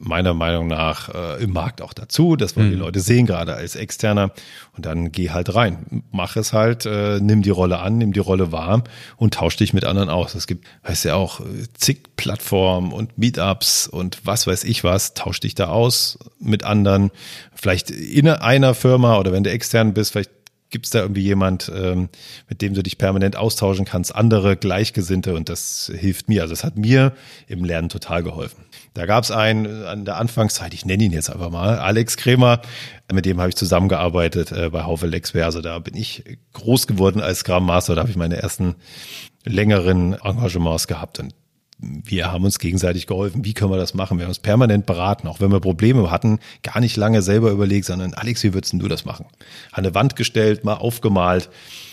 meiner 0.00 0.34
Meinung 0.34 0.68
nach 0.68 1.08
äh, 1.08 1.42
im 1.42 1.52
Markt 1.52 1.82
auch 1.82 1.92
dazu. 1.92 2.36
Das 2.36 2.56
wollen 2.56 2.68
mhm. 2.68 2.72
die 2.72 2.78
Leute 2.78 3.00
sehen, 3.00 3.26
gerade 3.26 3.54
als 3.54 3.74
Externer. 3.74 4.30
Und 4.76 4.86
dann 4.86 5.10
geh 5.10 5.30
halt 5.30 5.54
rein. 5.54 6.04
Mach 6.12 6.36
es 6.36 6.52
halt, 6.52 6.86
äh, 6.86 7.18
nimm 7.20 7.42
die 7.42 7.50
Rolle 7.50 7.80
an, 7.80 7.98
nimm 7.98 8.12
die 8.12 8.20
Rolle 8.20 8.52
wahr 8.52 8.84
und 9.16 9.34
tausch 9.34 9.56
dich 9.56 9.72
mit 9.72 9.84
anderen 9.84 10.08
aus. 10.08 10.34
Es 10.34 10.46
gibt, 10.46 10.66
weißt 10.84 11.06
ja 11.06 11.16
auch, 11.16 11.40
zig 11.74 12.16
Plattformen 12.16 12.92
und 12.92 13.18
Meetups 13.18 13.88
und 13.88 14.20
was 14.24 14.46
weiß 14.46 14.64
ich 14.64 14.84
was. 14.84 15.14
Tausch 15.14 15.40
dich 15.40 15.54
da 15.54 15.68
aus 15.68 16.18
mit 16.38 16.64
anderen. 16.64 17.10
Vielleicht 17.54 17.90
in 17.90 18.28
einer 18.28 18.74
Firma 18.74 19.18
oder 19.18 19.32
wenn 19.32 19.42
du 19.42 19.50
extern 19.50 19.94
bist, 19.94 20.12
vielleicht 20.12 20.30
Gibt 20.70 20.84
es 20.84 20.90
da 20.90 21.00
irgendwie 21.00 21.22
jemand, 21.22 21.72
ähm, 21.74 22.10
mit 22.48 22.60
dem 22.60 22.74
du 22.74 22.82
dich 22.82 22.98
permanent 22.98 23.36
austauschen 23.36 23.84
kannst, 23.84 24.14
andere 24.14 24.56
Gleichgesinnte 24.56 25.34
und 25.34 25.48
das 25.48 25.90
hilft 25.94 26.28
mir. 26.28 26.42
Also 26.42 26.52
es 26.52 26.62
hat 26.62 26.76
mir 26.76 27.14
im 27.46 27.64
Lernen 27.64 27.88
total 27.88 28.22
geholfen. 28.22 28.64
Da 28.92 29.06
gab 29.06 29.24
es 29.24 29.30
einen 29.30 29.84
an 29.84 30.04
der 30.04 30.16
Anfangszeit, 30.16 30.74
ich 30.74 30.84
nenne 30.84 31.04
ihn 31.04 31.12
jetzt 31.12 31.30
einfach 31.30 31.50
mal, 31.50 31.78
Alex 31.78 32.16
Kremer, 32.16 32.60
mit 33.12 33.24
dem 33.24 33.40
habe 33.40 33.48
ich 33.48 33.56
zusammengearbeitet 33.56 34.52
äh, 34.52 34.68
bei 34.70 34.82
Haufe 34.82 35.06
Lexware. 35.06 35.46
Also 35.46 35.62
da 35.62 35.78
bin 35.78 35.96
ich 35.96 36.24
groß 36.52 36.86
geworden 36.86 37.20
als 37.20 37.40
Scrum 37.40 37.64
Master, 37.64 37.94
da 37.94 38.02
habe 38.02 38.10
ich 38.10 38.16
meine 38.16 38.36
ersten 38.36 38.74
längeren 39.44 40.14
Engagements 40.14 40.86
gehabt 40.86 41.18
und 41.18 41.34
wir 41.78 42.32
haben 42.32 42.44
uns 42.44 42.58
gegenseitig 42.58 43.06
geholfen. 43.06 43.44
Wie 43.44 43.54
können 43.54 43.70
wir 43.70 43.78
das 43.78 43.94
machen? 43.94 44.18
Wir 44.18 44.24
haben 44.24 44.30
uns 44.30 44.40
permanent 44.40 44.86
beraten, 44.86 45.28
auch 45.28 45.40
wenn 45.40 45.52
wir 45.52 45.60
Probleme 45.60 46.10
hatten, 46.10 46.40
gar 46.62 46.80
nicht 46.80 46.96
lange 46.96 47.22
selber 47.22 47.50
überlegt, 47.50 47.86
sondern 47.86 48.14
Alex, 48.14 48.42
wie 48.42 48.52
würdest 48.52 48.72
du 48.72 48.88
das 48.88 49.04
machen? 49.04 49.26
An 49.72 49.84
eine 49.84 49.94
Wand 49.94 50.16
gestellt, 50.16 50.64
mal 50.64 50.74
aufgemalt. 50.74 51.50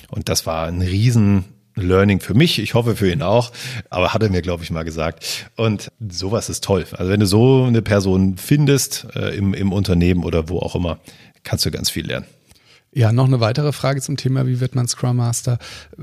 Und 0.09 0.29
das 0.29 0.45
war 0.45 0.67
ein 0.67 0.81
riesen 0.81 1.45
Learning 1.75 2.21
für 2.21 2.33
mich, 2.33 2.59
ich 2.59 2.73
hoffe 2.73 2.95
für 2.95 3.11
ihn 3.11 3.21
auch, 3.21 3.51
aber 3.89 4.13
hat 4.13 4.23
er 4.23 4.29
mir, 4.29 4.41
glaube 4.41 4.63
ich, 4.63 4.71
mal 4.71 4.83
gesagt. 4.83 5.49
Und 5.57 5.91
sowas 5.99 6.49
ist 6.49 6.63
toll. 6.63 6.85
Also 6.93 7.11
wenn 7.11 7.19
du 7.19 7.25
so 7.25 7.65
eine 7.65 7.81
Person 7.81 8.37
findest 8.37 9.07
äh, 9.13 9.35
im, 9.35 9.53
im 9.53 9.73
Unternehmen 9.73 10.23
oder 10.23 10.47
wo 10.47 10.59
auch 10.59 10.75
immer, 10.75 10.99
kannst 11.43 11.65
du 11.65 11.71
ganz 11.71 11.89
viel 11.89 12.07
lernen. 12.07 12.25
Ja, 12.97 13.11
noch 13.11 13.25
eine 13.25 13.41
weitere 13.41 13.73
Frage 13.73 13.99
zum 13.99 14.15
Thema, 14.15 14.47
wie 14.47 14.61
wird 14.61 14.73
man 14.73 14.87
Scrum 14.87 15.17
Master, 15.17 15.59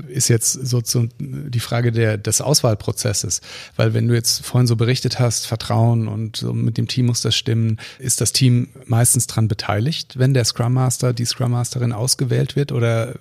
ist 0.09 0.27
jetzt 0.27 0.53
so 0.53 0.79
zu, 0.79 1.09
die 1.17 1.59
Frage 1.59 1.91
der, 1.91 2.19
des 2.19 2.39
Auswahlprozesses. 2.39 3.41
Weil 3.75 3.95
wenn 3.95 4.07
du 4.07 4.13
jetzt 4.13 4.45
vorhin 4.45 4.67
so 4.67 4.75
berichtet 4.75 5.19
hast, 5.19 5.47
Vertrauen 5.47 6.07
und 6.07 6.37
so 6.37 6.53
mit 6.53 6.77
dem 6.77 6.87
Team 6.87 7.07
muss 7.07 7.21
das 7.21 7.35
stimmen, 7.35 7.79
ist 7.97 8.21
das 8.21 8.31
Team 8.31 8.67
meistens 8.85 9.25
dran 9.25 9.47
beteiligt, 9.47 10.19
wenn 10.19 10.35
der 10.35 10.45
Scrum 10.45 10.73
Master, 10.73 11.13
die 11.13 11.25
Scrum 11.25 11.49
Masterin 11.49 11.93
ausgewählt 11.93 12.55
wird 12.55 12.71
oder 12.71 13.15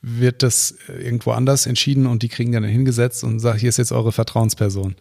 wird 0.00 0.42
das 0.42 0.76
irgendwo 0.88 1.32
anders 1.32 1.66
entschieden 1.66 2.06
und 2.06 2.22
die 2.22 2.30
kriegen 2.30 2.52
dann 2.52 2.64
hingesetzt 2.64 3.24
und 3.24 3.40
sagen, 3.40 3.58
hier 3.58 3.68
ist 3.68 3.76
jetzt 3.76 3.92
eure 3.92 4.10
Vertrauensperson? 4.10 4.94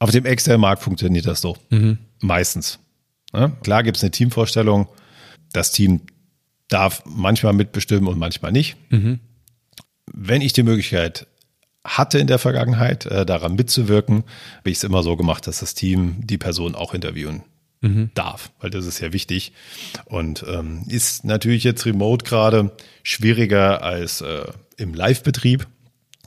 Auf 0.00 0.10
dem 0.10 0.26
externen 0.26 0.60
Markt 0.60 0.82
funktioniert 0.82 1.26
das 1.26 1.40
so. 1.40 1.56
Mhm. 1.70 1.96
Meistens. 2.20 2.78
Ja, 3.32 3.48
klar 3.48 3.82
gibt 3.82 3.96
es 3.96 4.02
eine 4.02 4.10
Teamvorstellung. 4.10 4.86
Das 5.54 5.72
Team 5.72 6.02
darf 6.72 7.02
manchmal 7.04 7.52
mitbestimmen 7.52 8.08
und 8.08 8.18
manchmal 8.18 8.52
nicht. 8.52 8.76
Mhm. 8.90 9.20
Wenn 10.12 10.42
ich 10.42 10.52
die 10.52 10.62
Möglichkeit 10.62 11.26
hatte 11.84 12.18
in 12.18 12.26
der 12.26 12.38
Vergangenheit, 12.38 13.06
äh, 13.06 13.26
daran 13.26 13.54
mitzuwirken, 13.54 14.24
habe 14.58 14.70
ich 14.70 14.78
es 14.78 14.84
immer 14.84 15.02
so 15.02 15.16
gemacht, 15.16 15.46
dass 15.46 15.60
das 15.60 15.74
Team 15.74 16.16
die 16.24 16.38
Person 16.38 16.74
auch 16.74 16.94
interviewen 16.94 17.42
mhm. 17.80 18.10
darf, 18.14 18.50
weil 18.60 18.70
das 18.70 18.86
ist 18.86 19.00
ja 19.00 19.12
wichtig 19.12 19.52
und 20.06 20.44
ähm, 20.48 20.84
ist 20.88 21.24
natürlich 21.24 21.64
jetzt 21.64 21.84
remote 21.84 22.24
gerade 22.24 22.72
schwieriger 23.02 23.82
als 23.82 24.20
äh, 24.20 24.44
im 24.76 24.94
Live-Betrieb. 24.94 25.66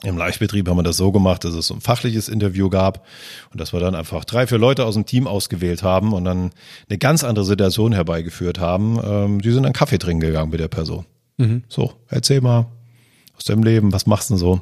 Im 0.04 0.18
Live-Betrieb 0.18 0.68
haben 0.68 0.76
wir 0.76 0.82
das 0.82 0.98
so 0.98 1.10
gemacht, 1.10 1.44
dass 1.44 1.54
es 1.54 1.68
so 1.68 1.74
ein 1.74 1.80
fachliches 1.80 2.28
Interview 2.28 2.68
gab 2.68 3.06
und 3.50 3.60
dass 3.60 3.72
wir 3.72 3.80
dann 3.80 3.94
einfach 3.94 4.26
drei, 4.26 4.46
vier 4.46 4.58
Leute 4.58 4.84
aus 4.84 4.94
dem 4.94 5.06
Team 5.06 5.26
ausgewählt 5.26 5.82
haben 5.82 6.12
und 6.12 6.24
dann 6.24 6.50
eine 6.88 6.98
ganz 6.98 7.24
andere 7.24 7.46
Situation 7.46 7.92
herbeigeführt 7.92 8.60
haben. 8.60 9.00
Ähm, 9.02 9.40
die 9.40 9.50
sind 9.50 9.62
dann 9.62 9.72
Kaffee 9.72 9.98
trinken 9.98 10.20
gegangen 10.20 10.50
mit 10.50 10.60
der 10.60 10.68
Person. 10.68 11.06
Mhm. 11.38 11.64
So, 11.68 11.94
erzähl 12.08 12.42
mal 12.42 12.66
aus 13.36 13.44
deinem 13.44 13.62
Leben, 13.62 13.92
was 13.92 14.06
machst 14.06 14.28
du 14.28 14.34
denn 14.34 14.38
so? 14.38 14.60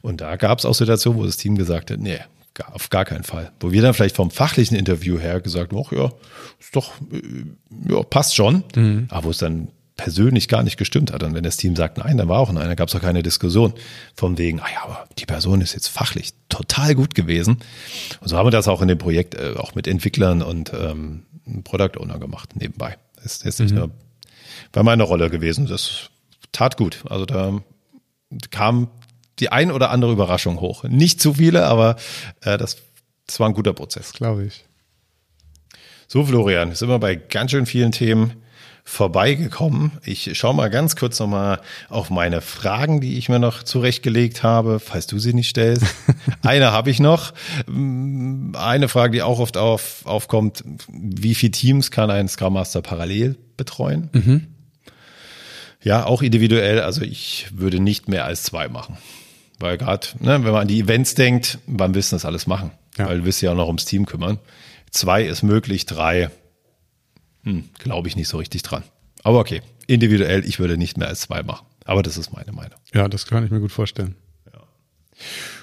Und 0.00 0.22
da 0.22 0.36
gab 0.36 0.58
es 0.58 0.64
auch 0.64 0.74
Situationen, 0.74 1.20
wo 1.20 1.26
das 1.26 1.36
Team 1.36 1.56
gesagt 1.56 1.90
hat, 1.90 2.00
nee, 2.00 2.18
auf 2.72 2.90
gar 2.90 3.04
keinen 3.04 3.24
Fall. 3.24 3.52
Wo 3.60 3.72
wir 3.72 3.82
dann 3.82 3.94
vielleicht 3.94 4.16
vom 4.16 4.30
fachlichen 4.30 4.76
Interview 4.76 5.18
her 5.18 5.40
gesagt, 5.40 5.72
ach 5.74 5.92
ja, 5.92 6.10
ist 6.58 6.74
doch, 6.74 6.92
äh, 7.12 7.92
ja, 7.92 8.02
passt 8.02 8.34
schon. 8.34 8.64
Mhm. 8.74 9.06
Aber 9.10 9.24
wo 9.24 9.30
es 9.30 9.38
dann 9.38 9.68
persönlich 10.00 10.48
gar 10.48 10.62
nicht 10.62 10.78
gestimmt 10.78 11.12
hat. 11.12 11.22
Und 11.22 11.34
wenn 11.34 11.44
das 11.44 11.58
Team 11.58 11.76
sagt, 11.76 11.98
nein, 11.98 12.16
dann 12.16 12.26
war 12.26 12.38
auch 12.38 12.50
nein, 12.50 12.66
da 12.66 12.74
gab 12.74 12.88
es 12.88 12.94
auch 12.94 13.02
keine 13.02 13.22
Diskussion 13.22 13.74
von 14.14 14.38
wegen, 14.38 14.58
ah 14.60 14.66
ja, 14.72 14.82
aber 14.84 15.06
die 15.18 15.26
Person 15.26 15.60
ist 15.60 15.74
jetzt 15.74 15.88
fachlich 15.88 16.30
total 16.48 16.94
gut 16.94 17.14
gewesen. 17.14 17.58
Und 18.20 18.28
so 18.28 18.38
haben 18.38 18.46
wir 18.46 18.50
das 18.50 18.66
auch 18.66 18.80
in 18.80 18.88
dem 18.88 18.96
Projekt 18.96 19.34
äh, 19.34 19.52
auch 19.58 19.74
mit 19.74 19.86
Entwicklern 19.86 20.40
und 20.40 20.72
ähm, 20.72 21.24
Product 21.64 21.98
Owner 21.98 22.18
gemacht 22.18 22.56
nebenbei. 22.56 22.96
Das 23.16 23.26
ist 23.26 23.44
jetzt 23.44 23.60
nicht 23.60 23.72
mhm. 23.72 23.78
nur 23.78 23.90
bei 24.72 24.82
meiner 24.82 25.04
Rolle 25.04 25.28
gewesen. 25.28 25.66
Das 25.66 26.08
tat 26.50 26.78
gut. 26.78 27.04
Also 27.06 27.26
da 27.26 27.60
kam 28.50 28.88
die 29.38 29.52
ein 29.52 29.70
oder 29.70 29.90
andere 29.90 30.12
Überraschung 30.12 30.60
hoch. 30.60 30.84
Nicht 30.84 31.20
zu 31.20 31.34
viele, 31.34 31.66
aber 31.66 31.96
äh, 32.40 32.56
das, 32.56 32.78
das 33.26 33.38
war 33.38 33.50
ein 33.50 33.54
guter 33.54 33.74
Prozess. 33.74 34.14
Glaube 34.14 34.46
ich. 34.46 34.64
So, 36.08 36.24
Florian, 36.24 36.74
sind 36.74 36.88
wir 36.88 36.98
bei 36.98 37.16
ganz 37.16 37.50
schön 37.50 37.66
vielen 37.66 37.92
Themen 37.92 38.42
vorbeigekommen. 38.90 39.92
Ich 40.04 40.36
schaue 40.36 40.52
mal 40.52 40.68
ganz 40.68 40.96
kurz 40.96 41.20
nochmal 41.20 41.60
auf 41.88 42.10
meine 42.10 42.40
Fragen, 42.40 43.00
die 43.00 43.18
ich 43.18 43.28
mir 43.28 43.38
noch 43.38 43.62
zurechtgelegt 43.62 44.42
habe, 44.42 44.80
falls 44.80 45.06
du 45.06 45.20
sie 45.20 45.32
nicht 45.32 45.48
stellst. 45.48 45.86
Eine 46.42 46.72
habe 46.72 46.90
ich 46.90 46.98
noch. 46.98 47.32
Eine 47.68 48.88
Frage, 48.88 49.12
die 49.12 49.22
auch 49.22 49.38
oft 49.38 49.56
auf, 49.56 50.04
aufkommt, 50.06 50.64
wie 50.88 51.36
viele 51.36 51.52
Teams 51.52 51.92
kann 51.92 52.10
ein 52.10 52.26
Scrum 52.26 52.54
Master 52.54 52.82
parallel 52.82 53.36
betreuen? 53.56 54.10
Mhm. 54.12 54.48
Ja, 55.82 56.04
auch 56.04 56.20
individuell. 56.20 56.80
Also 56.80 57.02
ich 57.02 57.46
würde 57.52 57.78
nicht 57.78 58.08
mehr 58.08 58.24
als 58.24 58.42
zwei 58.42 58.66
machen. 58.66 58.98
Weil 59.60 59.78
gerade, 59.78 60.08
ne, 60.18 60.42
wenn 60.44 60.52
man 60.52 60.62
an 60.62 60.68
die 60.68 60.80
Events 60.80 61.14
denkt, 61.14 61.58
wann 61.66 61.94
willst 61.94 62.10
du 62.10 62.16
das 62.16 62.24
alles 62.24 62.48
machen? 62.48 62.72
Ja. 62.98 63.06
Weil 63.06 63.20
du 63.20 63.24
wirst 63.24 63.40
ja 63.40 63.52
auch 63.52 63.56
noch 63.56 63.68
ums 63.68 63.84
Team 63.84 64.04
kümmern. 64.04 64.40
Zwei 64.90 65.22
ist 65.22 65.44
möglich, 65.44 65.86
drei 65.86 66.30
hm, 67.44 67.68
Glaube 67.78 68.08
ich 68.08 68.16
nicht 68.16 68.28
so 68.28 68.38
richtig 68.38 68.62
dran. 68.62 68.82
Aber 69.22 69.38
okay, 69.38 69.62
individuell, 69.86 70.44
ich 70.44 70.58
würde 70.58 70.76
nicht 70.76 70.96
mehr 70.96 71.08
als 71.08 71.20
zwei 71.20 71.42
machen. 71.42 71.66
Aber 71.84 72.02
das 72.02 72.16
ist 72.16 72.32
meine 72.32 72.52
Meinung. 72.52 72.78
Ja, 72.94 73.08
das 73.08 73.26
kann 73.26 73.44
ich 73.44 73.50
mir 73.50 73.60
gut 73.60 73.72
vorstellen. 73.72 74.14
Ja. 74.52 74.60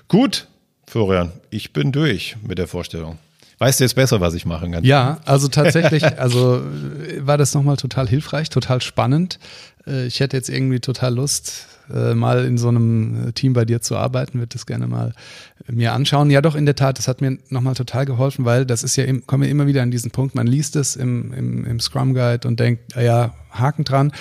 Gut, 0.08 0.48
Florian, 0.88 1.32
ich 1.50 1.74
bin 1.74 1.92
durch 1.92 2.36
mit 2.42 2.58
der 2.58 2.68
Vorstellung. 2.68 3.18
Weißt 3.60 3.80
du 3.80 3.86
jetzt 3.86 3.96
besser, 3.96 4.22
was 4.22 4.36
ich 4.36 4.46
machen 4.46 4.72
kann? 4.72 4.84
Ja, 4.84 5.20
also 5.26 5.48
tatsächlich, 5.48 6.04
also 6.20 6.62
war 7.20 7.38
das 7.38 7.54
nochmal 7.56 7.78
total 7.78 8.08
hilfreich, 8.08 8.50
total 8.50 8.82
spannend. 8.82 9.40
Äh, 9.88 10.06
ich 10.06 10.20
hätte 10.20 10.38
jetzt 10.38 10.50
irgendwie 10.50 10.80
total 10.80 11.16
Lust, 11.16 11.68
äh, 11.94 12.14
mal 12.14 12.46
in 12.46 12.58
so 12.58 12.70
einem 12.70 13.34
Team 13.34 13.54
bei 13.54 13.66
dir 13.66 13.82
zu 13.82 13.96
arbeiten, 13.96 14.40
würde 14.40 14.54
das 14.54 14.66
gerne 14.66 14.88
mal 14.88 15.14
mir 15.68 15.94
anschauen. 15.94 16.30
Ja, 16.30 16.42
doch, 16.42 16.56
in 16.56 16.66
der 16.66 16.76
Tat, 16.76 16.98
das 16.98 17.08
hat 17.08 17.22
mir 17.22 17.38
nochmal 17.50 17.76
total 17.76 18.06
geholfen, 18.06 18.46
weil 18.46 18.66
das 18.66 18.84
ist 18.84 18.96
ja, 18.96 19.06
kommen 19.26 19.44
wir 19.44 19.50
immer 19.50 19.68
wieder 19.68 19.82
an 19.82 19.92
diesen 19.92 20.12
Punkt, 20.12 20.36
man 20.36 20.48
liest 20.48 20.76
es 20.76 20.96
im, 20.96 21.34
im, 21.34 21.66
im 21.66 21.80
Scrum 21.80 22.14
Guide 22.14 22.48
und 22.48 22.60
denkt, 22.60 22.96
ja, 22.96 23.34
Haken 23.52 23.84
dran. 23.84 24.12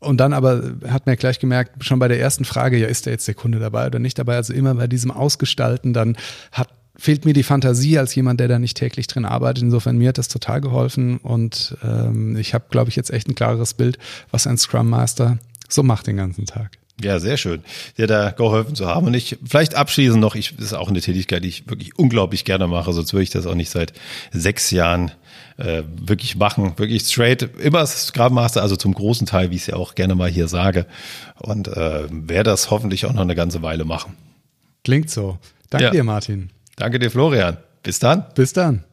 Und 0.00 0.18
dann 0.18 0.32
aber 0.32 0.72
hat 0.88 1.06
man 1.06 1.12
ja 1.12 1.14
gleich 1.14 1.38
gemerkt, 1.38 1.84
schon 1.84 2.00
bei 2.00 2.08
der 2.08 2.18
ersten 2.18 2.44
Frage, 2.44 2.76
ja, 2.76 2.88
ist 2.88 3.06
da 3.06 3.10
jetzt 3.10 3.28
der 3.28 3.34
Kunde 3.34 3.60
dabei 3.60 3.86
oder 3.86 4.00
nicht 4.00 4.18
dabei? 4.18 4.34
Also 4.34 4.52
immer 4.52 4.74
bei 4.74 4.88
diesem 4.88 5.12
Ausgestalten, 5.12 5.92
dann 5.92 6.16
hat 6.50 6.68
fehlt 6.96 7.24
mir 7.24 7.32
die 7.32 7.42
Fantasie 7.42 7.98
als 7.98 8.14
jemand, 8.14 8.38
der 8.40 8.48
da 8.48 8.58
nicht 8.58 8.76
täglich 8.76 9.06
drin 9.06 9.24
arbeitet. 9.24 9.62
Insofern 9.62 9.96
mir 9.96 10.10
hat 10.10 10.18
das 10.18 10.28
total 10.28 10.60
geholfen 10.60 11.18
und 11.18 11.76
ähm, 11.82 12.36
ich 12.36 12.54
habe, 12.54 12.66
glaube 12.70 12.90
ich, 12.90 12.96
jetzt 12.96 13.10
echt 13.10 13.28
ein 13.28 13.34
klares 13.34 13.74
Bild, 13.74 13.98
was 14.30 14.46
ein 14.46 14.58
Scrum 14.58 14.90
Master 14.90 15.38
so 15.68 15.82
macht 15.82 16.06
den 16.06 16.18
ganzen 16.18 16.46
Tag. 16.46 16.78
Ja, 17.02 17.18
sehr 17.18 17.36
schön, 17.36 17.62
dir 17.98 18.06
da 18.06 18.30
geholfen 18.30 18.74
zu 18.74 18.86
haben. 18.86 19.06
Und 19.06 19.14
ich 19.14 19.38
vielleicht 19.44 19.74
abschließend 19.74 20.20
noch, 20.20 20.34
ich, 20.34 20.54
das 20.56 20.66
ist 20.66 20.72
auch 20.74 20.88
eine 20.88 21.00
Tätigkeit, 21.00 21.44
die 21.44 21.48
ich 21.48 21.68
wirklich 21.68 21.98
unglaublich 21.98 22.44
gerne 22.44 22.66
mache, 22.66 22.92
sonst 22.92 23.12
würde 23.12 23.24
ich 23.24 23.30
das 23.30 23.46
auch 23.46 23.54
nicht 23.54 23.70
seit 23.70 23.92
sechs 24.32 24.70
Jahren 24.70 25.12
äh, 25.58 25.82
wirklich 26.00 26.36
machen, 26.36 26.74
wirklich 26.76 27.02
straight, 27.02 27.42
immer 27.58 27.86
Scrum 27.86 28.34
Master, 28.34 28.62
also 28.62 28.76
zum 28.76 28.94
großen 28.94 29.26
Teil, 29.26 29.50
wie 29.50 29.56
ich 29.56 29.62
es 29.62 29.66
ja 29.68 29.76
auch 29.76 29.94
gerne 29.94 30.14
mal 30.14 30.30
hier 30.30 30.48
sage. 30.48 30.86
Und 31.38 31.68
äh, 31.68 32.04
werde 32.10 32.50
das 32.50 32.70
hoffentlich 32.70 33.06
auch 33.06 33.12
noch 33.12 33.22
eine 33.22 33.34
ganze 33.34 33.62
Weile 33.62 33.84
machen. 33.84 34.16
Klingt 34.84 35.10
so. 35.10 35.38
Danke 35.70 35.86
ja. 35.86 35.90
dir, 35.90 36.04
Martin. 36.04 36.50
Danke 36.76 36.98
dir, 36.98 37.10
Florian. 37.10 37.58
Bis 37.82 37.98
dann. 37.98 38.26
Bis 38.34 38.52
dann. 38.52 38.84